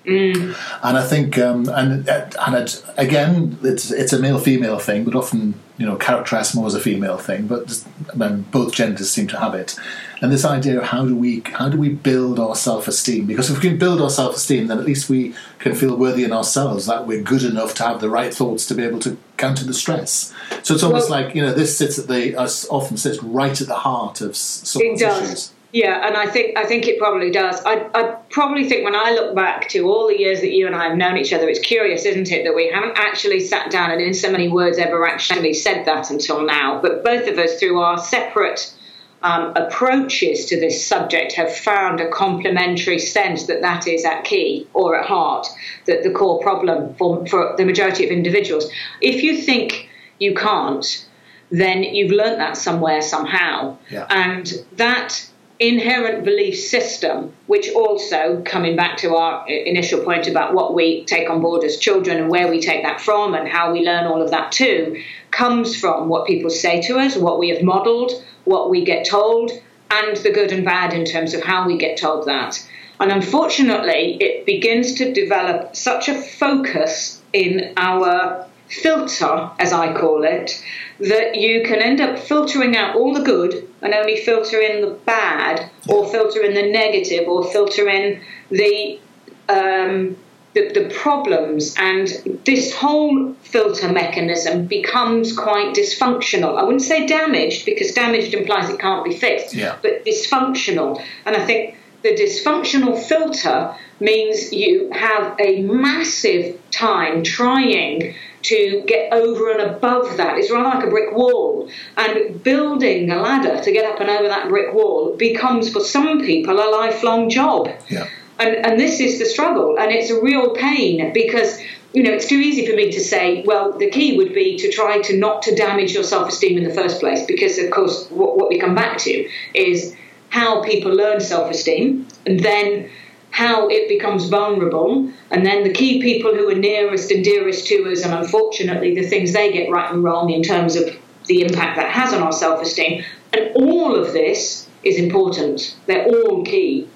Mm. 0.05 0.55
And 0.83 0.97
I 0.97 1.05
think, 1.05 1.37
um, 1.39 1.67
and 1.69 2.07
and 2.07 2.55
it, 2.55 2.83
again, 2.95 3.57
it's 3.63 3.91
it's 3.91 4.13
a 4.13 4.19
male 4.19 4.39
female 4.39 4.77
thing, 4.77 5.03
but 5.03 5.15
often 5.15 5.55
you 5.77 5.85
know 5.85 5.95
characterized 5.95 6.55
more 6.55 6.67
as 6.67 6.73
a 6.73 6.79
female 6.79 7.17
thing. 7.17 7.47
But 7.47 7.83
then 8.13 8.43
both 8.43 8.73
genders 8.73 9.11
seem 9.11 9.27
to 9.27 9.39
have 9.39 9.53
it. 9.53 9.75
And 10.21 10.31
this 10.31 10.45
idea 10.45 10.79
of 10.79 10.85
how 10.85 11.05
do 11.05 11.15
we 11.15 11.41
how 11.45 11.69
do 11.69 11.77
we 11.77 11.89
build 11.89 12.39
our 12.39 12.55
self 12.55 12.87
esteem? 12.87 13.25
Because 13.25 13.49
if 13.49 13.61
we 13.61 13.69
can 13.69 13.77
build 13.77 14.01
our 14.01 14.09
self 14.09 14.35
esteem, 14.35 14.67
then 14.67 14.79
at 14.79 14.85
least 14.85 15.09
we 15.09 15.35
can 15.59 15.75
feel 15.75 15.95
worthy 15.97 16.23
in 16.23 16.31
ourselves 16.31 16.85
that 16.85 17.05
we're 17.05 17.21
good 17.21 17.43
enough 17.43 17.73
to 17.75 17.83
have 17.83 18.01
the 18.01 18.09
right 18.09 18.33
thoughts 18.33 18.65
to 18.67 18.75
be 18.75 18.83
able 18.83 18.99
to 18.99 19.17
counter 19.37 19.65
the 19.65 19.73
stress. 19.73 20.33
So 20.63 20.75
it's 20.75 20.83
almost 20.83 21.09
well, 21.09 21.23
like 21.23 21.35
you 21.35 21.41
know 21.41 21.53
this 21.53 21.77
sits 21.77 21.99
at 21.99 22.07
the 22.07 22.35
uh, 22.35 22.47
often 22.69 22.97
sits 22.97 23.21
right 23.21 23.59
at 23.59 23.67
the 23.67 23.75
heart 23.75 24.21
of 24.21 24.35
some 24.35 24.81
issues. 24.81 25.51
Yeah, 25.75 26.07
and 26.07 26.15
I 26.15 26.25
think 26.25 26.57
I 26.57 26.63
think 26.63 26.87
it 26.87 26.97
probably 26.97 27.29
does. 27.29 27.61
I, 27.65 27.89
I 27.93 28.15
probably 28.29 28.63
think 28.63 28.85
when 28.85 28.95
I 28.95 29.11
look 29.11 29.35
back 29.35 29.67
to 29.71 29.81
all 29.81 30.07
the 30.07 30.17
years 30.17 30.39
that 30.39 30.51
you 30.51 30.67
and 30.67 30.73
I 30.73 30.87
have 30.87 30.97
known 30.97 31.17
each 31.17 31.33
other, 31.33 31.49
it's 31.49 31.59
curious, 31.59 32.05
isn't 32.05 32.31
it, 32.31 32.45
that 32.45 32.55
we 32.55 32.69
haven't 32.69 32.93
actually 32.97 33.41
sat 33.41 33.71
down 33.71 33.91
and 33.91 33.99
in 33.99 34.13
so 34.13 34.31
many 34.31 34.47
words 34.47 34.77
ever 34.77 35.05
actually 35.05 35.53
said 35.53 35.83
that 35.85 36.09
until 36.09 36.45
now. 36.45 36.79
But 36.81 37.03
both 37.03 37.27
of 37.27 37.37
us, 37.37 37.59
through 37.59 37.81
our 37.81 37.97
separate 37.97 38.73
um, 39.21 39.51
approaches 39.57 40.45
to 40.45 40.57
this 40.57 40.87
subject, 40.87 41.33
have 41.33 41.53
found 41.53 41.99
a 41.99 42.09
complementary 42.09 42.97
sense 42.97 43.47
that 43.47 43.59
that 43.59 43.85
is 43.85 44.05
at 44.05 44.23
key 44.23 44.65
or 44.73 44.97
at 44.97 45.05
heart, 45.05 45.45
that 45.87 46.03
the 46.03 46.09
core 46.09 46.41
problem 46.41 46.95
for, 46.95 47.27
for 47.27 47.53
the 47.57 47.65
majority 47.65 48.05
of 48.05 48.11
individuals. 48.11 48.71
If 49.01 49.23
you 49.23 49.41
think 49.41 49.89
you 50.19 50.35
can't, 50.35 51.05
then 51.51 51.83
you've 51.83 52.11
learnt 52.11 52.37
that 52.37 52.55
somewhere 52.55 53.01
somehow, 53.01 53.77
yeah. 53.89 54.07
and 54.09 54.53
that 54.77 55.29
inherent 55.59 56.25
belief 56.25 56.57
system, 56.57 57.33
which 57.47 57.69
also, 57.71 58.41
coming 58.43 58.75
back 58.75 58.97
to 58.97 59.15
our 59.15 59.47
initial 59.47 60.03
point 60.03 60.27
about 60.27 60.53
what 60.53 60.73
we 60.73 61.05
take 61.05 61.29
on 61.29 61.41
board 61.41 61.63
as 61.63 61.77
children 61.77 62.17
and 62.17 62.29
where 62.29 62.49
we 62.49 62.59
take 62.59 62.83
that 62.83 62.99
from 62.99 63.33
and 63.33 63.47
how 63.47 63.71
we 63.71 63.85
learn 63.85 64.05
all 64.05 64.21
of 64.21 64.31
that 64.31 64.51
too, 64.51 65.01
comes 65.31 65.79
from 65.79 66.09
what 66.09 66.27
people 66.27 66.49
say 66.49 66.81
to 66.81 66.97
us, 66.97 67.15
what 67.15 67.39
we 67.39 67.49
have 67.49 67.63
modelled, 67.63 68.11
what 68.43 68.69
we 68.69 68.83
get 68.83 69.05
told, 69.05 69.51
and 69.91 70.17
the 70.17 70.31
good 70.31 70.51
and 70.51 70.65
bad 70.65 70.93
in 70.93 71.05
terms 71.05 71.33
of 71.33 71.41
how 71.41 71.65
we 71.65 71.77
get 71.77 71.97
told 71.97 72.25
that. 72.25 72.59
And 72.99 73.11
unfortunately, 73.11 74.17
it 74.19 74.45
begins 74.45 74.95
to 74.95 75.13
develop 75.13 75.75
such 75.75 76.07
a 76.07 76.21
focus 76.21 77.21
in 77.33 77.73
our 77.77 78.44
filter, 78.67 79.49
as 79.59 79.73
I 79.73 79.93
call 79.93 80.23
it, 80.23 80.63
that 80.99 81.35
you 81.35 81.63
can 81.63 81.81
end 81.81 82.01
up 82.01 82.19
filtering 82.19 82.75
out 82.75 82.95
all 82.95 83.13
the 83.13 83.21
good 83.21 83.67
and 83.81 83.93
only 83.93 84.17
filter 84.17 84.59
in 84.59 84.81
the 84.81 84.91
bad, 84.91 85.69
or 85.87 86.07
filter 86.07 86.41
in 86.41 86.53
the 86.53 86.71
negative, 86.71 87.27
or 87.27 87.45
filter 87.51 87.87
in 87.87 88.21
the 88.49 88.99
um, 89.47 90.17
the, 90.55 90.71
the, 90.71 90.89
problems, 90.95 91.75
and 91.77 92.07
this 92.45 92.73
whole 92.73 93.33
filter 93.43 93.91
mechanism 93.91 94.65
becomes 94.65 95.37
quite 95.37 95.75
dysfunctional. 95.75 96.57
I 96.57 96.63
wouldn't 96.63 96.81
say 96.81 97.05
damaged 97.05 97.65
because 97.65 97.91
damaged 97.91 98.33
implies 98.33 98.69
it 98.69 98.79
can't 98.79 99.03
be 99.03 99.15
fixed, 99.15 99.53
yeah. 99.53 99.75
but 99.81 100.05
dysfunctional. 100.05 101.03
And 101.25 101.35
I 101.35 101.45
think 101.45 101.75
the 102.03 102.15
dysfunctional 102.15 102.97
filter 102.97 103.75
means 103.99 104.53
you 104.53 104.89
have 104.91 105.35
a 105.39 105.61
massive 105.63 106.59
time 106.71 107.23
trying 107.23 108.15
to 108.49 108.83
get 108.87 109.13
over 109.13 109.51
and 109.51 109.61
above 109.61 110.17
that. 110.17 110.37
It's 110.37 110.51
rather 110.51 110.77
like 110.77 110.85
a 110.85 110.89
brick 110.89 111.15
wall. 111.15 111.69
And 111.97 112.43
building 112.43 113.09
a 113.11 113.21
ladder 113.21 113.63
to 113.63 113.71
get 113.71 113.85
up 113.91 113.99
and 113.99 114.09
over 114.09 114.27
that 114.27 114.49
brick 114.49 114.73
wall 114.73 115.15
becomes, 115.15 115.71
for 115.71 115.81
some 115.81 116.21
people, 116.21 116.55
a 116.55 116.69
lifelong 116.69 117.29
job. 117.29 117.69
Yeah. 117.89 118.07
And, 118.37 118.55
and 118.65 118.79
this 118.79 118.99
is 118.99 119.19
the 119.19 119.25
struggle. 119.25 119.79
And 119.79 119.91
it's 119.91 120.09
a 120.09 120.21
real 120.21 120.53
pain 120.55 121.13
because 121.13 121.61
you 121.95 122.03
know, 122.03 122.11
it's 122.11 122.27
too 122.27 122.35
easy 122.35 122.67
for 122.67 122.75
me 122.75 122.91
to 122.91 122.99
say, 122.99 123.41
well, 123.43 123.71
the 123.71 123.89
key 123.89 124.17
would 124.17 124.33
be 124.33 124.57
to 124.57 124.69
try 124.69 124.99
to 124.99 125.17
not 125.17 125.41
to 125.43 125.55
damage 125.55 125.93
your 125.93 126.03
self-esteem 126.03 126.57
in 126.57 126.65
the 126.65 126.73
first 126.73 126.99
place, 126.99 127.25
because 127.25 127.57
of 127.57 127.71
course, 127.71 128.09
what, 128.09 128.35
what 128.35 128.49
we 128.49 128.59
come 128.59 128.75
back 128.75 128.97
to 128.97 129.29
is 129.53 129.95
how 130.27 130.61
people 130.61 130.93
learn 130.93 131.21
self-esteem, 131.21 132.05
and 132.25 132.41
then 132.41 132.89
how 133.35 133.67
it 133.67 133.89
becomes 133.89 134.29
vulnerable, 134.29 135.11
and 135.29 135.45
then 135.45 135.65
the 135.65 135.73
key 135.73 136.01
people 136.01 136.33
who 136.33 136.49
are 136.49 136.55
nearest 136.55 137.11
and 137.11 137.21
dearest 137.21 137.67
to 137.67 137.91
us, 137.91 138.01
and 138.05 138.13
unfortunately 138.13 138.95
the 138.95 139.05
things 139.05 139.33
they 139.33 139.51
get 139.51 139.69
right 139.69 139.91
and 139.91 140.05
wrong 140.05 140.29
in 140.29 140.41
terms 140.41 140.77
of 140.77 140.85
the 141.25 141.41
impact 141.41 141.75
that 141.75 141.91
has 141.91 142.13
on 142.13 142.23
our 142.23 142.31
self 142.31 142.61
esteem. 142.61 143.03
And 143.33 143.51
all 143.57 143.93
of 143.93 144.13
this 144.13 144.69
is 144.83 144.97
important, 144.97 145.75
they're 145.85 146.05
all 146.05 146.45
key. 146.45 146.87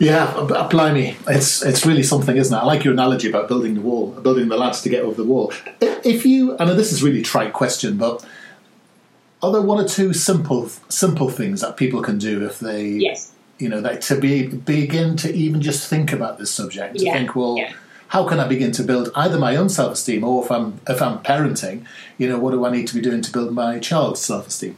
Yeah, 0.00 0.24
uh, 0.24 0.68
blimey, 0.68 1.16
it's 1.28 1.64
it's 1.64 1.86
really 1.86 2.02
something, 2.02 2.36
isn't 2.36 2.52
it? 2.52 2.60
I 2.60 2.64
like 2.64 2.82
your 2.82 2.92
analogy 2.92 3.28
about 3.28 3.46
building 3.46 3.74
the 3.74 3.82
wall, 3.82 4.10
building 4.20 4.48
the 4.48 4.56
lads 4.56 4.82
to 4.82 4.88
get 4.88 5.04
over 5.04 5.14
the 5.14 5.28
wall. 5.28 5.52
If 5.80 6.26
you, 6.26 6.58
I 6.58 6.64
know 6.64 6.74
this 6.74 6.92
is 6.92 7.04
really 7.04 7.22
trite 7.22 7.52
question, 7.52 7.96
but 7.96 8.26
are 9.44 9.52
there 9.52 9.62
one 9.62 9.78
or 9.78 9.86
two 9.86 10.12
simple 10.12 10.70
simple 10.88 11.30
things 11.30 11.60
that 11.60 11.76
people 11.76 12.02
can 12.02 12.18
do 12.18 12.44
if 12.44 12.58
they 12.58 12.88
yes 12.88 13.33
you 13.58 13.68
know, 13.68 13.80
that 13.80 14.02
to 14.02 14.20
be 14.20 14.46
begin 14.46 15.16
to 15.18 15.32
even 15.32 15.60
just 15.60 15.88
think 15.88 16.12
about 16.12 16.38
this 16.38 16.50
subject, 16.50 16.98
to 16.98 17.04
yeah. 17.04 17.12
think, 17.12 17.36
well, 17.36 17.56
yeah. 17.56 17.72
how 18.08 18.26
can 18.26 18.40
I 18.40 18.48
begin 18.48 18.72
to 18.72 18.82
build 18.82 19.10
either 19.14 19.38
my 19.38 19.56
own 19.56 19.68
self 19.68 19.92
esteem 19.92 20.24
or 20.24 20.44
if 20.44 20.50
I'm 20.50 20.80
if 20.88 21.00
I'm 21.00 21.18
parenting, 21.18 21.84
you 22.18 22.28
know, 22.28 22.38
what 22.38 22.50
do 22.50 22.64
I 22.64 22.70
need 22.70 22.88
to 22.88 22.94
be 22.94 23.00
doing 23.00 23.22
to 23.22 23.32
build 23.32 23.52
my 23.52 23.78
child's 23.78 24.20
self 24.20 24.48
esteem? 24.48 24.76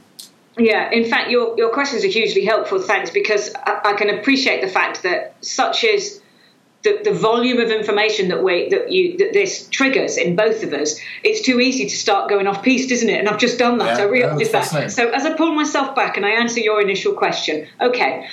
Yeah, 0.58 0.90
in 0.90 1.08
fact, 1.08 1.30
your 1.30 1.56
your 1.56 1.72
questions 1.72 2.04
are 2.04 2.08
hugely 2.08 2.44
helpful. 2.44 2.80
Thanks, 2.80 3.10
because 3.10 3.54
I, 3.54 3.80
I 3.84 3.92
can 3.94 4.10
appreciate 4.10 4.60
the 4.62 4.68
fact 4.68 5.02
that 5.02 5.34
such 5.40 5.84
is 5.84 6.20
the, 6.86 7.00
the 7.02 7.12
volume 7.12 7.58
of 7.58 7.70
information 7.70 8.28
that 8.28 8.44
we 8.44 8.68
that 8.68 8.92
you 8.92 9.18
that 9.18 9.32
this 9.32 9.68
triggers 9.68 10.16
in 10.16 10.36
both 10.36 10.62
of 10.62 10.72
us, 10.72 10.98
it's 11.24 11.44
too 11.44 11.60
easy 11.60 11.88
to 11.88 11.96
start 11.96 12.30
going 12.30 12.46
off 12.46 12.62
piste, 12.62 12.92
isn't 12.92 13.08
it? 13.08 13.18
And 13.18 13.28
I've 13.28 13.38
just 13.38 13.58
done 13.58 13.78
that. 13.78 13.98
Yeah, 13.98 14.04
I 14.04 14.08
realise 14.08 14.52
that. 14.52 14.92
So 14.92 15.10
as 15.10 15.26
I 15.26 15.34
pull 15.36 15.52
myself 15.52 15.96
back 15.96 16.16
and 16.16 16.24
I 16.24 16.30
answer 16.30 16.60
your 16.60 16.80
initial 16.80 17.12
question, 17.14 17.66
okay, 17.80 18.28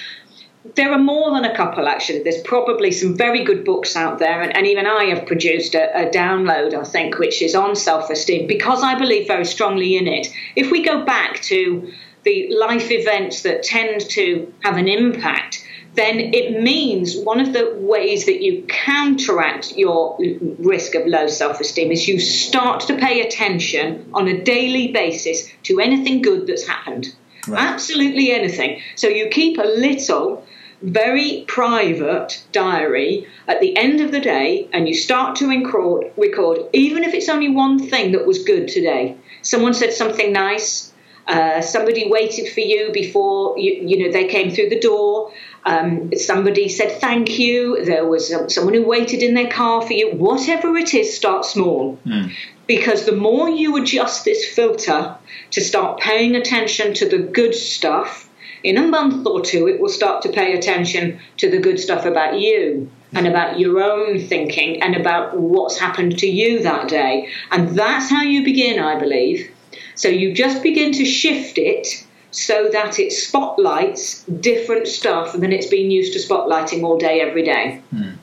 there 0.76 0.92
are 0.92 1.00
more 1.00 1.32
than 1.32 1.44
a 1.44 1.56
couple, 1.56 1.88
actually. 1.88 2.24
There's 2.24 2.42
probably 2.42 2.92
some 2.92 3.16
very 3.18 3.44
good 3.44 3.66
books 3.66 3.96
out 3.96 4.20
there, 4.20 4.42
and, 4.42 4.56
and 4.56 4.66
even 4.66 4.86
I 4.86 5.06
have 5.06 5.26
produced 5.26 5.76
a, 5.76 6.08
a, 6.08 6.10
download, 6.10 6.74
I 6.74 6.84
think, 6.84 7.20
which 7.20 7.42
is 7.42 7.54
on 7.54 7.76
self 7.76 8.10
esteem 8.10 8.48
because 8.48 8.82
I 8.84 8.98
believe 8.98 9.28
very 9.28 9.46
strongly 9.46 9.98
in 9.98 10.08
it. 10.08 10.28
If 10.56 10.72
we 10.72 10.84
go 10.84 11.04
back 11.04 11.42
to 11.44 11.92
the 12.24 12.56
life 12.56 12.90
events 12.92 13.42
that 13.42 13.64
tend 13.64 14.10
to 14.12 14.54
have 14.64 14.78
an 14.78 14.88
impact, 14.88 15.66
then 15.96 16.20
it 16.34 16.62
means 16.62 17.18
one 17.18 17.40
of 17.40 17.54
the 17.54 17.76
ways 17.78 18.26
that 18.26 18.42
you 18.42 18.64
counteract 18.68 19.78
your 19.78 20.18
risk 20.60 20.96
of 20.96 21.06
low 21.06 21.28
self 21.28 21.60
esteem 21.60 21.92
is 21.92 22.08
you 22.08 22.20
start 22.20 22.82
to 22.82 22.98
pay 22.98 23.22
attention 23.22 24.10
on 24.14 24.28
a 24.28 24.42
daily 24.42 24.92
basis 24.92 25.52
to 25.64 25.80
anything 25.80 26.22
good 26.22 26.48
that's 26.48 26.66
happened. 26.66 27.14
Right. 27.48 27.62
Absolutely 27.62 28.32
anything. 28.32 28.82
So 28.96 29.08
you 29.08 29.28
keep 29.28 29.58
a 29.58 29.64
little, 29.64 30.46
very 30.84 31.46
private 31.48 32.44
diary 32.52 33.26
at 33.48 33.62
the 33.62 33.76
end 33.78 34.02
of 34.02 34.12
the 34.12 34.20
day 34.20 34.68
and 34.74 34.86
you 34.88 34.94
start 34.94 35.38
to 35.38 35.48
record, 35.48 36.12
record 36.18 36.60
even 36.74 37.06
if 37.06 37.14
it's 37.14 37.30
only 37.30 37.50
one 37.50 37.80
thing 37.80 38.12
that 38.12 38.28
was 38.28 38.44
good 38.44 38.68
today. 38.68 39.16
Someone 39.42 39.74
said 39.74 39.94
something 39.94 40.34
nice. 40.34 40.92
Uh, 41.26 41.62
somebody 41.62 42.10
waited 42.10 42.52
for 42.52 42.60
you 42.60 42.92
before 42.92 43.58
you, 43.58 43.88
you 43.88 44.06
know 44.06 44.12
they 44.12 44.28
came 44.28 44.52
through 44.52 44.68
the 44.68 44.80
door. 44.80 45.32
Um, 45.66 46.12
somebody 46.18 46.68
said 46.68 47.00
thank 47.00 47.40
you. 47.40 47.86
There 47.86 48.06
was 48.06 48.34
um, 48.34 48.50
someone 48.50 48.74
who 48.74 48.86
waited 48.86 49.24
in 49.24 49.34
their 49.34 49.50
car 49.50 49.82
for 49.82 49.94
you. 49.94 50.12
Whatever 50.12 50.76
it 50.76 50.94
is, 50.94 51.16
start 51.16 51.46
small. 51.46 51.98
Mm. 52.06 52.34
Because 52.68 53.06
the 53.06 53.16
more 53.16 53.50
you 53.50 53.78
adjust 53.78 54.26
this 54.26 54.46
filter 54.46 55.16
to 55.52 55.62
start 55.62 56.02
paying 56.02 56.36
attention 56.36 56.94
to 56.96 57.08
the 57.08 57.20
good 57.20 57.56
stuff, 57.56 58.23
in 58.64 58.78
a 58.78 58.88
month 58.88 59.28
or 59.28 59.42
two, 59.42 59.68
it 59.68 59.80
will 59.80 59.90
start 59.90 60.22
to 60.24 60.30
pay 60.30 60.58
attention 60.58 61.20
to 61.38 61.50
the 61.50 61.60
good 61.60 61.80
stuff 61.80 62.06
about 62.06 62.40
you 62.40 62.90
and 63.12 63.28
about 63.28 63.60
your 63.60 63.82
own 63.82 64.20
thinking 64.20 64.82
and 64.82 64.96
about 64.96 65.38
what's 65.38 65.78
happened 65.78 66.18
to 66.20 66.28
you 66.28 66.64
that 66.64 66.88
day. 66.88 67.30
And 67.52 67.78
that's 67.78 68.10
how 68.10 68.22
you 68.24 68.44
begin, 68.44 68.80
I 68.80 68.98
believe. 68.98 69.52
So 69.96 70.08
you 70.08 70.34
just 70.34 70.64
begin 70.64 70.92
to 70.94 71.06
shift 71.06 71.58
it 71.58 72.06
so 72.32 72.70
that 72.72 72.98
it 72.98 73.12
spotlights 73.12 74.24
different 74.24 74.88
stuff 74.88 75.34
than 75.34 75.52
it's 75.52 75.68
been 75.68 75.92
used 75.92 76.14
to 76.14 76.20
spotlighting 76.20 76.84
all 76.84 76.98
day, 76.98 77.22
every 77.22 77.44
day. 77.44 77.82
Mm. 77.94 78.18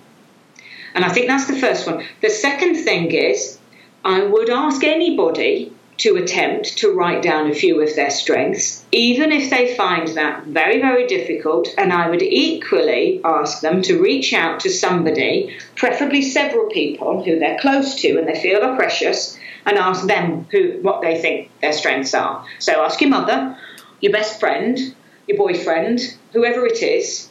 And 0.95 1.05
I 1.05 1.11
think 1.11 1.29
that's 1.29 1.47
the 1.47 1.57
first 1.57 1.87
one. 1.87 2.05
The 2.21 2.31
second 2.31 2.83
thing 2.83 3.13
is, 3.13 3.59
I 4.05 4.25
would 4.25 4.51
ask 4.51 4.83
anybody 4.83 5.73
to 6.01 6.17
attempt 6.17 6.79
to 6.79 6.93
write 6.93 7.23
down 7.23 7.51
a 7.51 7.55
few 7.55 7.83
of 7.83 7.95
their 7.95 8.11
strengths, 8.11 8.85
even 8.91 9.31
if 9.31 9.51
they 9.51 9.77
find 9.77 10.09
that 10.09 10.45
very, 10.45 10.81
very 10.81 11.07
difficult. 11.07 11.69
And 11.77 11.93
I 11.93 12.09
would 12.09 12.23
equally 12.23 13.21
ask 13.23 13.61
them 13.61 13.83
to 13.83 14.01
reach 14.01 14.33
out 14.33 14.61
to 14.61 14.71
somebody, 14.71 15.57
preferably 15.77 16.23
several 16.23 16.71
people 16.71 17.23
who 17.23 17.39
they're 17.39 17.59
close 17.59 17.95
to 17.97 18.19
and 18.19 18.27
they 18.27 18.41
feel 18.41 18.63
are 18.63 18.77
precious, 18.77 19.39
and 19.67 19.77
ask 19.77 20.07
them 20.07 20.47
who 20.51 20.79
what 20.81 21.03
they 21.03 21.21
think 21.21 21.51
their 21.61 21.75
strengths 21.75 22.15
are. 22.15 22.47
So 22.59 22.83
ask 22.83 23.01
your 23.03 23.11
mother, 23.11 23.59
your 24.01 24.13
best 24.13 24.41
friend, 24.41 24.79
your 25.27 25.37
boyfriend, 25.37 26.01
whoever 26.33 26.65
it 26.65 26.83
is, 26.83 27.29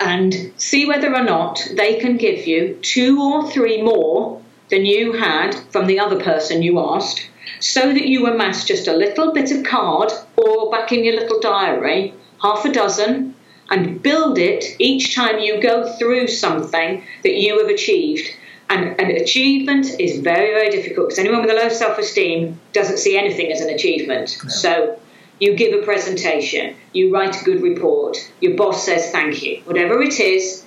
and 0.00 0.52
see 0.56 0.84
whether 0.84 1.14
or 1.14 1.22
not 1.22 1.60
they 1.76 2.00
can 2.00 2.16
give 2.16 2.46
you 2.46 2.74
two 2.82 3.22
or 3.22 3.48
three 3.50 3.82
more 3.82 4.42
than 4.68 4.84
you 4.84 5.12
had 5.12 5.54
from 5.70 5.86
the 5.86 6.00
other 6.00 6.20
person 6.20 6.62
you 6.62 6.78
asked, 6.80 7.30
so 7.60 7.92
that 7.92 8.06
you 8.06 8.26
amass 8.26 8.64
just 8.64 8.88
a 8.88 8.96
little 8.96 9.32
bit 9.32 9.50
of 9.50 9.64
card 9.64 10.10
or 10.36 10.70
back 10.70 10.92
in 10.92 11.04
your 11.04 11.14
little 11.14 11.40
diary, 11.40 12.14
half 12.42 12.64
a 12.64 12.72
dozen, 12.72 13.34
and 13.70 14.02
build 14.02 14.38
it 14.38 14.64
each 14.78 15.14
time 15.14 15.38
you 15.38 15.60
go 15.60 15.92
through 15.98 16.28
something 16.28 17.04
that 17.22 17.34
you 17.34 17.58
have 17.58 17.68
achieved. 17.68 18.28
And 18.70 19.00
an 19.00 19.10
achievement 19.10 19.98
is 19.98 20.20
very, 20.20 20.52
very 20.52 20.70
difficult 20.70 21.08
because 21.08 21.18
anyone 21.18 21.40
with 21.40 21.50
a 21.50 21.54
low 21.54 21.68
self 21.68 21.98
esteem 21.98 22.60
doesn't 22.72 22.98
see 22.98 23.16
anything 23.16 23.50
as 23.50 23.60
an 23.60 23.70
achievement. 23.70 24.28
So 24.28 24.98
you 25.40 25.54
give 25.56 25.80
a 25.80 25.84
presentation, 25.84 26.74
you 26.92 27.12
write 27.12 27.40
a 27.40 27.44
good 27.44 27.62
report, 27.62 28.18
your 28.40 28.56
boss 28.56 28.84
says 28.84 29.10
thank 29.10 29.42
you, 29.42 29.62
whatever 29.64 30.02
it 30.02 30.20
is, 30.20 30.64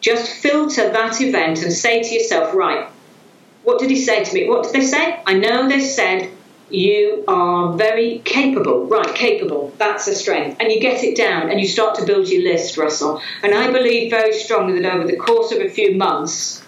just 0.00 0.30
filter 0.30 0.90
that 0.90 1.20
event 1.20 1.62
and 1.62 1.72
say 1.72 2.02
to 2.02 2.14
yourself, 2.14 2.54
right, 2.54 2.88
what 3.64 3.78
did 3.78 3.90
he 3.90 3.96
say 3.96 4.24
to 4.24 4.34
me? 4.34 4.48
What 4.48 4.64
did 4.64 4.72
they 4.72 4.86
say? 4.86 5.20
I 5.26 5.34
know 5.34 5.68
they 5.68 5.80
said 5.80 6.30
you 6.70 7.24
are 7.28 7.74
very 7.74 8.20
capable. 8.24 8.86
Right, 8.86 9.14
capable. 9.14 9.72
That's 9.78 10.08
a 10.08 10.14
strength. 10.14 10.56
And 10.60 10.72
you 10.72 10.80
get 10.80 11.04
it 11.04 11.16
down 11.16 11.50
and 11.50 11.60
you 11.60 11.68
start 11.68 11.96
to 11.96 12.04
build 12.04 12.28
your 12.28 12.42
list, 12.42 12.76
Russell. 12.76 13.20
And 13.42 13.54
I 13.54 13.70
believe 13.70 14.10
very 14.10 14.32
strongly 14.32 14.80
that 14.80 14.94
over 14.94 15.06
the 15.06 15.16
course 15.16 15.52
of 15.52 15.60
a 15.60 15.68
few 15.68 15.96
months, 15.96 16.64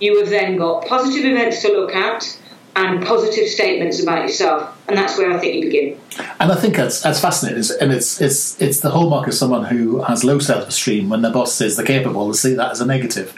you 0.00 0.18
have 0.20 0.30
then 0.30 0.56
got 0.56 0.86
positive 0.86 1.24
events 1.24 1.62
to 1.62 1.68
look 1.68 1.94
at 1.94 2.38
and 2.80 3.04
positive 3.06 3.46
statements 3.46 4.02
about 4.02 4.22
yourself. 4.22 4.76
And 4.88 4.96
that's 4.96 5.16
where 5.16 5.30
I 5.30 5.38
think 5.38 5.54
you 5.54 5.60
begin. 5.70 6.00
And 6.40 6.50
I 6.50 6.56
think 6.56 6.74
that's 6.74 7.00
that's 7.02 7.20
fascinating, 7.20 7.62
and 7.80 7.92
it's 7.92 8.20
it's 8.20 8.60
it's 8.60 8.80
the 8.80 8.90
hallmark 8.90 9.28
of 9.28 9.34
someone 9.34 9.64
who 9.64 10.02
has 10.02 10.24
low 10.24 10.40
self 10.40 10.66
esteem. 10.66 11.08
When 11.08 11.22
their 11.22 11.32
boss 11.32 11.54
says 11.54 11.76
they're 11.76 11.86
capable, 11.86 12.26
to 12.32 12.36
see 12.36 12.54
that 12.54 12.72
as 12.72 12.80
a 12.80 12.86
negative, 12.86 13.32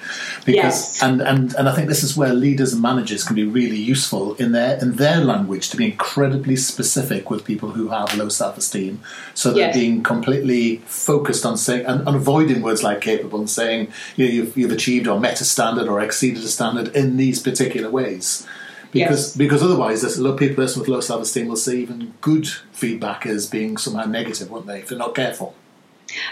because 0.46 0.54
yes. 0.94 1.02
and, 1.02 1.20
and 1.20 1.54
and 1.54 1.68
I 1.68 1.74
think 1.74 1.88
this 1.88 2.02
is 2.02 2.16
where 2.16 2.32
leaders 2.32 2.72
and 2.72 2.80
managers 2.80 3.22
can 3.22 3.36
be 3.36 3.44
really 3.44 3.76
useful 3.76 4.34
in 4.36 4.52
their 4.52 4.78
in 4.80 4.96
their 4.96 5.18
language 5.22 5.68
to 5.70 5.76
be 5.76 5.84
incredibly 5.84 6.56
specific 6.56 7.28
with 7.28 7.44
people 7.44 7.72
who 7.72 7.88
have 7.88 8.16
low 8.16 8.30
self 8.30 8.56
esteem, 8.56 9.00
so 9.34 9.50
they're 9.50 9.66
yes. 9.66 9.76
being 9.76 10.02
completely 10.02 10.78
focused 10.86 11.44
on 11.44 11.58
saying 11.58 11.84
and, 11.84 12.08
and, 12.08 12.16
avoiding 12.16 12.62
words 12.62 12.82
like 12.82 13.02
capable 13.02 13.38
and 13.38 13.50
saying 13.50 13.88
you 14.16 14.24
know 14.24 14.32
you've 14.32 14.56
you've 14.56 14.72
achieved 14.72 15.06
or 15.06 15.20
met 15.20 15.38
a 15.42 15.44
standard 15.44 15.86
or 15.86 16.00
exceeded 16.00 16.42
a 16.42 16.48
standard 16.48 16.88
in 16.96 17.18
these 17.18 17.42
particular 17.42 17.90
ways 17.90 18.46
because 18.92 19.28
yes. 19.28 19.36
because 19.36 19.62
otherwise, 19.62 20.04
a 20.04 20.22
low 20.22 20.36
person 20.36 20.80
with 20.80 20.88
low 20.88 21.00
self 21.00 21.22
esteem 21.22 21.48
will 21.48 21.56
see 21.56 21.82
even 21.82 22.14
good 22.20 22.46
feedback 22.72 23.26
as 23.26 23.48
being 23.48 23.76
somehow 23.76 24.04
negative, 24.04 24.50
won't 24.50 24.66
they? 24.66 24.80
If 24.80 24.88
they're 24.88 24.98
not 24.98 25.14
careful. 25.14 25.54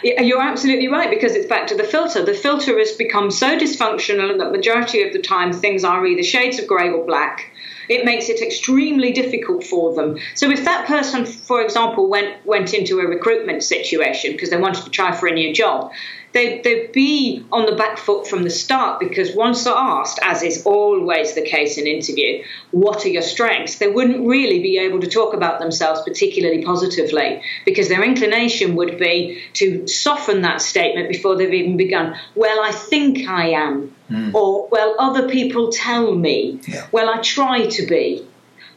Yeah, 0.02 0.20
You're 0.20 0.42
absolutely 0.42 0.88
right 0.88 1.08
because 1.08 1.34
it's 1.34 1.46
back 1.46 1.66
to 1.68 1.74
the 1.74 1.84
filter. 1.84 2.22
The 2.22 2.34
filter 2.34 2.78
has 2.78 2.92
become 2.92 3.30
so 3.30 3.58
dysfunctional 3.58 4.36
that 4.36 4.52
majority 4.52 5.02
of 5.02 5.14
the 5.14 5.22
time 5.22 5.52
things 5.52 5.84
are 5.84 6.06
either 6.06 6.22
shades 6.22 6.58
of 6.58 6.66
grey 6.66 6.90
or 6.90 7.04
black. 7.06 7.50
It 7.88 8.04
makes 8.04 8.28
it 8.28 8.40
extremely 8.40 9.12
difficult 9.12 9.64
for 9.64 9.94
them. 9.94 10.18
So 10.34 10.50
if 10.50 10.64
that 10.64 10.86
person, 10.86 11.26
for 11.26 11.62
example, 11.62 12.08
went 12.08 12.44
went 12.46 12.74
into 12.74 13.00
a 13.00 13.06
recruitment 13.06 13.62
situation 13.62 14.32
because 14.32 14.50
they 14.50 14.58
wanted 14.58 14.84
to 14.84 14.90
try 14.90 15.12
for 15.12 15.26
a 15.26 15.32
new 15.32 15.54
job, 15.54 15.92
they'd, 16.32 16.62
they'd 16.62 16.92
be 16.92 17.44
on 17.50 17.66
the 17.66 17.74
back 17.74 17.98
foot 17.98 18.26
from 18.26 18.42
the 18.42 18.50
start 18.50 19.00
because 19.00 19.34
once 19.34 19.64
they're 19.64 19.74
asked, 19.74 20.18
as 20.22 20.42
is 20.42 20.62
always 20.64 21.34
the 21.34 21.42
case 21.42 21.78
in 21.78 21.86
interview, 21.86 22.42
what 22.70 23.04
are 23.04 23.08
your 23.08 23.22
strengths, 23.22 23.78
they 23.78 23.88
wouldn't 23.88 24.26
really 24.26 24.60
be 24.60 24.78
able 24.78 25.00
to 25.00 25.08
talk 25.08 25.34
about 25.34 25.58
themselves 25.58 26.00
particularly 26.02 26.62
positively 26.64 27.42
because 27.64 27.88
their 27.88 28.04
inclination 28.04 28.76
would 28.76 28.98
be 28.98 29.42
to 29.54 29.86
soften 29.86 30.42
that 30.42 30.60
statement 30.60 31.08
before 31.08 31.36
they've 31.36 31.52
even 31.52 31.76
begun. 31.76 32.16
Well, 32.34 32.62
I 32.62 32.72
think 32.72 33.28
I 33.28 33.50
am. 33.50 33.94
Mm. 34.10 34.34
Or, 34.34 34.68
well, 34.68 34.96
other 34.98 35.28
people 35.28 35.70
tell 35.70 36.14
me. 36.14 36.60
Yeah. 36.66 36.86
Well, 36.92 37.08
I 37.08 37.20
try 37.20 37.66
to 37.66 37.86
be. 37.86 38.26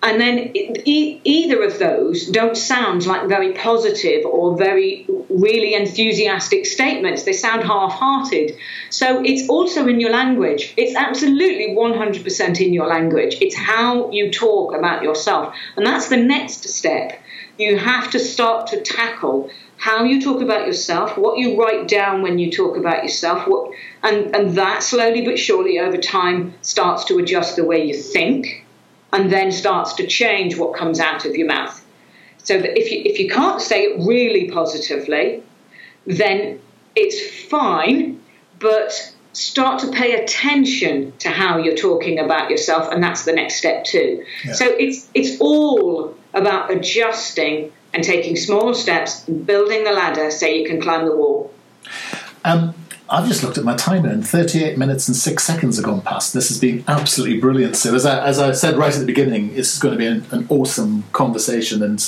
And 0.03 0.19
then 0.19 0.51
e- 0.53 1.21
either 1.23 1.63
of 1.63 1.79
those 1.79 2.27
don't 2.27 2.57
sound 2.57 3.05
like 3.05 3.29
very 3.29 3.53
positive 3.53 4.25
or 4.25 4.57
very 4.57 5.07
really 5.29 5.75
enthusiastic 5.75 6.65
statements. 6.65 7.23
They 7.23 7.31
sound 7.31 7.63
half 7.63 7.93
hearted. 7.93 8.57
So 8.89 9.23
it's 9.23 9.47
also 9.47 9.87
in 9.87 10.01
your 10.01 10.11
language. 10.11 10.73
It's 10.75 10.93
absolutely 10.93 11.73
100% 11.73 12.59
in 12.59 12.73
your 12.73 12.87
language. 12.87 13.37
It's 13.39 13.55
how 13.55 14.11
you 14.11 14.29
talk 14.29 14.75
about 14.75 15.03
yourself. 15.03 15.55
And 15.77 15.85
that's 15.85 16.09
the 16.09 16.17
next 16.17 16.67
step. 16.67 17.21
You 17.57 17.77
have 17.77 18.11
to 18.11 18.19
start 18.19 18.67
to 18.67 18.81
tackle 18.81 19.49
how 19.83 20.01
you 20.05 20.21
talk 20.21 20.41
about 20.41 20.65
yourself, 20.65 21.17
what 21.17 21.37
you 21.37 21.61
write 21.61 21.89
down 21.89 22.21
when 22.21 22.39
you 22.39 22.49
talk 22.49 22.77
about 22.77 23.03
yourself, 23.03 23.45
what, 23.45 23.69
and, 24.01 24.33
and 24.33 24.55
that 24.55 24.81
slowly 24.81 25.25
but 25.25 25.37
surely 25.37 25.77
over 25.77 25.97
time 25.97 26.53
starts 26.61 27.03
to 27.03 27.17
adjust 27.17 27.57
the 27.57 27.65
way 27.65 27.85
you 27.85 27.93
think 27.93 28.65
and 29.11 29.29
then 29.29 29.51
starts 29.51 29.91
to 29.95 30.07
change 30.07 30.57
what 30.57 30.73
comes 30.73 31.01
out 31.01 31.25
of 31.25 31.35
your 31.35 31.47
mouth. 31.49 31.85
So 32.37 32.59
that 32.59 32.79
if 32.79 32.89
you 32.93 33.01
if 33.03 33.19
you 33.19 33.29
can't 33.29 33.61
say 33.61 33.83
it 33.83 34.07
really 34.07 34.49
positively, 34.51 35.43
then 36.07 36.61
it's 36.95 37.43
fine, 37.49 38.21
but 38.59 39.13
start 39.33 39.81
to 39.81 39.91
pay 39.91 40.23
attention 40.23 41.11
to 41.19 41.27
how 41.27 41.57
you're 41.57 41.75
talking 41.75 42.19
about 42.19 42.49
yourself, 42.49 42.89
and 42.89 43.03
that's 43.03 43.25
the 43.25 43.33
next 43.33 43.55
step 43.55 43.83
too. 43.83 44.23
Yeah. 44.45 44.53
So 44.53 44.65
it's 44.65 45.09
it's 45.13 45.41
all 45.41 46.15
about 46.33 46.71
adjusting 46.71 47.73
and 47.93 48.03
taking 48.03 48.35
small 48.35 48.73
steps 48.73 49.27
and 49.27 49.45
building 49.45 49.83
the 49.83 49.91
ladder 49.91 50.31
so 50.31 50.45
you 50.45 50.67
can 50.67 50.81
climb 50.81 51.05
the 51.05 51.15
wall. 51.15 51.53
Um, 52.43 52.73
I've 53.09 53.27
just 53.27 53.43
looked 53.43 53.57
at 53.57 53.63
my 53.63 53.75
timer 53.75 54.09
and 54.09 54.27
38 54.27 54.77
minutes 54.77 55.07
and 55.07 55.15
six 55.15 55.43
seconds 55.43 55.75
have 55.75 55.85
gone 55.85 56.01
past. 56.01 56.33
This 56.33 56.49
has 56.49 56.59
been 56.59 56.83
absolutely 56.87 57.39
brilliant. 57.39 57.75
So, 57.75 57.93
as 57.93 58.05
I, 58.05 58.25
as 58.25 58.39
I 58.39 58.53
said 58.53 58.75
right 58.75 58.93
at 58.93 58.99
the 58.99 59.05
beginning, 59.05 59.53
this 59.55 59.73
is 59.73 59.79
going 59.79 59.93
to 59.93 59.97
be 59.97 60.07
an, 60.07 60.25
an 60.31 60.47
awesome 60.49 61.03
conversation. 61.11 61.83
And 61.83 62.03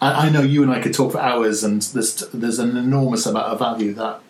I, 0.00 0.26
I, 0.26 0.30
know 0.30 0.40
you 0.40 0.62
and 0.62 0.72
I 0.72 0.80
could 0.80 0.94
talk 0.94 1.12
for 1.12 1.20
hours, 1.20 1.62
and 1.62 1.82
there's, 1.82 2.16
there's 2.32 2.58
an 2.58 2.76
enormous 2.76 3.26
amount 3.26 3.46
of 3.46 3.58
value 3.58 3.92
that 3.94 4.20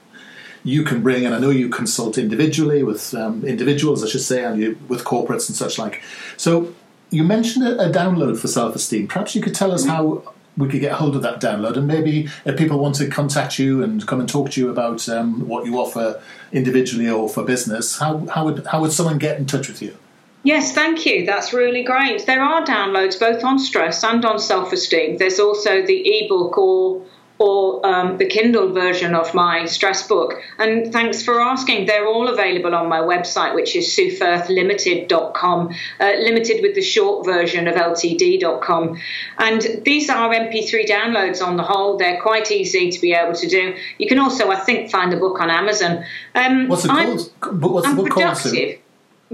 you 0.65 0.83
can 0.83 1.03
bring. 1.03 1.25
And 1.25 1.35
I 1.35 1.39
know 1.39 1.51
you 1.51 1.69
consult 1.69 2.19
individually 2.19 2.83
with 2.83 3.15
um, 3.15 3.45
individuals, 3.45 4.03
I 4.03 4.09
should 4.09 4.23
say, 4.23 4.43
and 4.45 4.61
you, 4.61 4.79
with 4.89 5.05
corporates 5.05 5.49
and 5.49 5.57
such 5.57 5.79
like. 5.79 6.03
So, 6.37 6.75
you 7.11 7.23
mentioned 7.23 7.69
a, 7.69 7.89
a 7.89 7.93
download 7.93 8.39
for 8.39 8.49
self 8.49 8.75
esteem. 8.75 9.07
Perhaps 9.07 9.37
you 9.37 9.43
could 9.43 9.55
tell 9.55 9.71
us 9.71 9.85
how 9.85 10.35
we 10.57 10.69
could 10.69 10.81
get 10.81 10.93
hold 10.93 11.17
of 11.17 11.23
that 11.23 11.41
download, 11.41 11.77
and 11.77 11.87
maybe 11.87 12.29
if 12.45 12.57
people 12.57 12.79
want 12.79 12.95
to 12.97 13.09
contact 13.09 13.59
you 13.59 13.83
and 13.83 14.07
come 14.07 14.21
and 14.21 14.29
talk 14.29 14.51
to 14.53 14.61
you 14.61 14.71
about 14.71 15.09
um, 15.09 15.47
what 15.47 15.67
you 15.67 15.79
offer 15.79 16.21
individually 16.53 17.09
or 17.09 17.29
for 17.29 17.45
business, 17.45 17.99
how, 17.99 18.27
how 18.27 18.45
would 18.45 18.67
how 18.67 18.81
would 18.81 18.93
someone 18.93 19.19
get 19.19 19.39
in 19.39 19.47
touch 19.47 19.69
with 19.69 19.83
you? 19.83 19.97
Yes, 20.43 20.73
thank 20.73 21.05
you. 21.05 21.27
That's 21.27 21.53
really 21.53 21.83
great. 21.83 22.25
There 22.25 22.41
are 22.41 22.65
downloads 22.65 23.19
both 23.19 23.43
on 23.43 23.59
stress 23.59 24.05
and 24.05 24.25
on 24.25 24.39
self 24.39 24.73
esteem. 24.73 25.17
There's 25.19 25.41
also 25.41 25.85
the 25.85 26.09
ebook 26.09 26.57
or 26.57 27.03
or 27.39 27.85
um, 27.87 28.17
the 28.19 28.27
Kindle 28.27 28.73
version 28.73 29.15
of 29.15 29.35
my 29.35 29.67
stress 29.67 30.07
book. 30.07 30.35
And 30.59 30.93
thanks 30.93 31.23
for 31.23 31.41
asking. 31.41 31.87
They're 31.87 32.07
all 32.07 32.29
available 32.29 32.75
on 32.75 32.89
my 32.89 33.01
website, 33.01 33.55
which 33.55 33.77
is 33.77 33.87
suefirthlimited.com, 33.89 35.75
uh, 36.01 36.13
limited 36.19 36.63
with 36.63 36.75
the 36.75 36.83
short 36.83 37.27
version 37.27 37.69
of 37.69 37.75
ltd.com. 37.75 38.99
And 39.39 39.67
these 39.85 40.09
are 40.09 40.31
MP3 40.31 40.87
downloads 40.89 41.47
on 41.47 41.57
the 41.57 41.63
whole. 41.63 41.99
They're 41.99 42.21
quite 42.21 42.51
easy 42.51 42.91
to 42.91 43.01
be 43.01 43.13
able 43.13 43.35
to 43.35 43.49
do. 43.49 43.77
You 43.99 44.09
can 44.09 44.19
also, 44.19 44.51
I 44.51 44.57
think, 44.57 44.91
find 44.91 45.13
the 45.13 45.17
book 45.17 45.41
on 45.41 45.51
Amazon. 45.51 46.05
Um, 46.35 46.69
What's 46.69 46.85
it 46.85 46.89
called? 46.89 47.33
I'm, 47.43 47.61
What's 47.61 47.87
I'm 47.87 47.97
the 47.97 48.03
book 48.03 48.13
productive. 48.13 48.53
called? 48.53 48.55
Sue? 48.55 48.79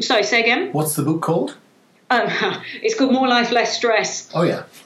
Sorry, 0.01 0.25
say 0.25 0.41
again? 0.41 0.73
What's 0.73 0.97
the 0.97 1.03
book 1.03 1.21
called? 1.21 1.57
Um, 2.13 2.29
it's 2.83 2.95
called 2.95 3.13
More 3.13 3.29
Life, 3.29 3.51
Less 3.51 3.77
Stress. 3.77 4.31
Oh 4.35 4.43
yeah. 4.43 4.65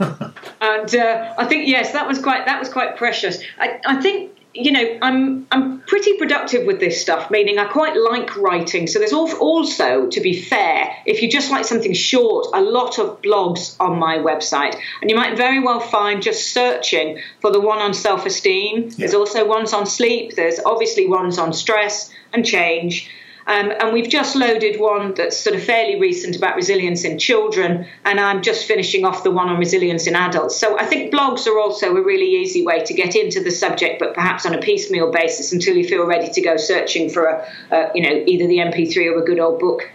and 0.60 0.94
uh, 0.94 1.34
I 1.38 1.44
think 1.46 1.68
yes, 1.68 1.92
that 1.92 2.06
was 2.06 2.18
quite 2.20 2.46
that 2.46 2.58
was 2.58 2.68
quite 2.68 2.96
precious. 2.96 3.42
I, 3.58 3.80
I 3.84 4.00
think 4.00 4.32
you 4.54 4.72
know 4.72 4.98
I'm 5.02 5.46
I'm 5.50 5.80
pretty 5.80 6.16
productive 6.18 6.66
with 6.66 6.80
this 6.80 7.00
stuff, 7.00 7.30
meaning 7.30 7.58
I 7.58 7.66
quite 7.66 7.96
like 7.96 8.36
writing. 8.36 8.86
So 8.86 8.98
there's 8.98 9.12
also, 9.12 10.08
to 10.08 10.20
be 10.20 10.40
fair, 10.40 10.94
if 11.04 11.22
you 11.22 11.30
just 11.30 11.50
like 11.50 11.64
something 11.64 11.94
short, 11.94 12.48
a 12.54 12.60
lot 12.60 12.98
of 12.98 13.22
blogs 13.22 13.76
on 13.80 13.98
my 13.98 14.18
website, 14.18 14.76
and 15.00 15.10
you 15.10 15.16
might 15.16 15.36
very 15.36 15.60
well 15.60 15.80
find 15.80 16.22
just 16.22 16.52
searching 16.52 17.20
for 17.40 17.50
the 17.50 17.60
one 17.60 17.78
on 17.78 17.94
self-esteem. 17.94 18.84
Yeah. 18.84 18.94
There's 18.98 19.14
also 19.14 19.46
ones 19.46 19.72
on 19.72 19.86
sleep. 19.86 20.34
There's 20.34 20.58
obviously 20.64 21.06
ones 21.06 21.38
on 21.38 21.52
stress 21.52 22.12
and 22.32 22.44
change. 22.44 23.10
Um, 23.46 23.72
and 23.78 23.92
we've 23.92 24.08
just 24.08 24.34
loaded 24.34 24.80
one 24.80 25.14
that's 25.14 25.38
sort 25.38 25.54
of 25.54 25.62
fairly 25.62 26.00
recent 26.00 26.34
about 26.34 26.56
resilience 26.56 27.04
in 27.04 27.18
children, 27.18 27.86
and 28.04 28.18
I'm 28.18 28.42
just 28.42 28.66
finishing 28.66 29.04
off 29.04 29.22
the 29.22 29.30
one 29.30 29.48
on 29.48 29.58
resilience 29.58 30.08
in 30.08 30.16
adults. 30.16 30.56
So 30.56 30.78
I 30.78 30.84
think 30.84 31.14
blogs 31.14 31.46
are 31.46 31.58
also 31.58 31.94
a 31.94 32.02
really 32.02 32.26
easy 32.26 32.66
way 32.66 32.82
to 32.84 32.92
get 32.92 33.14
into 33.14 33.40
the 33.42 33.52
subject, 33.52 34.00
but 34.00 34.14
perhaps 34.14 34.46
on 34.46 34.54
a 34.54 34.58
piecemeal 34.58 35.12
basis 35.12 35.52
until 35.52 35.76
you 35.76 35.86
feel 35.86 36.06
ready 36.06 36.28
to 36.28 36.40
go 36.40 36.56
searching 36.56 37.08
for 37.08 37.26
a, 37.26 37.48
a 37.70 37.90
you 37.94 38.02
know, 38.02 38.24
either 38.26 38.48
the 38.48 38.58
MP3 38.58 39.12
or 39.12 39.22
a 39.22 39.24
good 39.24 39.38
old 39.38 39.60
book. 39.60 39.90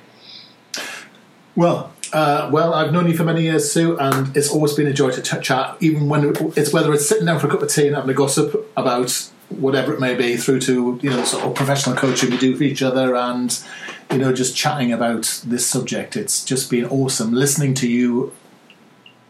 Well, 1.56 1.92
uh, 2.14 2.50
well, 2.52 2.74
I've 2.74 2.94
known 2.94 3.08
you 3.08 3.16
for 3.16 3.24
many 3.24 3.44
years, 3.44 3.72
Sue, 3.72 3.98
and 3.98 4.36
it's 4.36 4.50
always 4.50 4.74
been 4.74 4.88
a 4.88 4.94
joy 4.94 5.12
to 5.12 5.22
ch- 5.22 5.44
chat. 5.44 5.78
Even 5.80 6.08
when 6.08 6.34
it's 6.56 6.72
whether 6.72 6.94
it's 6.94 7.08
sitting 7.08 7.26
down 7.26 7.40
for 7.40 7.48
a 7.48 7.50
cup 7.50 7.62
of 7.62 7.70
tea 7.70 7.88
and 7.88 7.96
having 7.96 8.10
a 8.12 8.14
gossip 8.14 8.72
about 8.78 9.30
whatever 9.62 9.94
it 9.94 10.00
may 10.00 10.16
be, 10.16 10.38
through 10.38 10.60
to 10.62 11.00
you 11.02 11.10
know 11.10 11.24
sort 11.24 11.44
of 11.44 11.56
professional 11.56 11.96
coaching 11.96 12.32
we 12.32 12.38
do 12.38 12.56
for 12.56 12.64
each 12.64 12.82
other, 12.82 13.16
and 13.16 13.64
you 14.12 14.18
know 14.18 14.34
just 14.34 14.56
chatting 14.56 14.92
about 14.92 15.42
this 15.46 15.66
subject. 15.66 16.18
It's 16.18 16.44
just 16.44 16.70
been 16.70 16.86
awesome 16.86 17.32
listening 17.32 17.74
to 17.76 17.90
you 17.90 18.34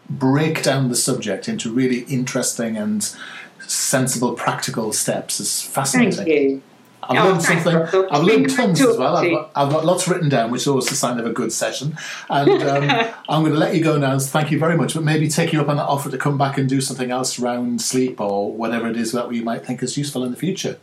break 0.09 0.61
down 0.61 0.89
the 0.89 0.95
subject 0.95 1.47
into 1.47 1.71
really 1.71 1.99
interesting 2.01 2.75
and 2.75 3.15
sensible, 3.59 4.33
practical 4.33 4.91
steps. 4.91 5.39
It's 5.39 5.61
fascinating. 5.61 6.11
Thank 6.13 6.27
you. 6.27 6.61
I've 7.03 7.17
Oh, 7.17 7.29
learned 7.29 7.41
something. 7.41 7.75
I've 8.11 8.23
learned 8.23 8.49
tons 8.55 8.79
as 8.81 8.97
well. 8.97 9.17
I've 9.17 9.31
got, 9.31 9.51
I've 9.55 9.69
got 9.71 9.85
lots 9.85 10.07
written 10.07 10.29
down, 10.29 10.51
which 10.51 10.61
is 10.61 10.67
always 10.67 10.91
a 10.91 10.95
sign 10.95 11.19
of 11.19 11.25
a 11.25 11.31
good 11.31 11.51
session. 11.51 11.97
And 12.29 12.61
um, 12.63 12.89
I'm 13.29 13.41
going 13.41 13.53
to 13.53 13.59
let 13.59 13.75
you 13.75 13.83
go 13.83 13.97
now. 13.97 14.17
Thank 14.19 14.51
you 14.51 14.59
very 14.59 14.77
much. 14.77 14.93
But 14.93 15.03
maybe 15.03 15.27
take 15.27 15.51
you 15.53 15.61
up 15.61 15.67
on 15.69 15.77
that 15.77 15.85
offer 15.87 16.09
to 16.11 16.17
come 16.17 16.37
back 16.37 16.57
and 16.57 16.69
do 16.69 16.79
something 16.81 17.09
else 17.11 17.39
around 17.39 17.81
sleep 17.81 18.21
or 18.21 18.51
whatever 18.53 18.87
it 18.87 18.97
is 18.97 19.11
that 19.13 19.33
you 19.33 19.43
might 19.43 19.65
think 19.65 19.81
is 19.81 19.97
useful 19.97 20.23
in 20.23 20.31
the 20.31 20.37
future. 20.37 20.77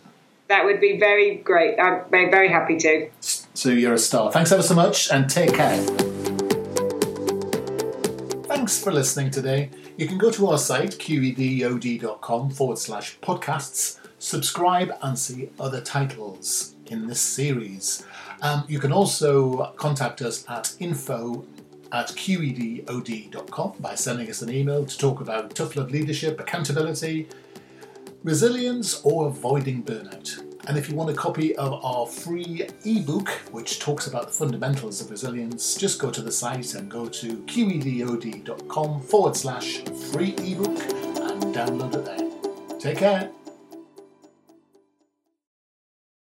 That 0.48 0.64
would 0.64 0.80
be 0.80 0.98
very 0.98 1.36
great. 1.36 1.78
I'm 1.78 2.08
very, 2.10 2.30
very 2.30 2.48
happy 2.48 2.78
to. 2.78 3.10
So 3.20 3.68
you're 3.68 3.92
a 3.94 3.98
star. 3.98 4.32
Thanks 4.32 4.50
ever 4.50 4.62
so 4.62 4.74
much 4.74 5.10
and 5.12 5.28
take 5.28 5.52
care. 5.54 5.76
Thanks 8.46 8.82
for 8.82 8.90
listening 8.92 9.30
today. 9.30 9.70
You 9.96 10.06
can 10.06 10.16
go 10.18 10.30
to 10.30 10.46
our 10.48 10.58
site, 10.58 10.92
qedod.com 10.92 12.50
forward 12.50 12.78
slash 12.78 13.18
podcasts, 13.20 13.98
subscribe 14.18 14.92
and 15.02 15.18
see 15.18 15.50
other 15.58 15.80
titles 15.80 16.74
in 16.86 17.06
this 17.06 17.20
series. 17.20 18.04
Um, 18.42 18.64
you 18.68 18.78
can 18.78 18.92
also 18.92 19.72
contact 19.76 20.22
us 20.22 20.44
at 20.48 20.74
info 20.78 21.44
at 21.92 22.08
qedod.com 22.08 23.72
by 23.80 23.94
sending 23.94 24.28
us 24.28 24.42
an 24.42 24.50
email 24.50 24.84
to 24.84 24.98
talk 24.98 25.20
about 25.20 25.54
tough 25.54 25.76
love 25.76 25.90
leadership, 25.90 26.38
accountability, 26.38 27.28
resilience, 28.22 29.00
or 29.02 29.28
avoiding 29.28 29.82
burnout. 29.82 30.44
And 30.66 30.76
if 30.76 30.88
you 30.90 30.94
want 30.94 31.08
a 31.08 31.14
copy 31.14 31.56
of 31.56 31.82
our 31.82 32.06
free 32.06 32.68
ebook, 32.84 33.30
which 33.52 33.78
talks 33.78 34.06
about 34.06 34.26
the 34.26 34.32
fundamentals 34.32 35.00
of 35.00 35.10
resilience, 35.10 35.76
just 35.76 35.98
go 35.98 36.10
to 36.10 36.20
the 36.20 36.32
site 36.32 36.74
and 36.74 36.90
go 36.90 37.08
to 37.08 37.38
qedod.com 37.44 39.00
forward 39.00 39.34
slash 39.34 39.78
free 40.12 40.34
ebook 40.40 40.78
and 40.78 41.42
download 41.54 41.94
it 41.94 42.04
there. 42.04 42.78
Take 42.78 42.98
care. 42.98 43.37